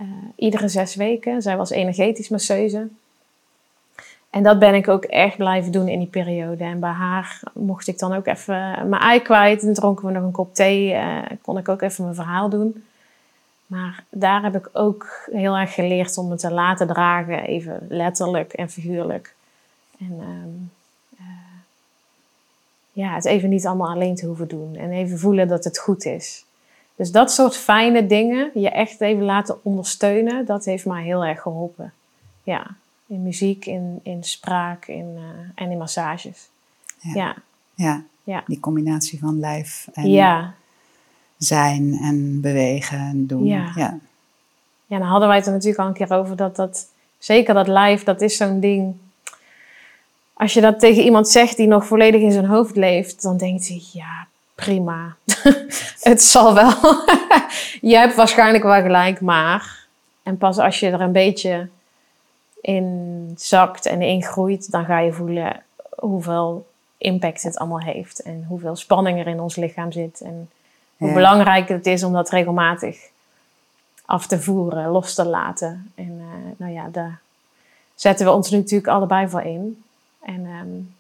Uh, 0.01 0.09
iedere 0.37 0.69
zes 0.69 0.95
weken. 0.95 1.43
Zij 1.43 1.57
was 1.57 1.71
energetisch 1.71 2.29
masseuse. 2.29 2.89
En 4.31 4.43
dat 4.43 4.59
ben 4.59 4.75
ik 4.75 4.89
ook 4.89 5.05
echt 5.05 5.37
blijven 5.37 5.73
doen 5.73 5.89
in 5.89 5.99
die 5.99 6.09
periode. 6.09 6.65
En 6.65 6.81
bij 6.81 6.91
haar 6.91 7.41
mocht 7.53 7.87
ik 7.87 7.99
dan 7.99 8.13
ook 8.13 8.27
even 8.27 8.89
mijn 8.89 9.03
ei 9.03 9.21
kwijt. 9.21 9.63
En 9.63 9.75
dronken 9.75 10.07
we 10.07 10.13
nog 10.13 10.23
een 10.23 10.31
kop 10.31 10.55
thee. 10.55 10.93
Uh, 10.93 11.19
kon 11.43 11.59
ik 11.59 11.69
ook 11.69 11.83
even 11.83 12.05
mijn 12.05 12.17
verhaal 12.17 12.49
doen. 12.49 12.85
Maar 13.67 14.05
daar 14.11 14.43
heb 14.43 14.57
ik 14.57 14.69
ook 14.73 15.29
heel 15.31 15.57
erg 15.57 15.75
geleerd 15.75 16.19
om 16.19 16.29
me 16.29 16.37
te 16.37 16.51
laten 16.51 16.87
dragen. 16.87 17.43
Even 17.43 17.87
letterlijk 17.89 18.53
en 18.53 18.71
figuurlijk. 18.71 19.35
En 19.99 20.21
um, 20.21 20.71
ja, 22.93 23.15
het 23.15 23.25
even 23.25 23.49
niet 23.49 23.67
allemaal 23.67 23.91
alleen 23.91 24.15
te 24.15 24.27
hoeven 24.27 24.49
doen. 24.49 24.77
En 24.77 24.91
even 24.91 25.19
voelen 25.19 25.49
dat 25.49 25.65
het 25.65 25.79
goed 25.79 26.05
is. 26.05 26.45
Dus 26.97 27.11
dat 27.11 27.33
soort 27.33 27.57
fijne 27.57 28.07
dingen, 28.07 28.51
je 28.55 28.71
echt 28.71 29.01
even 29.01 29.25
laten 29.25 29.65
ondersteunen, 29.65 30.47
dat 30.47 30.65
heeft 30.65 30.87
mij 30.87 31.03
heel 31.03 31.25
erg 31.25 31.43
geholpen. 31.43 31.93
Ja, 32.43 32.77
in 33.07 33.23
muziek, 33.23 33.67
in, 33.67 34.01
in 34.03 34.25
spraak 34.25 34.87
in, 34.87 35.15
uh, 35.17 35.23
en 35.55 35.71
in 35.71 35.79
massages. 35.79 36.49
Ja. 36.99 37.13
Ja. 37.15 37.37
ja. 37.75 38.05
ja. 38.25 38.43
die 38.47 38.61
combinatie 38.61 39.19
van 39.19 39.39
lijf 39.39 39.89
en 39.93 40.11
ja. 40.11 40.55
Zijn 41.39 41.99
en 42.03 42.41
bewegen 42.41 42.99
en 42.99 43.27
doen. 43.27 43.45
Ja. 43.45 43.73
ja. 43.75 43.99
Ja, 44.87 44.99
dan 44.99 45.09
hadden 45.09 45.29
wij 45.29 45.37
het 45.37 45.47
er 45.47 45.53
natuurlijk 45.53 45.81
al 45.81 45.87
een 45.87 45.93
keer 45.93 46.13
over 46.13 46.37
dat 46.37 46.57
dat, 46.57 46.87
zeker 47.19 47.55
dat 47.55 47.69
lijf, 47.69 48.05
dat 48.05 48.21
is 48.21 48.37
zo'n 48.37 48.61
ding 48.61 48.95
als 50.37 50.55
je 50.55 50.61
dat 50.61 50.81
tegen 50.81 51.03
iemand 51.03 51.29
zegt 51.29 51.57
die 51.57 51.67
nog 51.67 51.87
volledig 51.87 52.21
in 52.21 52.33
zijn 52.33 52.47
hoofd 52.47 52.77
leeft, 52.77 53.23
dan 53.23 53.37
denkt 53.37 53.69
hij, 53.69 53.83
ja, 53.93 54.27
prima. 54.55 55.17
het 56.11 56.23
zal 56.23 56.55
wel. 56.55 56.73
je 57.91 57.97
hebt 57.97 58.15
waarschijnlijk 58.15 58.65
wel 58.65 58.83
gelijk, 58.83 59.21
maar. 59.21 59.87
En 60.23 60.39
pas 60.39 60.59
als 60.59 60.81
je 60.81 60.91
er 60.91 61.01
een 61.01 61.13
beetje 61.13 61.69
in 62.61 63.33
zakt 63.37 63.87
en 63.87 64.03
ingroeit, 64.03 64.71
dan 64.71 64.85
ga 64.85 64.99
je 64.99 65.13
voelen 65.13 65.63
hoeveel 65.97 66.67
impact 66.99 67.43
het 67.43 67.59
allemaal 67.59 67.81
heeft. 67.81 68.23
En 68.23 68.45
hoeveel 68.49 68.77
spanning 68.77 69.19
er 69.19 69.27
in 69.27 69.41
ons 69.41 69.57
lichaam 69.57 69.93
zit. 69.93 70.21
En 70.21 70.51
hoe 70.97 71.13
belangrijk 71.13 71.69
het 71.69 71.87
is 71.87 72.03
om 72.03 72.13
dat 72.13 72.31
regelmatig 72.31 72.97
af 74.05 74.27
te 74.27 74.41
voeren, 74.41 74.89
los 74.89 75.15
te 75.15 75.25
laten. 75.25 75.93
En 75.95 76.13
uh, 76.19 76.25
nou 76.57 76.73
ja, 76.73 76.89
daar 76.93 77.19
zetten 77.95 78.27
we 78.27 78.33
ons 78.33 78.51
nu 78.51 78.59
natuurlijk 78.59 78.89
allebei 78.89 79.29
voor 79.29 79.43
in. 79.43 79.83
En 80.23 80.47
um, 80.47 80.95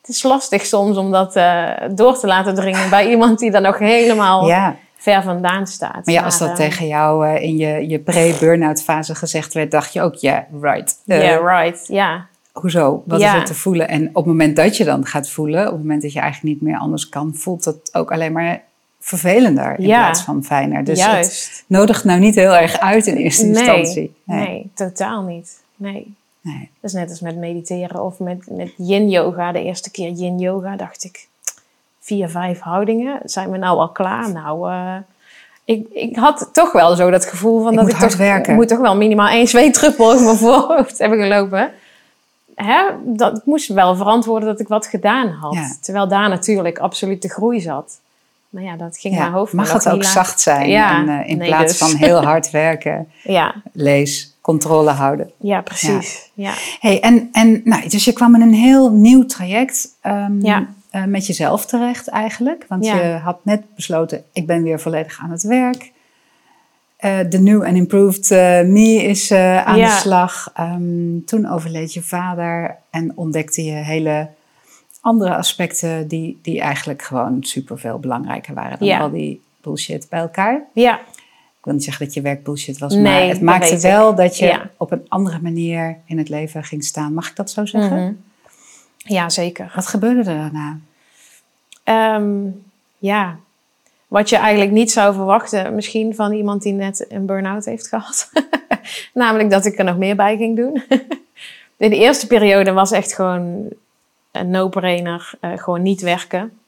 het 0.00 0.08
is 0.08 0.22
lastig 0.22 0.66
soms 0.66 0.96
om 0.96 1.10
dat 1.10 1.36
uh, 1.36 1.70
door 1.90 2.18
te 2.18 2.26
laten 2.26 2.54
dringen 2.54 2.90
bij 2.90 3.08
iemand 3.12 3.38
die 3.38 3.50
dan 3.50 3.62
nog 3.62 3.78
helemaal 3.78 4.46
ja. 4.46 4.76
ver 4.96 5.22
vandaan 5.22 5.66
staat. 5.66 6.04
Maar 6.04 6.14
ja, 6.14 6.22
als 6.22 6.38
dat 6.38 6.48
uh, 6.48 6.54
tegen 6.54 6.86
jou 6.86 7.26
uh, 7.26 7.42
in 7.42 7.56
je, 7.56 7.88
je 7.88 7.98
pre-burnout 7.98 8.82
fase 8.82 9.14
gezegd 9.14 9.54
werd, 9.54 9.70
dacht 9.70 9.92
je 9.92 10.02
ook, 10.02 10.14
ja, 10.14 10.46
yeah, 10.50 10.62
right. 10.62 11.00
Ja, 11.04 11.16
yeah, 11.16 11.62
right, 11.62 11.86
ja. 11.86 12.26
Hoezo? 12.52 13.02
Wat 13.06 13.20
is 13.20 13.32
er 13.32 13.44
te 13.44 13.54
voelen? 13.54 13.88
En 13.88 14.08
op 14.08 14.14
het 14.14 14.26
moment 14.26 14.56
dat 14.56 14.76
je 14.76 14.84
dan 14.84 15.06
gaat 15.06 15.28
voelen, 15.28 15.66
op 15.66 15.72
het 15.72 15.80
moment 15.80 16.02
dat 16.02 16.12
je 16.12 16.20
eigenlijk 16.20 16.54
niet 16.54 16.68
meer 16.68 16.78
anders 16.78 17.08
kan, 17.08 17.34
voelt 17.34 17.64
dat 17.64 17.76
ook 17.92 18.12
alleen 18.12 18.32
maar 18.32 18.62
vervelender 19.06 19.78
in 19.78 19.86
ja. 19.86 19.98
plaats 19.98 20.22
van 20.22 20.44
fijner. 20.44 20.84
Dus 20.84 20.98
Juist. 20.98 21.48
het 21.48 21.64
nodigt 21.66 22.04
nou 22.04 22.20
niet 22.20 22.34
heel 22.34 22.56
erg 22.56 22.78
uit 22.78 23.06
in 23.06 23.16
eerste 23.16 23.46
nee, 23.46 23.54
instantie. 23.54 24.14
Nee. 24.24 24.48
nee, 24.48 24.70
totaal 24.74 25.22
niet. 25.22 25.60
Nee. 25.76 26.14
Nee. 26.40 26.70
Dat 26.80 26.90
is 26.90 26.92
net 26.92 27.10
als 27.10 27.20
met 27.20 27.36
mediteren 27.36 28.04
of 28.04 28.18
met, 28.18 28.46
met 28.50 28.72
yin 28.76 29.08
yoga. 29.08 29.52
De 29.52 29.62
eerste 29.62 29.90
keer 29.90 30.10
yin 30.10 30.38
yoga 30.38 30.76
dacht 30.76 31.04
ik, 31.04 31.28
vier, 32.00 32.28
vijf 32.28 32.60
houdingen. 32.60 33.20
Zijn 33.24 33.50
we 33.50 33.56
nou 33.56 33.78
al 33.78 33.88
klaar? 33.88 34.32
Nou, 34.32 34.70
uh, 34.70 34.96
ik, 35.64 35.86
ik 35.92 36.16
had 36.16 36.48
toch 36.52 36.72
wel 36.72 36.96
zo 36.96 37.10
dat 37.10 37.24
gevoel 37.24 37.62
van 37.62 37.72
ik 37.72 37.78
dat 37.78 37.88
ik 37.88 37.96
toch, 37.96 38.16
werken. 38.16 38.54
moet 38.54 38.68
toch 38.68 38.80
wel 38.80 38.96
minimaal 38.96 39.28
één 39.28 39.48
zweetdruppel 39.48 40.12
over 40.12 40.24
mijn 40.24 40.36
voorhoofd 40.36 40.98
hebben 40.98 41.18
gelopen. 41.18 41.70
Hè? 42.54 42.82
Dat, 43.04 43.36
ik 43.36 43.44
moest 43.44 43.68
wel 43.68 43.96
verantwoorden 43.96 44.48
dat 44.48 44.60
ik 44.60 44.68
wat 44.68 44.86
gedaan 44.86 45.28
had. 45.28 45.54
Ja. 45.54 45.76
Terwijl 45.80 46.08
daar 46.08 46.28
natuurlijk 46.28 46.78
absoluut 46.78 47.22
de 47.22 47.30
groei 47.30 47.60
zat. 47.60 48.00
Maar 48.56 48.64
ja, 48.64 48.76
dat 48.76 48.98
ging 48.98 49.14
ja, 49.14 49.20
mijn 49.20 49.32
hoofd 49.32 49.52
Mag 49.52 49.72
het 49.72 49.88
ook 49.88 50.04
zacht 50.04 50.40
zijn 50.40 50.68
ja, 50.68 50.98
en, 50.98 51.08
uh, 51.08 51.28
in 51.28 51.38
nee, 51.38 51.48
plaats 51.48 51.78
dus. 51.78 51.90
van 51.90 51.98
heel 51.98 52.22
hard 52.22 52.50
werken? 52.50 53.08
ja. 53.22 53.54
Lees 53.72 54.36
controle 54.40 54.90
houden. 54.90 55.30
Ja, 55.36 55.60
precies. 55.60 56.30
Ja. 56.34 56.52
Hey, 56.80 57.00
en, 57.00 57.28
en 57.32 57.60
nou, 57.64 57.88
dus 57.88 58.04
je 58.04 58.12
kwam 58.12 58.34
in 58.34 58.40
een 58.40 58.54
heel 58.54 58.92
nieuw 58.92 59.26
traject 59.26 59.88
um, 60.06 60.44
ja. 60.44 60.66
uh, 60.92 61.04
met 61.04 61.26
jezelf 61.26 61.66
terecht 61.66 62.08
eigenlijk. 62.08 62.64
Want 62.68 62.86
je 62.86 63.18
had 63.22 63.44
net 63.44 63.62
besloten, 63.74 64.24
ik 64.32 64.46
ben 64.46 64.62
weer 64.62 64.80
volledig 64.80 65.18
aan 65.22 65.30
het 65.30 65.42
werk. 65.42 65.92
Uh, 67.00 67.18
de 67.28 67.38
new 67.38 67.62
and 67.64 67.76
improved 67.76 68.30
me 68.66 69.02
is 69.02 69.32
aan 69.32 69.78
de 69.78 69.96
slag. 70.00 70.52
Um, 70.60 71.24
toen 71.24 71.48
overleed 71.48 71.94
je 71.94 72.02
vader 72.02 72.76
en 72.90 73.12
ontdekte 73.14 73.64
je 73.64 73.72
hele 73.72 74.28
andere 75.06 75.36
aspecten 75.36 76.08
die, 76.08 76.38
die 76.42 76.60
eigenlijk 76.60 77.02
gewoon 77.02 77.44
super 77.44 77.78
veel 77.78 77.98
belangrijker 77.98 78.54
waren 78.54 78.78
dan 78.78 79.00
al 79.00 79.10
die 79.10 79.40
bullshit 79.60 80.06
bij 80.08 80.20
elkaar. 80.20 80.64
Ja 80.72 81.00
wil 81.66 81.74
niet 81.74 81.84
zeggen 81.84 82.04
dat 82.04 82.14
je 82.14 82.20
werk 82.20 82.44
bullshit 82.44 82.78
was, 82.78 82.96
maar 82.96 83.22
het 83.22 83.40
maakte 83.40 83.80
wel 83.80 84.14
dat 84.14 84.38
je 84.38 84.60
op 84.76 84.92
een 84.92 85.04
andere 85.08 85.38
manier 85.40 85.98
in 86.04 86.18
het 86.18 86.28
leven 86.28 86.64
ging 86.64 86.84
staan. 86.84 87.14
Mag 87.14 87.28
ik 87.28 87.36
dat 87.36 87.50
zo 87.50 87.64
zeggen? 87.64 88.02
Mm 88.02 88.24
Ja, 88.96 89.28
zeker. 89.28 89.72
Wat 89.74 89.86
gebeurde 89.86 90.30
er 90.30 90.50
daarna? 90.50 90.78
Um, 92.16 92.62
ja, 92.98 93.36
wat 94.08 94.28
je 94.28 94.36
eigenlijk 94.36 94.70
niet 94.70 94.92
zou 94.92 95.14
verwachten, 95.14 95.74
misschien 95.74 96.14
van 96.14 96.32
iemand 96.32 96.62
die 96.62 96.72
net 96.72 97.06
een 97.08 97.26
burn-out 97.26 97.64
heeft 97.64 97.88
gehad. 97.88 98.30
Namelijk 99.14 99.50
dat 99.50 99.64
ik 99.64 99.78
er 99.78 99.84
nog 99.84 99.96
meer 99.96 100.16
bij 100.16 100.36
ging 100.36 100.56
doen. 100.56 100.82
in 101.76 101.90
de 101.90 101.98
eerste 101.98 102.26
periode 102.26 102.72
was 102.72 102.90
echt 102.90 103.14
gewoon 103.14 103.68
een 104.40 104.50
no-brainer, 104.50 105.30
uh, 105.40 105.58
gewoon 105.58 105.82
niet 105.82 106.00
werken. 106.00 106.58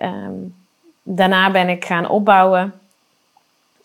Um, 0.00 0.54
daarna 1.02 1.50
ben 1.50 1.68
ik 1.68 1.84
gaan 1.84 2.08
opbouwen 2.08 2.74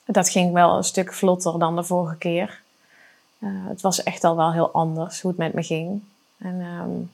dat 0.05 0.29
ging 0.29 0.53
wel 0.53 0.77
een 0.77 0.83
stuk 0.83 1.13
vlotter 1.13 1.59
dan 1.59 1.75
de 1.75 1.83
vorige 1.83 2.17
keer. 2.17 2.59
Uh, 3.39 3.49
het 3.67 3.81
was 3.81 4.03
echt 4.03 4.23
al 4.23 4.35
wel 4.35 4.53
heel 4.53 4.71
anders 4.71 5.21
hoe 5.21 5.31
het 5.31 5.39
met 5.39 5.53
me 5.53 5.63
ging. 5.63 6.01
En 6.37 6.61
um, 6.61 7.09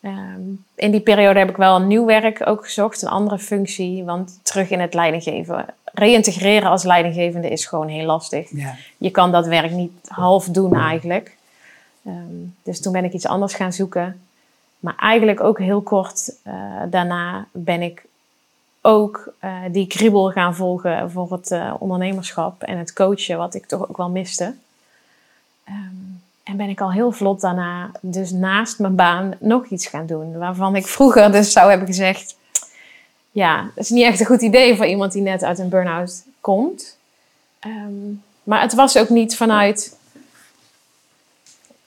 Ehm, 0.00 0.40
in 0.74 0.90
die 0.90 1.00
periode 1.00 1.38
heb 1.38 1.48
ik 1.48 1.56
wel 1.56 1.76
een 1.76 1.86
nieuw 1.86 2.04
werk 2.04 2.46
ook 2.46 2.64
gezocht, 2.64 3.02
een 3.02 3.08
andere 3.08 3.38
functie. 3.38 4.04
Want 4.04 4.38
terug 4.42 4.70
in 4.70 4.80
het 4.80 4.94
leidinggeven. 4.94 5.66
Reïntegreren 5.84 6.70
als 6.70 6.82
leidinggevende 6.82 7.48
is 7.48 7.66
gewoon 7.66 7.88
heel 7.88 8.06
lastig. 8.06 8.50
Ja. 8.50 8.74
Je 8.96 9.10
kan 9.10 9.32
dat 9.32 9.46
werk 9.46 9.70
niet 9.70 9.92
half 10.08 10.46
doen 10.46 10.74
eigenlijk. 10.74 11.36
Ehm, 12.04 12.16
dus 12.62 12.80
toen 12.80 12.92
ben 12.92 13.04
ik 13.04 13.12
iets 13.12 13.26
anders 13.26 13.54
gaan 13.54 13.72
zoeken. 13.72 14.20
Maar 14.80 14.96
eigenlijk 14.96 15.40
ook 15.40 15.58
heel 15.58 15.80
kort 15.80 16.36
eh, 16.42 16.54
daarna 16.90 17.46
ben 17.52 17.82
ik 17.82 18.06
ook 18.80 19.32
eh, 19.38 19.56
die 19.70 19.86
kriebel 19.86 20.30
gaan 20.30 20.54
volgen 20.54 21.10
voor 21.10 21.32
het 21.32 21.50
eh, 21.50 21.74
ondernemerschap 21.78 22.62
en 22.62 22.78
het 22.78 22.92
coachen, 22.92 23.38
wat 23.38 23.54
ik 23.54 23.66
toch 23.66 23.88
ook 23.88 23.96
wel 23.96 24.10
miste. 24.10 24.54
Ehm, 25.64 25.76
en 26.42 26.56
ben 26.56 26.68
ik 26.68 26.80
al 26.80 26.92
heel 26.92 27.12
vlot 27.12 27.40
daarna, 27.40 27.90
dus 28.00 28.30
naast 28.30 28.78
mijn 28.78 28.94
baan, 28.94 29.34
nog 29.38 29.66
iets 29.66 29.86
gaan 29.86 30.06
doen. 30.06 30.38
Waarvan 30.38 30.76
ik 30.76 30.86
vroeger 30.86 31.32
dus 31.32 31.52
zou 31.52 31.68
hebben 31.68 31.86
gezegd: 31.86 32.36
Ja, 33.30 33.62
dat 33.74 33.84
is 33.84 33.90
niet 33.90 34.04
echt 34.04 34.20
een 34.20 34.26
goed 34.26 34.42
idee 34.42 34.76
voor 34.76 34.86
iemand 34.86 35.12
die 35.12 35.22
net 35.22 35.42
uit 35.42 35.58
een 35.58 35.68
burn-out 35.68 36.24
komt. 36.40 36.96
Ehm, 37.58 38.12
maar 38.42 38.60
het 38.60 38.74
was 38.74 38.98
ook 38.98 39.08
niet 39.08 39.36
vanuit 39.36 39.97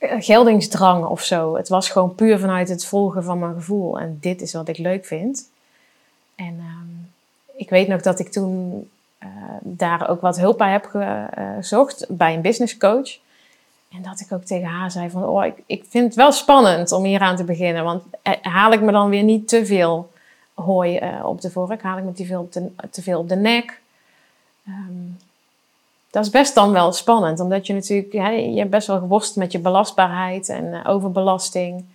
geldingsdrang 0.02 1.06
of 1.06 1.22
zo. 1.24 1.56
Het 1.56 1.70
was 1.70 1.89
gewoon 1.89 2.16
puur 2.16 2.39
vanuit 2.39 2.70
het 2.70 2.86
volgen 2.86 3.24
van 3.24 3.39
mijn 3.39 3.54
gevoel. 3.54 3.99
En 3.99 4.18
dit 4.22 4.41
is 4.41 4.54
wat 4.54 4.68
ik 4.68 4.78
leuk 4.78 5.06
vind. 5.06 5.49
En 6.36 6.60
ehm, 6.60 6.88
ik 7.56 7.70
weet 7.70 7.88
nog 7.88 8.02
dat 8.02 8.20
ik 8.20 8.32
toen 8.32 8.89
eh, 9.18 9.28
daar 9.60 10.10
ook 10.10 10.22
wat 10.22 10.39
hulp 10.39 10.58
bij 10.58 10.72
heb 10.72 10.86
gezocht 10.86 12.06
bij 12.10 12.34
een 12.34 12.41
business 12.41 12.78
coach. 12.78 13.18
En 13.91 14.02
dat 14.02 14.20
ik 14.20 14.32
ook 14.32 14.43
tegen 14.43 14.68
haar 14.68 14.91
zei 14.91 15.10
van, 15.10 15.24
oh, 15.24 15.45
ik, 15.45 15.64
ik 15.66 15.86
vind 15.89 16.06
het 16.06 16.16
wel 16.16 16.32
spannend 16.32 16.91
om 16.91 17.04
hier 17.04 17.20
aan 17.20 17.36
te 17.36 17.43
beginnen. 17.43 17.84
Want 17.84 18.04
eh, 18.22 18.34
haal 18.41 18.72
ik 18.72 18.82
me 18.82 18.91
dan 18.91 19.10
weer 19.10 19.24
niet 19.24 19.47
te 19.47 19.66
veel 19.66 20.12
hooi 20.54 21.02
op 21.24 21.41
de 21.41 21.52
vork? 21.52 21.82
Haal 21.82 21.97
ik 21.97 22.04
me 22.04 22.14
te 22.14 22.26
veel 22.26 22.41
op 22.41 22.54
de, 22.54 22.72
te 22.89 23.02
veel 23.02 23.20
op 23.20 23.30
de 23.30 23.36
nek? 23.36 23.82
Um, 24.68 25.18
dat 26.12 26.26
is 26.26 26.30
best 26.30 26.55
dan 26.55 26.72
wel 26.72 26.91
spannend. 26.91 27.39
Omdat 27.39 27.68
je 27.68 27.74
natuurlijk, 27.74 28.14
je 28.55 28.66
best 28.66 28.88
wel 28.88 28.99
geworst 28.99 29.36
met 29.36 29.51
je 29.51 29.59
belastbaarheid 29.59 30.49
en 30.49 30.66
uh, 30.66 30.80
overbelasting. 30.88 31.86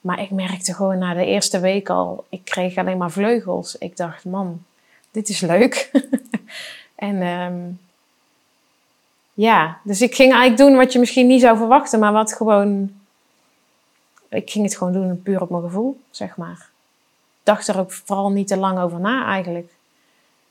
Maar 0.00 0.20
ik 0.20 0.30
merkte 0.30 0.74
gewoon 0.74 0.98
na 0.98 1.14
de 1.14 1.26
eerste 1.26 1.60
week 1.60 1.88
al, 1.88 2.24
ik 2.28 2.40
kreeg 2.44 2.76
alleen 2.76 2.98
maar 2.98 3.10
vleugels. 3.10 3.78
Ik 3.78 3.96
dacht, 3.96 4.24
man, 4.24 4.62
dit 5.10 5.28
is 5.28 5.40
leuk. 5.40 5.90
en 6.94 7.22
um, 7.22 7.80
ja, 9.34 9.78
dus 9.82 10.02
ik 10.02 10.14
ging 10.14 10.32
eigenlijk 10.32 10.62
doen 10.62 10.76
wat 10.76 10.92
je 10.92 10.98
misschien 10.98 11.26
niet 11.26 11.40
zou 11.40 11.56
verwachten, 11.56 11.98
maar 11.98 12.12
wat 12.12 12.32
gewoon. 12.32 12.92
Ik 14.28 14.50
ging 14.50 14.64
het 14.64 14.76
gewoon 14.76 14.92
doen 14.92 15.22
puur 15.22 15.40
op 15.40 15.50
mijn 15.50 15.62
gevoel, 15.62 16.00
zeg 16.10 16.36
maar. 16.36 16.68
Ik 17.38 17.42
dacht 17.42 17.68
er 17.68 17.78
ook 17.78 17.92
vooral 17.92 18.30
niet 18.30 18.46
te 18.46 18.56
lang 18.56 18.78
over 18.78 19.00
na 19.00 19.26
eigenlijk. 19.26 19.72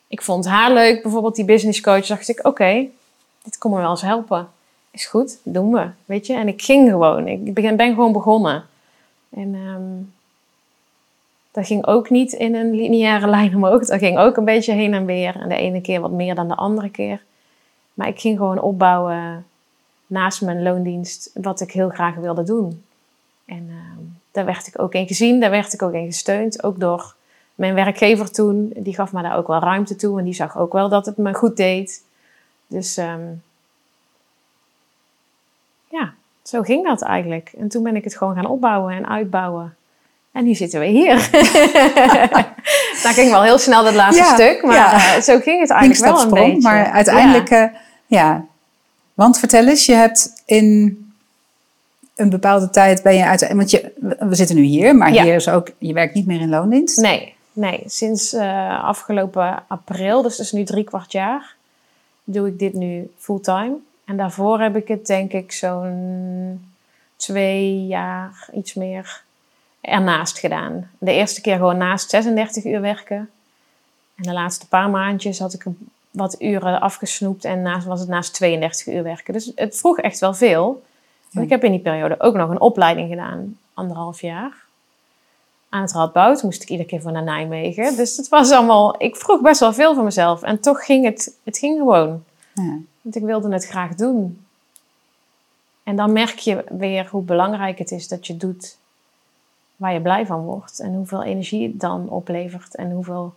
Ik 0.07 0.21
vond 0.21 0.45
haar 0.45 0.73
leuk, 0.73 1.01
bijvoorbeeld 1.01 1.35
die 1.35 1.45
business 1.45 1.81
coach. 1.81 2.05
Dacht 2.05 2.29
ik, 2.29 2.45
oké, 2.45 2.87
dit 3.43 3.57
kon 3.57 3.71
me 3.71 3.77
wel 3.77 3.89
eens 3.89 4.01
helpen. 4.01 4.47
Is 4.91 5.05
goed, 5.05 5.37
doen 5.43 5.71
we, 5.71 5.87
weet 6.05 6.27
je. 6.27 6.33
En 6.33 6.47
ik 6.47 6.61
ging 6.61 6.89
gewoon. 6.89 7.27
Ik 7.27 7.53
ben, 7.53 7.93
gewoon 7.93 8.11
begonnen. 8.11 8.63
En 9.29 9.55
um, 9.55 10.13
dat 11.51 11.65
ging 11.65 11.85
ook 11.85 12.09
niet 12.09 12.31
in 12.33 12.55
een 12.55 12.71
lineaire 12.75 13.27
lijn 13.37 13.55
omhoog. 13.55 13.85
Dat 13.85 13.99
ging 13.99 14.17
ook 14.17 14.37
een 14.37 14.45
beetje 14.45 14.73
heen 14.73 14.93
en 14.93 15.05
weer. 15.05 15.41
En 15.41 15.49
de 15.49 15.55
ene 15.55 15.81
keer 15.81 16.01
wat 16.01 16.11
meer 16.11 16.35
dan 16.35 16.47
de 16.47 16.55
andere 16.55 16.89
keer. 16.89 17.23
Maar 17.93 18.07
ik 18.07 18.19
ging 18.19 18.37
gewoon 18.37 18.61
opbouwen 18.61 19.45
naast 20.07 20.41
mijn 20.41 20.63
loondienst 20.63 21.31
wat 21.33 21.61
ik 21.61 21.71
heel 21.71 21.89
graag 21.89 22.15
wilde 22.15 22.43
doen. 22.43 22.83
En 23.45 23.67
uh, 23.69 23.75
daar 24.31 24.45
werd 24.45 24.67
ik 24.67 24.79
ook 24.79 24.93
in 24.93 25.07
gezien, 25.07 25.39
daar 25.39 25.49
werd 25.49 25.73
ik 25.73 25.81
ook 25.81 25.93
in 25.93 26.05
gesteund. 26.05 26.63
Ook 26.63 26.79
door 26.79 27.15
mijn 27.55 27.73
werkgever 27.73 28.31
toen. 28.31 28.73
Die 28.75 28.95
gaf 28.95 29.13
me 29.13 29.21
daar 29.21 29.37
ook 29.37 29.47
wel 29.47 29.59
ruimte 29.59 29.95
toe. 29.95 30.19
En 30.19 30.25
die 30.25 30.33
zag 30.33 30.57
ook 30.57 30.73
wel 30.73 30.89
dat 30.89 31.05
het 31.05 31.17
me 31.17 31.33
goed 31.33 31.57
deed. 31.57 32.03
Dus 32.73 32.97
um, 32.97 33.41
ja, 35.89 36.13
zo 36.43 36.61
ging 36.61 36.87
dat 36.87 37.01
eigenlijk. 37.01 37.51
En 37.57 37.67
toen 37.67 37.83
ben 37.83 37.95
ik 37.95 38.03
het 38.03 38.17
gewoon 38.17 38.35
gaan 38.35 38.45
opbouwen 38.45 38.93
en 38.93 39.07
uitbouwen. 39.07 39.75
En 40.31 40.43
nu 40.43 40.55
zitten 40.55 40.79
we 40.79 40.85
hier. 40.85 41.15
nou 43.03 43.13
ging 43.13 43.31
wel 43.31 43.43
heel 43.43 43.57
snel 43.57 43.85
het 43.85 43.95
laatste 43.95 44.23
stuk, 44.33 44.63
maar 44.63 44.75
ja. 44.75 44.93
uh, 44.95 45.21
zo 45.21 45.39
ging 45.39 45.61
het 45.61 45.69
eigenlijk 45.69 46.11
wel 46.11 46.21
een 46.21 46.29
beetje. 46.29 46.61
Maar 46.61 46.85
uiteindelijk, 46.85 47.49
ja. 47.49 47.63
Uh, 47.63 47.77
ja. 48.05 48.45
Want 49.13 49.39
vertel 49.39 49.67
eens, 49.67 49.85
je 49.85 49.93
hebt 49.93 50.41
in 50.45 50.97
een 52.15 52.29
bepaalde 52.29 52.69
tijd 52.69 53.03
ben 53.03 53.15
je 53.15 53.25
uit... 53.25 53.53
Want 53.53 53.71
je, 53.71 53.91
we 54.19 54.35
zitten 54.35 54.55
nu 54.55 54.61
hier, 54.61 54.95
maar 54.95 55.09
hier 55.09 55.35
is 55.35 55.49
ook... 55.49 55.71
Je 55.77 55.93
werkt 55.93 56.13
niet 56.13 56.25
meer 56.25 56.41
in 56.41 56.49
loondienst? 56.49 56.97
Nee, 56.97 57.35
nee. 57.53 57.83
Sinds 57.85 58.33
uh, 58.33 58.83
afgelopen 58.83 59.63
april, 59.67 60.21
dus 60.21 60.37
dat 60.37 60.45
is 60.45 60.51
nu 60.51 60.63
drie 60.63 60.83
kwart 60.83 61.11
jaar, 61.11 61.55
doe 62.23 62.47
ik 62.47 62.59
dit 62.59 62.73
nu 62.73 63.11
fulltime. 63.17 63.75
En 64.05 64.17
daarvoor 64.17 64.59
heb 64.59 64.75
ik 64.75 64.87
het 64.87 65.05
denk 65.05 65.33
ik 65.33 65.51
zo'n 65.51 66.71
twee 67.15 67.85
jaar, 67.85 68.49
iets 68.53 68.73
meer 68.73 69.23
ernaast 69.81 70.39
gedaan. 70.39 70.89
De 70.97 71.11
eerste 71.11 71.41
keer 71.41 71.55
gewoon 71.55 71.77
naast 71.77 72.09
36 72.09 72.65
uur 72.65 72.81
werken. 72.81 73.29
En 74.15 74.23
de 74.23 74.33
laatste 74.33 74.67
paar 74.67 74.89
maandjes 74.89 75.39
had 75.39 75.53
ik 75.53 75.63
wat 76.11 76.41
uren 76.41 76.81
afgesnoept 76.81 77.45
en 77.45 77.61
naast, 77.61 77.85
was 77.85 77.99
het 77.99 78.09
naast 78.09 78.33
32 78.33 78.87
uur 78.93 79.03
werken. 79.03 79.33
Dus 79.33 79.51
het 79.55 79.77
vroeg 79.77 79.99
echt 79.99 80.19
wel 80.19 80.33
veel. 80.33 80.83
Want 81.31 81.45
ik 81.45 81.51
heb 81.51 81.63
in 81.63 81.71
die 81.71 81.79
periode 81.79 82.19
ook 82.19 82.35
nog 82.35 82.49
een 82.49 82.61
opleiding 82.61 83.09
gedaan, 83.09 83.57
anderhalf 83.73 84.21
jaar. 84.21 84.63
Aan 85.73 85.81
het 85.81 85.91
Radboud 85.91 86.43
moest 86.43 86.61
ik 86.61 86.69
iedere 86.69 86.89
keer 86.89 87.01
voor 87.01 87.11
naar 87.11 87.23
Nijmegen. 87.23 87.95
Dus 87.95 88.17
het 88.17 88.29
was 88.29 88.51
allemaal, 88.51 88.95
ik 89.01 89.15
vroeg 89.15 89.41
best 89.41 89.59
wel 89.59 89.73
veel 89.73 89.95
van 89.95 90.03
mezelf. 90.03 90.41
En 90.41 90.59
toch 90.59 90.85
ging 90.85 91.05
het, 91.05 91.37
het 91.43 91.57
ging 91.57 91.77
gewoon. 91.77 92.23
Ja. 92.53 92.77
Want 93.01 93.15
ik 93.15 93.23
wilde 93.23 93.53
het 93.53 93.65
graag 93.65 93.95
doen. 93.95 94.45
En 95.83 95.95
dan 95.95 96.11
merk 96.11 96.39
je 96.39 96.65
weer 96.69 97.07
hoe 97.09 97.23
belangrijk 97.23 97.77
het 97.77 97.91
is 97.91 98.07
dat 98.07 98.27
je 98.27 98.37
doet 98.37 98.77
waar 99.75 99.93
je 99.93 100.01
blij 100.01 100.25
van 100.25 100.41
wordt. 100.41 100.79
En 100.79 100.93
hoeveel 100.93 101.23
energie 101.23 101.67
het 101.67 101.79
dan 101.79 102.09
oplevert. 102.09 102.75
En 102.75 102.91
hoeveel 102.91 103.33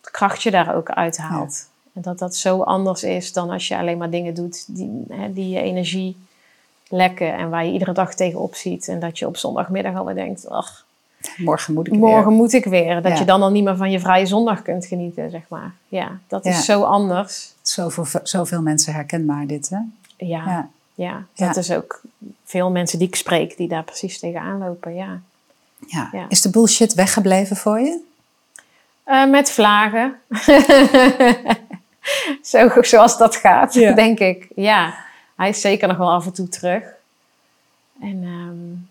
kracht 0.00 0.42
je 0.42 0.50
daar 0.50 0.74
ook 0.74 0.90
uithaalt. 0.90 1.68
Ja. 1.68 1.90
En 1.92 2.02
dat 2.02 2.18
dat 2.18 2.34
zo 2.34 2.62
anders 2.62 3.02
is 3.02 3.32
dan 3.32 3.50
als 3.50 3.68
je 3.68 3.78
alleen 3.78 3.98
maar 3.98 4.10
dingen 4.10 4.34
doet 4.34 4.76
die, 4.76 5.04
hè, 5.08 5.32
die 5.32 5.48
je 5.48 5.60
energie 5.60 6.16
lekken. 6.88 7.34
En 7.34 7.50
waar 7.50 7.64
je 7.64 7.72
iedere 7.72 7.92
dag 7.92 8.14
tegenop 8.14 8.54
ziet. 8.54 8.88
En 8.88 9.00
dat 9.00 9.18
je 9.18 9.26
op 9.26 9.36
zondagmiddag 9.36 9.96
alweer 9.96 10.14
denkt, 10.14 10.48
ach, 10.48 10.85
morgen 11.36 11.74
moet 11.74 11.86
ik 11.86 11.92
morgen 11.92 12.28
weer. 12.28 12.36
moet 12.36 12.52
ik 12.52 12.64
weer. 12.64 13.02
Dat 13.02 13.12
ja. 13.12 13.18
je 13.18 13.24
dan 13.24 13.42
al 13.42 13.50
niet 13.50 13.64
meer 13.64 13.76
van 13.76 13.90
je 13.90 14.00
vrije 14.00 14.26
zondag 14.26 14.62
kunt 14.62 14.86
genieten, 14.86 15.30
zeg 15.30 15.42
maar. 15.48 15.72
Ja, 15.88 16.18
dat 16.26 16.44
is 16.44 16.64
zo 16.64 16.82
anders. 16.82 17.52
Zoveel, 17.62 18.06
zoveel 18.22 18.62
mensen 18.62 18.92
herkenbaar 18.92 19.46
dit, 19.46 19.68
hè? 19.68 19.78
Ja, 20.26 20.68
ja. 20.94 21.24
dat 21.34 21.56
is 21.56 21.70
ook 21.70 22.00
veel 22.44 22.70
mensen 22.70 22.98
die 22.98 23.08
ik 23.08 23.14
spreek 23.14 23.56
die 23.56 23.68
daar 23.68 23.84
precies 23.84 24.18
tegenaan 24.18 24.58
lopen, 24.58 24.94
ja. 24.94 25.20
Ja. 25.86 26.26
Is 26.28 26.42
de 26.42 26.50
bullshit 26.50 26.94
weggebleven 26.94 27.56
voor 27.56 27.80
je? 27.80 28.00
Uh, 29.06 29.30
met 29.30 29.50
vlagen. 29.50 30.14
Zo, 32.42 32.70
zoals 32.80 33.18
dat 33.18 33.36
gaat, 33.36 33.72
denk 34.02 34.18
ik. 34.18 34.48
Ja, 34.54 34.94
hij 35.36 35.48
is 35.48 35.60
zeker 35.60 35.88
nog 35.88 35.96
wel 35.96 36.10
af 36.10 36.26
en 36.26 36.32
toe 36.32 36.48
terug. 36.48 36.82
En 38.00 38.22
um, 38.22 38.85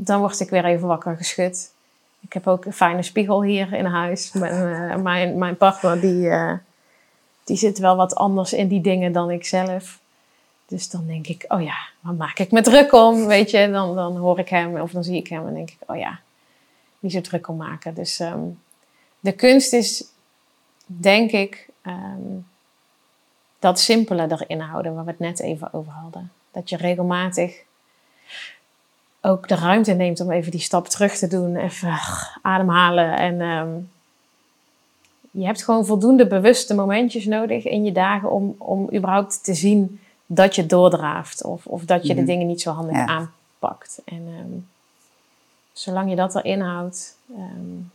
dan 0.00 0.20
word 0.20 0.40
ik 0.40 0.50
weer 0.50 0.64
even 0.64 0.88
wakker 0.88 1.16
geschud. 1.16 1.72
Ik 2.20 2.32
heb 2.32 2.46
ook 2.46 2.64
een 2.64 2.72
fijne 2.72 3.02
spiegel 3.02 3.42
hier 3.42 3.72
in 3.72 3.84
huis. 3.84 4.32
Mijn, 4.32 4.90
uh, 4.90 4.96
mijn, 4.96 5.38
mijn 5.38 5.56
partner 5.56 6.00
die, 6.00 6.26
uh, 6.26 6.52
die 7.44 7.56
zit 7.56 7.78
wel 7.78 7.96
wat 7.96 8.14
anders 8.14 8.52
in 8.52 8.68
die 8.68 8.80
dingen 8.80 9.12
dan 9.12 9.30
ik 9.30 9.44
zelf. 9.44 10.00
Dus 10.66 10.90
dan 10.90 11.06
denk 11.06 11.26
ik, 11.26 11.44
oh 11.48 11.62
ja, 11.62 11.76
waar 12.00 12.14
maak 12.14 12.38
ik 12.38 12.50
me 12.50 12.62
druk 12.62 12.92
om? 12.92 13.26
Weet 13.26 13.50
je, 13.50 13.70
dan, 13.70 13.94
dan 13.94 14.16
hoor 14.16 14.38
ik 14.38 14.48
hem 14.48 14.80
of 14.80 14.90
dan 14.90 15.04
zie 15.04 15.16
ik 15.16 15.28
hem 15.28 15.46
en 15.46 15.54
denk 15.54 15.70
ik, 15.70 15.78
oh 15.86 15.96
ja, 15.96 16.20
niet 16.98 17.12
zo 17.12 17.20
druk 17.20 17.48
om 17.48 17.56
maken. 17.56 17.94
Dus 17.94 18.20
um, 18.20 18.60
de 19.20 19.32
kunst 19.32 19.72
is, 19.72 20.04
denk 20.86 21.30
ik, 21.30 21.68
um, 21.82 22.46
dat 23.58 23.80
simpele 23.80 24.26
erin 24.28 24.60
houden, 24.60 24.94
waar 24.94 25.04
we 25.04 25.10
het 25.10 25.20
net 25.20 25.40
even 25.40 25.72
over 25.72 25.92
hadden. 25.92 26.32
Dat 26.50 26.68
je 26.68 26.76
regelmatig 26.76 27.62
ook 29.28 29.48
de 29.48 29.54
ruimte 29.54 29.92
neemt 29.92 30.20
om 30.20 30.30
even 30.30 30.50
die 30.50 30.60
stap 30.60 30.88
terug 30.88 31.16
te 31.16 31.26
doen, 31.26 31.56
even 31.56 31.98
ademhalen. 32.42 33.16
En 33.16 33.40
um, 33.40 33.90
je 35.30 35.44
hebt 35.44 35.64
gewoon 35.64 35.86
voldoende 35.86 36.26
bewuste 36.26 36.74
momentjes 36.74 37.24
nodig 37.24 37.64
in 37.64 37.84
je 37.84 37.92
dagen 37.92 38.30
om, 38.30 38.54
om 38.58 38.88
überhaupt 38.94 39.44
te 39.44 39.54
zien 39.54 40.00
dat 40.26 40.54
je 40.54 40.66
doordraaft 40.66 41.44
of, 41.44 41.66
of 41.66 41.84
dat 41.84 42.06
je 42.06 42.12
mm. 42.12 42.18
de 42.18 42.24
dingen 42.24 42.46
niet 42.46 42.60
zo 42.60 42.70
handig 42.70 42.96
ja. 42.96 43.06
aanpakt. 43.06 44.00
En 44.04 44.26
um, 44.40 44.68
zolang 45.72 46.10
je 46.10 46.16
dat 46.16 46.34
erin 46.34 46.60
houdt, 46.60 47.16
um, 47.30 47.90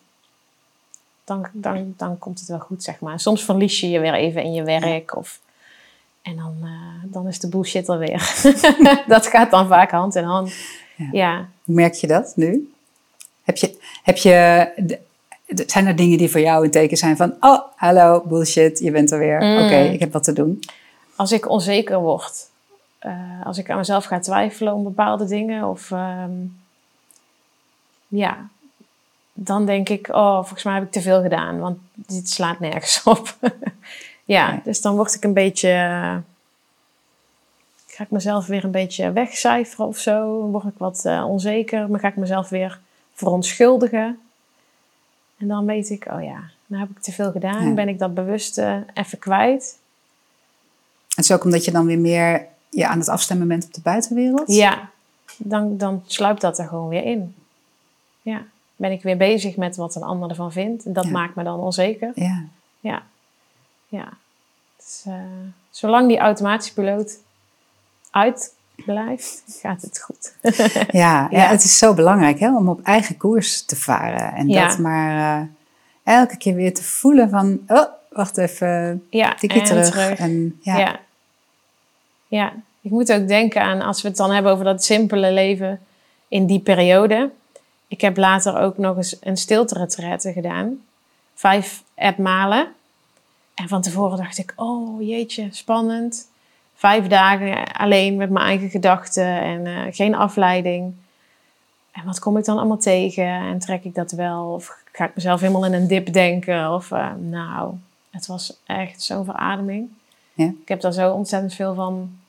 dan, 1.24 1.48
dan, 1.52 1.94
dan 1.98 2.18
komt 2.18 2.40
het 2.40 2.48
wel 2.48 2.60
goed, 2.60 2.84
zeg 2.84 3.00
maar. 3.00 3.20
Soms 3.20 3.44
verlies 3.44 3.80
je 3.80 3.90
je 3.90 4.00
weer 4.00 4.14
even 4.14 4.44
in 4.44 4.54
je 4.54 4.64
werk 4.64 5.16
of... 5.16 5.42
En 6.22 6.36
dan, 6.36 6.56
uh, 6.62 7.14
dan 7.14 7.28
is 7.28 7.40
de 7.40 7.50
bullshit 7.50 7.88
er 7.88 7.98
weer. 7.98 8.44
dat 9.08 9.28
gaat 9.28 9.52
dan 9.52 9.68
vaak 9.68 9.92
hand 9.92 10.16
in 10.16 10.24
hand. 10.24 10.54
Ja. 10.96 11.08
ja. 11.12 11.48
Hoe 11.64 11.76
merk 11.76 11.94
je 11.94 12.08
dat 12.08 12.34
nu? 12.36 12.74
Heb 13.44 13.58
je, 13.58 13.78
heb 14.04 14.18
je, 14.18 14.68
zijn 15.68 15.88
er 15.88 15.96
dingen 15.96 16.18
die 16.18 16.32
voor 16.32 16.42
jou 16.42 16.66
een 16.66 16.72
teken 16.72 16.98
zijn 16.98 17.18
van, 17.18 17.36
oh, 17.40 17.60
hallo, 17.76 18.24
bullshit, 18.26 18.80
je 18.80 18.92
bent 18.92 19.12
er 19.12 19.20
weer. 19.20 19.42
Mm. 19.42 19.58
Oké, 19.58 19.78
ik 19.78 20.00
heb 20.00 20.14
wat 20.14 20.24
te 20.24 20.34
doen. 20.34 20.60
Als 21.16 21.32
ik 21.32 21.50
onzeker 21.50 22.00
word, 22.00 22.50
uh, 23.02 23.46
als 23.46 23.58
ik 23.58 23.70
aan 23.70 23.78
mezelf 23.78 24.06
ga 24.06 24.20
twijfelen 24.20 24.74
om 24.74 24.84
bepaalde 24.84 25.26
dingen 25.26 25.70
of 25.70 25.92
um, 25.92 26.62
ja, 28.08 28.48
dan 29.34 29.66
denk 29.66 29.90
ik, 29.90 30.08
oh, 30.08 30.36
volgens 30.36 30.64
mij 30.64 30.74
heb 30.74 30.84
ik 30.84 30.92
te 30.92 31.02
veel 31.02 31.22
gedaan, 31.22 31.60
want 31.60 31.78
dit 31.94 32.30
slaat 32.30 32.60
nergens 32.60 33.04
op. 33.04 33.38
ja, 34.26 34.62
dus 34.64 34.82
dan 34.82 34.96
word 34.96 35.16
ik 35.16 35.24
een 35.24 35.34
beetje, 35.34 36.22
ga 37.94 38.04
ik 38.04 38.12
mezelf 38.12 38.46
weer 38.46 38.64
een 38.64 38.72
beetje 38.72 39.12
wegcijferen 39.12 39.88
of 39.88 39.98
zo. 39.98 40.40
Dan 40.40 40.52
word 40.52 40.64
ik 40.64 40.78
wat 40.78 41.04
uh, 41.06 41.26
onzeker, 41.28 41.90
maar 41.90 42.00
ga 42.00 42.08
ik 42.08 42.16
mezelf 42.16 42.50
weer 42.50 42.80
verontschuldigen. 43.14 44.20
En 45.38 45.48
dan 45.48 45.66
weet 45.66 45.90
ik, 45.90 46.06
oh 46.06 46.24
ja, 46.24 46.44
nou 46.66 46.82
heb 46.82 46.90
ik 46.90 47.00
te 47.00 47.12
veel 47.12 47.32
gedaan, 47.32 47.76
ben 47.76 47.88
ik 47.88 48.00
dat 48.00 48.14
bewust 48.14 48.58
uh, 48.58 48.78
even 48.94 49.20
kwijt. 49.20 49.80
Het 51.08 51.26
is 51.26 51.32
ook 51.32 51.44
omdat 51.44 51.66
je 51.66 51.72
dan 51.72 51.86
weer 51.86 52.00
meer 52.00 52.48
je 52.70 52.88
aan 52.88 53.00
het 53.00 53.10
afstemmen 53.10 53.48
bent 53.48 53.66
op 53.66 53.74
de 53.74 53.82
buitenwereld? 53.82 54.52
Ja, 54.52 54.90
dan, 55.38 55.78
dan 55.78 56.04
sluipt 56.06 56.42
dat 56.42 56.60
er 56.60 56.68
gewoon 56.68 56.88
weer 56.88 57.04
in. 57.04 57.36
Ja, 58.22 58.44
ben 58.76 58.92
ik 58.92 59.04
weer 59.04 59.18
bezig 59.18 59.56
met 59.56 59.76
wat 59.76 59.96
een 59.96 60.04
ander 60.04 60.30
ervan 60.30 60.52
vindt. 60.52 60.86
En 60.86 60.94
dat 60.94 61.06
maakt 61.06 61.36
me 61.36 61.44
dan 61.44 61.60
onzeker. 61.60 62.12
Ja. 62.16 62.44
Ja. 62.80 63.04
Ja. 63.88 64.10
Dus, 64.78 65.04
uh, 65.08 65.14
zolang 65.70 66.08
die 66.08 66.18
automatische 66.18 66.74
piloot 66.74 67.18
uit 68.14 68.54
blijft, 68.76 69.44
gaat 69.62 69.82
het 69.82 70.02
goed. 70.02 70.34
ja, 71.04 71.28
ja, 71.32 71.48
het 71.48 71.64
is 71.64 71.78
zo 71.78 71.94
belangrijk 71.94 72.40
hè, 72.40 72.56
om 72.56 72.70
op 72.70 72.82
eigen 72.84 73.18
koers 73.18 73.66
te 73.66 73.76
varen. 73.76 74.34
En 74.34 74.48
dat 74.48 74.78
maar 74.78 75.42
uh, 75.42 75.48
elke 76.04 76.38
keer 76.38 76.56
weer 76.56 76.74
te 76.74 76.84
voelen 76.84 77.30
van... 77.30 77.60
Oh, 77.68 77.86
wacht 78.10 78.38
even, 78.38 79.04
ja, 79.10 79.34
tikje 79.34 79.62
terug. 79.62 79.90
terug. 79.90 80.20
En, 80.20 80.60
ja. 80.62 80.78
ja. 80.78 81.00
Ja, 82.28 82.54
ik 82.82 82.92
moet 82.92 83.14
ook 83.14 83.28
denken 83.28 83.62
aan 83.62 83.82
als 83.82 84.02
we 84.02 84.08
het 84.08 84.18
dan 84.18 84.32
hebben 84.32 84.52
over 84.52 84.66
dat 84.66 84.84
simpele 84.84 85.32
leven 85.32 85.80
in 86.28 86.46
die 86.46 86.60
periode. 86.60 87.32
Ik 87.88 88.02
heb 88.02 88.18
later 88.18 88.60
ook 88.60 88.78
nog 88.78 88.98
eens 88.98 89.18
een 89.22 89.38
stilte 89.38 89.88
gedaan. 90.34 90.82
Vijf 91.34 91.84
etmalen. 91.96 92.68
En 93.54 93.68
van 93.68 93.82
tevoren 93.82 94.18
dacht 94.18 94.38
ik, 94.38 94.54
oh 94.56 95.02
jeetje, 95.08 95.48
spannend. 95.52 96.28
Vijf 96.76 97.08
dagen 97.08 97.74
alleen 97.74 98.16
met 98.16 98.30
mijn 98.30 98.46
eigen 98.46 98.70
gedachten 98.70 99.42
en 99.42 99.66
uh, 99.66 99.82
geen 99.90 100.16
afleiding. 100.16 100.94
En 101.92 102.06
wat 102.06 102.20
kom 102.20 102.38
ik 102.38 102.46
dan 102.46 102.58
allemaal 102.58 102.78
tegen? 102.78 103.26
En 103.26 103.60
trek 103.60 103.84
ik 103.84 103.96
dat 103.96 104.12
wel? 104.12 104.54
Of 104.54 104.78
ga 104.92 105.06
ik 105.06 105.16
mezelf 105.16 105.40
helemaal 105.40 105.66
in 105.66 105.74
een 105.74 105.88
dip 105.88 106.14
denken? 106.14 106.74
Of 106.74 106.92
uh, 106.92 107.12
nou, 107.20 107.74
het 108.10 108.26
was 108.26 108.60
echt 108.66 109.02
zo'n 109.02 109.26
verademing. 109.26 109.90
Ja. 110.34 110.46
Ik 110.46 110.68
heb 110.68 110.82
daar 110.82 110.94
zo 110.94 111.14
ontzettend 111.14 111.54
veel 111.54 111.74
van 111.74 112.20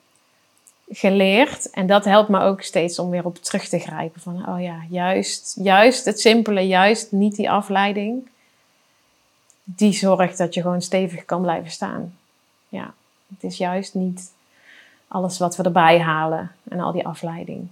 geleerd. 0.89 1.71
En 1.71 1.87
dat 1.87 2.05
helpt 2.05 2.29
me 2.29 2.41
ook 2.41 2.63
steeds 2.63 2.99
om 2.99 3.11
weer 3.11 3.25
op 3.25 3.37
terug 3.37 3.69
te 3.69 3.79
grijpen. 3.79 4.21
Van, 4.21 4.49
oh 4.49 4.63
ja, 4.63 4.77
juist, 4.89 5.57
juist 5.63 6.05
het 6.05 6.21
simpele, 6.21 6.61
juist 6.61 7.13
niet 7.13 7.37
die 7.37 7.51
afleiding. 7.51 8.29
Die 9.65 9.93
zorgt 9.93 10.39
dat 10.39 10.55
je 10.55 10.61
gewoon 10.61 10.83
stevig 10.83 11.25
kan 11.25 11.43
blijven 11.43 11.71
staan. 11.71 12.17
Ja, 12.69 12.95
het 13.35 13.45
is 13.45 13.57
juist 13.57 13.95
niet 13.95 14.33
alles 15.15 15.39
wat 15.39 15.57
we 15.57 15.63
erbij 15.63 16.01
halen 16.01 16.51
en 16.69 16.81
al 16.81 16.93
die 16.93 17.07
afleiding. 17.07 17.69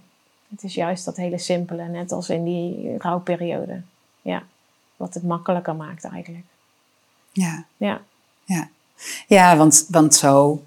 Het 0.49 0.63
is 0.63 0.73
juist 0.73 1.05
dat 1.05 1.15
hele 1.15 1.37
simpele, 1.37 1.83
net 1.83 2.11
als 2.11 2.29
in 2.29 2.43
die 2.43 2.97
rouwperiode. 2.97 3.81
Ja, 4.21 4.43
wat 4.95 5.13
het 5.13 5.23
makkelijker 5.23 5.75
maakt 5.75 6.03
eigenlijk. 6.03 6.45
Ja. 7.31 7.65
Ja. 7.77 8.01
Ja, 8.45 8.69
ja 9.27 9.57
want, 9.57 9.85
want 9.89 10.15
zo 10.15 10.63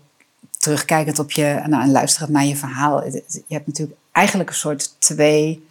terugkijkend 0.59 1.19
op 1.19 1.31
je 1.31 1.63
nou, 1.67 1.83
en 1.83 1.91
luisterend 1.91 2.31
naar 2.31 2.45
je 2.45 2.57
verhaal. 2.57 3.05
Je 3.05 3.45
hebt 3.49 3.67
natuurlijk 3.67 3.99
eigenlijk 4.13 4.49
een 4.49 4.57
soort 4.57 5.01
twee 5.01 5.69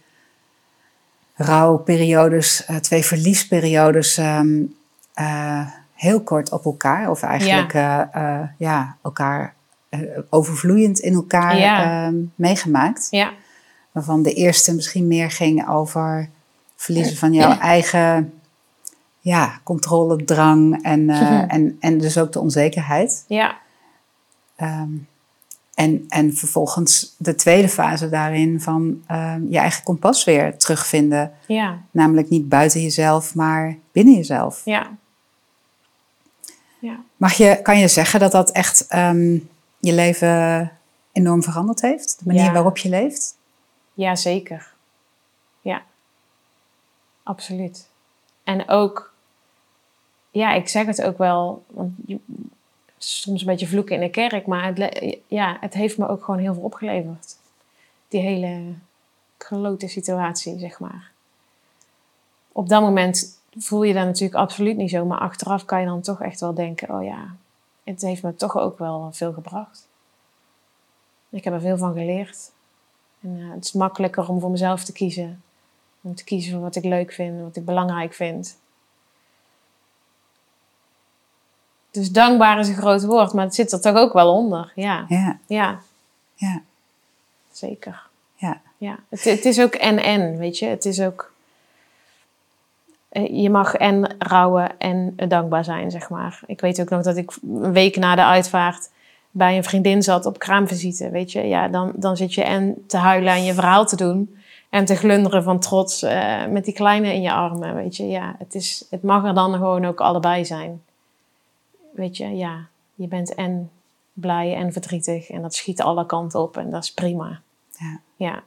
rouwperiodes, 1.34 2.68
uh, 2.70 2.76
twee 2.76 3.04
verliesperiodes 3.04 4.16
ehm, 4.16 4.62
eh, 5.14 5.66
heel 5.94 6.22
kort 6.22 6.52
op 6.52 6.64
elkaar. 6.64 7.10
Of 7.10 7.22
eigenlijk 7.22 7.72
ja, 7.72 8.10
uh, 8.14 8.48
ja 8.56 8.96
elkaar 9.02 9.55
overvloeiend 10.30 10.98
in 10.98 11.14
elkaar 11.14 11.56
ehm, 11.56 12.14
meegemaakt. 12.34 13.08
Ja. 13.10 13.32
Waarvan 13.92 14.22
de 14.22 14.32
eerste 14.32 14.74
misschien 14.74 15.06
meer 15.06 15.30
ging 15.30 15.68
over 15.68 16.28
verliezen 16.76 17.16
van 17.16 17.32
jouw 17.32 17.58
eigen 17.58 18.32
ja, 19.20 19.60
controledrang 19.62 20.82
en, 20.82 21.10
en, 21.48 21.76
en 21.80 21.98
dus 21.98 22.18
ook 22.18 22.32
de 22.32 22.40
onzekerheid. 22.40 23.24
Ja. 23.28 23.56
Ehm, 24.56 24.90
en, 25.76 26.04
en 26.08 26.34
vervolgens 26.34 27.14
de 27.18 27.34
tweede 27.34 27.68
fase 27.68 28.08
daarin 28.08 28.60
van 28.60 29.02
um, 29.10 29.46
je 29.50 29.58
eigen 29.58 29.82
kompas 29.82 30.24
weer 30.24 30.56
terugvinden. 30.58 31.32
Ja. 31.46 31.78
Namelijk 31.90 32.28
niet 32.28 32.48
buiten 32.48 32.82
jezelf, 32.82 33.34
maar 33.34 33.76
binnen 33.92 34.14
jezelf. 34.14 34.62
Ja. 34.64 34.90
ja. 36.78 36.96
Mag 37.16 37.32
je, 37.32 37.58
kan 37.62 37.78
je 37.78 37.88
zeggen 37.88 38.20
dat 38.20 38.32
dat 38.32 38.50
echt 38.50 38.86
um, 38.94 39.48
je 39.86 39.94
leven 39.94 40.72
enorm 41.12 41.42
veranderd 41.42 41.80
heeft? 41.80 42.18
De 42.18 42.24
manier 42.26 42.52
waarop 42.52 42.76
je 42.76 42.88
leeft? 42.88 43.38
Ja, 43.94 44.16
zeker. 44.16 44.72
Ja. 45.60 45.82
Absoluut. 47.22 47.88
En 48.44 48.68
ook, 48.68 49.14
ja, 50.30 50.52
ik 50.52 50.68
zeg 50.68 50.86
het 50.86 51.02
ook 51.02 51.18
wel, 51.18 51.64
want 51.66 51.92
soms 52.98 53.40
een 53.40 53.46
beetje 53.46 53.66
vloeken 53.66 53.94
in 53.94 54.00
de 54.00 54.10
kerk, 54.10 54.46
maar 54.46 54.74
het, 54.74 55.18
ja, 55.26 55.56
het 55.60 55.74
heeft 55.74 55.98
me 55.98 56.08
ook 56.08 56.24
gewoon 56.24 56.40
heel 56.40 56.54
veel 56.54 56.62
opgeleverd. 56.62 57.36
Die 58.08 58.20
hele 58.20 58.74
klote 59.36 59.88
situatie, 59.88 60.58
zeg 60.58 60.80
maar. 60.80 61.10
Op 62.52 62.68
dat 62.68 62.80
moment 62.80 63.40
voel 63.56 63.82
je 63.82 63.94
dat 63.94 64.04
natuurlijk 64.04 64.40
absoluut 64.40 64.76
niet 64.76 64.90
zo, 64.90 65.04
maar 65.04 65.18
achteraf 65.18 65.64
kan 65.64 65.80
je 65.80 65.86
dan 65.86 66.00
toch 66.00 66.22
echt 66.22 66.40
wel 66.40 66.54
denken: 66.54 66.90
oh 66.90 67.04
ja, 67.04 67.36
het 67.94 68.02
heeft 68.02 68.22
me 68.22 68.34
toch 68.34 68.56
ook 68.56 68.78
wel 68.78 69.08
veel 69.12 69.32
gebracht. 69.32 69.88
Ik 71.28 71.44
heb 71.44 71.52
er 71.52 71.60
veel 71.60 71.76
van 71.76 71.92
geleerd. 71.92 72.50
En 73.20 73.36
uh, 73.36 73.52
het 73.52 73.64
is 73.64 73.72
makkelijker 73.72 74.28
om 74.28 74.40
voor 74.40 74.50
mezelf 74.50 74.84
te 74.84 74.92
kiezen. 74.92 75.42
Om 76.00 76.14
te 76.14 76.24
kiezen 76.24 76.52
voor 76.52 76.60
wat 76.60 76.76
ik 76.76 76.84
leuk 76.84 77.12
vind, 77.12 77.42
wat 77.42 77.56
ik 77.56 77.64
belangrijk 77.64 78.14
vind. 78.14 78.58
Dus 81.90 82.10
dankbaar 82.10 82.58
is 82.58 82.68
een 82.68 82.74
groot 82.74 83.04
woord, 83.04 83.32
maar 83.32 83.44
het 83.44 83.54
zit 83.54 83.72
er 83.72 83.80
toch 83.80 83.96
ook 83.96 84.12
wel 84.12 84.32
onder. 84.32 84.72
Ja. 84.74 85.04
Ja. 85.08 85.38
Ja. 85.46 85.80
ja. 86.34 86.62
Zeker. 87.50 88.06
Ja. 88.34 88.60
ja. 88.76 88.98
Het, 89.08 89.24
het 89.24 89.44
is 89.44 89.60
ook 89.60 89.74
en-en, 89.74 90.38
weet 90.38 90.58
je. 90.58 90.66
Het 90.66 90.84
is 90.84 91.00
ook... 91.00 91.34
Eh, 93.16 93.42
je 93.42 93.50
mag 93.50 93.74
en 93.74 94.14
rouwen 94.18 94.78
en 94.78 95.14
dankbaar 95.28 95.64
zijn, 95.64 95.90
zeg 95.90 96.08
maar. 96.08 96.40
Ik 96.46 96.60
weet 96.60 96.80
ook 96.80 96.88
nog 96.88 97.02
dat 97.02 97.16
ik 97.16 97.32
een 97.42 97.72
week 97.72 97.96
na 97.96 98.14
de 98.14 98.24
uitvaart 98.24 98.90
bij 99.30 99.56
een 99.56 99.64
vriendin 99.64 100.02
zat 100.02 100.26
op 100.26 100.38
kraamvisite, 100.38 101.10
weet 101.10 101.32
je. 101.32 101.42
Ja, 101.42 101.68
dan, 101.68 101.92
dan 101.94 102.16
zit 102.16 102.34
je 102.34 102.42
en 102.42 102.84
te 102.86 102.96
huilen 102.96 103.32
en 103.32 103.44
je 103.44 103.54
verhaal 103.54 103.86
te 103.86 103.96
doen... 103.96 104.36
en 104.70 104.84
te 104.84 104.94
glunderen 104.94 105.42
van 105.42 105.58
trots 105.58 106.02
uh, 106.02 106.46
met 106.46 106.64
die 106.64 106.74
kleine 106.74 107.14
in 107.14 107.22
je 107.22 107.32
armen, 107.32 107.74
weet 107.74 107.96
je. 107.96 108.08
Ja, 108.08 108.34
het, 108.38 108.54
is, 108.54 108.86
het 108.90 109.02
mag 109.02 109.24
er 109.24 109.34
dan 109.34 109.52
gewoon 109.52 109.84
ook 109.84 110.00
allebei 110.00 110.44
zijn 110.44 110.80
weet 111.96 112.16
je, 112.16 112.36
ja, 112.36 112.66
je 112.94 113.08
bent 113.08 113.34
en 113.34 113.70
blij 114.12 114.54
en 114.54 114.72
verdrietig 114.72 115.30
en 115.30 115.42
dat 115.42 115.54
schiet 115.54 115.82
alle 115.82 116.06
kanten 116.06 116.40
op 116.40 116.56
en 116.56 116.70
dat 116.70 116.82
is 116.82 116.92
prima. 116.92 117.40
Ja. 117.78 118.00
ja. 118.16 118.42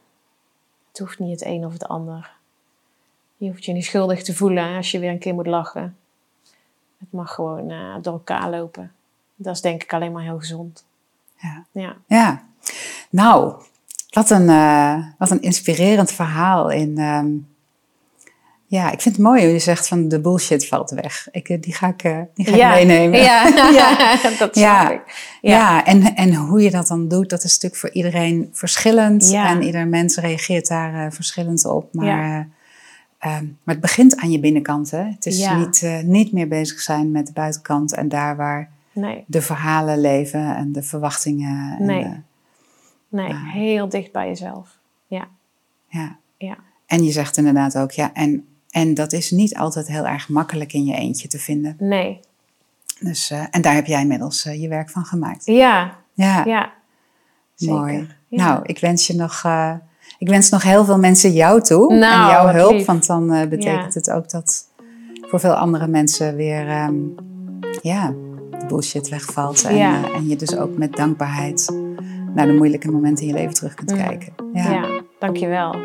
Het 0.89 0.99
hoeft 0.99 1.19
niet 1.19 1.39
het 1.39 1.49
een 1.49 1.65
of 1.65 1.73
het 1.73 1.87
ander. 1.87 2.31
Je 3.39 3.47
hoeft 3.49 3.65
je 3.65 3.73
niet 3.73 3.85
schuldig 3.85 4.23
te 4.23 4.35
voelen 4.35 4.75
als 4.75 4.91
je 4.91 4.99
weer 4.99 5.09
een 5.09 5.19
keer 5.19 5.33
moet 5.33 5.47
lachen. 5.47 5.97
Het 6.97 7.11
mag 7.11 7.33
gewoon 7.33 7.71
uh, 7.71 7.95
door 8.01 8.13
elkaar 8.13 8.49
lopen. 8.49 8.91
Dat 9.35 9.55
is 9.55 9.61
denk 9.61 9.83
ik 9.83 9.93
alleen 9.93 10.11
maar 10.11 10.23
heel 10.23 10.39
gezond. 10.39 10.85
Ja. 11.37 11.65
Ja. 11.71 11.95
ja. 12.07 12.43
Nou, 13.09 13.53
wat 14.09 14.29
een, 14.29 14.49
uh, 14.49 15.05
wat 15.17 15.31
een 15.31 15.41
inspirerend 15.41 16.11
verhaal 16.11 16.71
in, 16.71 16.97
um, 16.97 17.47
ja, 18.69 18.91
ik 18.91 19.01
vind 19.01 19.15
het 19.15 19.23
mooi 19.23 19.43
hoe 19.43 19.51
je 19.51 19.59
zegt 19.59 19.87
van 19.87 20.07
de 20.07 20.19
bullshit 20.19 20.67
valt 20.67 20.89
weg. 20.89 21.27
Ik, 21.31 21.49
eh, 21.49 21.61
die 21.61 21.73
ga 21.73 21.87
ik, 21.87 22.03
eh, 22.03 22.17
die 22.33 22.45
ga 22.45 22.75
ik 22.75 22.87
meenemen. 22.87 23.19
Ja, 23.19 23.47
ja. 23.71 24.17
dat 24.39 24.55
ja. 24.55 24.91
ik. 24.91 25.01
Ja, 25.41 25.57
ja 25.57 25.85
en, 25.85 26.15
en 26.15 26.35
hoe 26.35 26.61
je 26.61 26.71
dat 26.71 26.87
dan 26.87 27.07
doet, 27.07 27.29
dat 27.29 27.43
is 27.43 27.53
natuurlijk 27.53 27.81
voor 27.81 27.91
iedereen 27.91 28.49
verschillend. 28.51 29.31
En 29.33 29.61
ieder 29.63 29.87
mens 29.87 30.17
reageert 30.17 30.67
daar 30.67 31.05
uh, 31.05 31.11
verschillend 31.11 31.65
op. 31.65 31.93
Maar, 31.93 32.49
uh, 33.25 33.39
maar 33.39 33.75
het 33.75 33.79
begint 33.79 34.17
aan 34.17 34.31
je 34.31 34.39
binnenkant. 34.39 34.91
Hè? 34.91 35.03
Het 35.03 35.25
is 35.25 35.49
niet, 35.49 35.81
uh, 35.81 36.01
niet 36.01 36.31
meer 36.31 36.47
bezig 36.47 36.79
zijn 36.79 37.11
met 37.11 37.27
de 37.27 37.33
buitenkant 37.33 37.93
en 37.93 38.09
daar 38.09 38.35
waar 38.35 38.69
nee. 38.91 39.23
de 39.27 39.41
verhalen 39.41 40.01
leven 40.01 40.55
en 40.55 40.71
de 40.71 40.83
verwachtingen. 40.83 41.77
En 41.79 41.85
nee, 41.85 42.23
nee 43.09 43.35
heel 43.35 43.89
dicht 43.89 44.11
bij 44.11 44.27
jezelf. 44.27 44.77
Ja. 45.07 45.27
ja. 45.87 46.17
Ja. 46.37 46.57
En 46.85 47.03
je 47.03 47.11
zegt 47.11 47.37
inderdaad 47.37 47.77
ook, 47.77 47.91
ja, 47.91 48.13
en, 48.13 48.47
en 48.69 48.93
dat 48.93 49.13
is 49.13 49.31
niet 49.31 49.55
altijd 49.55 49.87
heel 49.87 50.07
erg 50.07 50.29
makkelijk 50.29 50.73
in 50.73 50.85
je 50.85 50.95
eentje 50.95 51.27
te 51.27 51.39
vinden. 51.39 51.75
Nee. 51.79 52.19
Dus, 52.99 53.29
eh, 53.29 53.43
en 53.51 53.61
daar 53.61 53.73
heb 53.73 53.85
jij 53.85 54.01
inmiddels 54.01 54.45
eh, 54.45 54.61
je 54.61 54.67
werk 54.67 54.89
van 54.89 55.05
gemaakt. 55.05 55.45
Ja, 55.45 55.97
Ja, 56.13 56.45
ja. 56.45 56.73
Mooi. 57.57 58.07
Ja. 58.27 58.45
Nou, 58.45 58.59
ik 58.63 58.79
wens 58.79 59.07
je 59.07 59.15
nog, 59.15 59.41
eh, 59.45 59.73
ik 60.19 60.27
wens 60.29 60.49
nog 60.49 60.63
heel 60.63 60.85
veel 60.85 60.97
mensen 60.99 61.31
jou 61.31 61.61
toe 61.61 61.93
Nou, 61.95 62.23
en 62.23 62.29
jouw 62.35 62.45
wat 62.45 62.53
hulp, 62.53 62.71
lief. 62.71 62.85
want 62.85 63.05
dan 63.07 63.33
eh, 63.33 63.47
betekent 63.47 63.93
Ja. 63.93 63.99
het 63.99 64.11
ook 64.11 64.29
dat 64.29 64.67
voor 65.21 65.39
veel 65.39 65.53
andere 65.53 65.87
mensen 65.87 66.35
weer, 66.35 66.67
ehm, 66.67 66.93
ja, 67.81 68.13
de 68.59 68.65
bullshit 68.67 69.09
wegvalt 69.09 69.63
en, 69.63 69.75
Ja. 69.75 70.03
eh, 70.03 70.15
en 70.15 70.27
je 70.27 70.35
dus 70.35 70.57
ook 70.57 70.77
met 70.77 70.95
dankbaarheid 70.95 71.73
naar 72.33 72.47
de 72.47 72.53
moeilijke 72.53 72.91
momenten 72.91 73.25
in 73.25 73.29
je 73.33 73.37
leven 73.39 73.53
terug 73.53 73.73
kunt 73.73 73.91
Mm. 73.91 73.97
kijken. 73.97 74.33
Ja. 74.53 74.71
Ja. 74.71 74.85
dankjewel. 75.19 75.75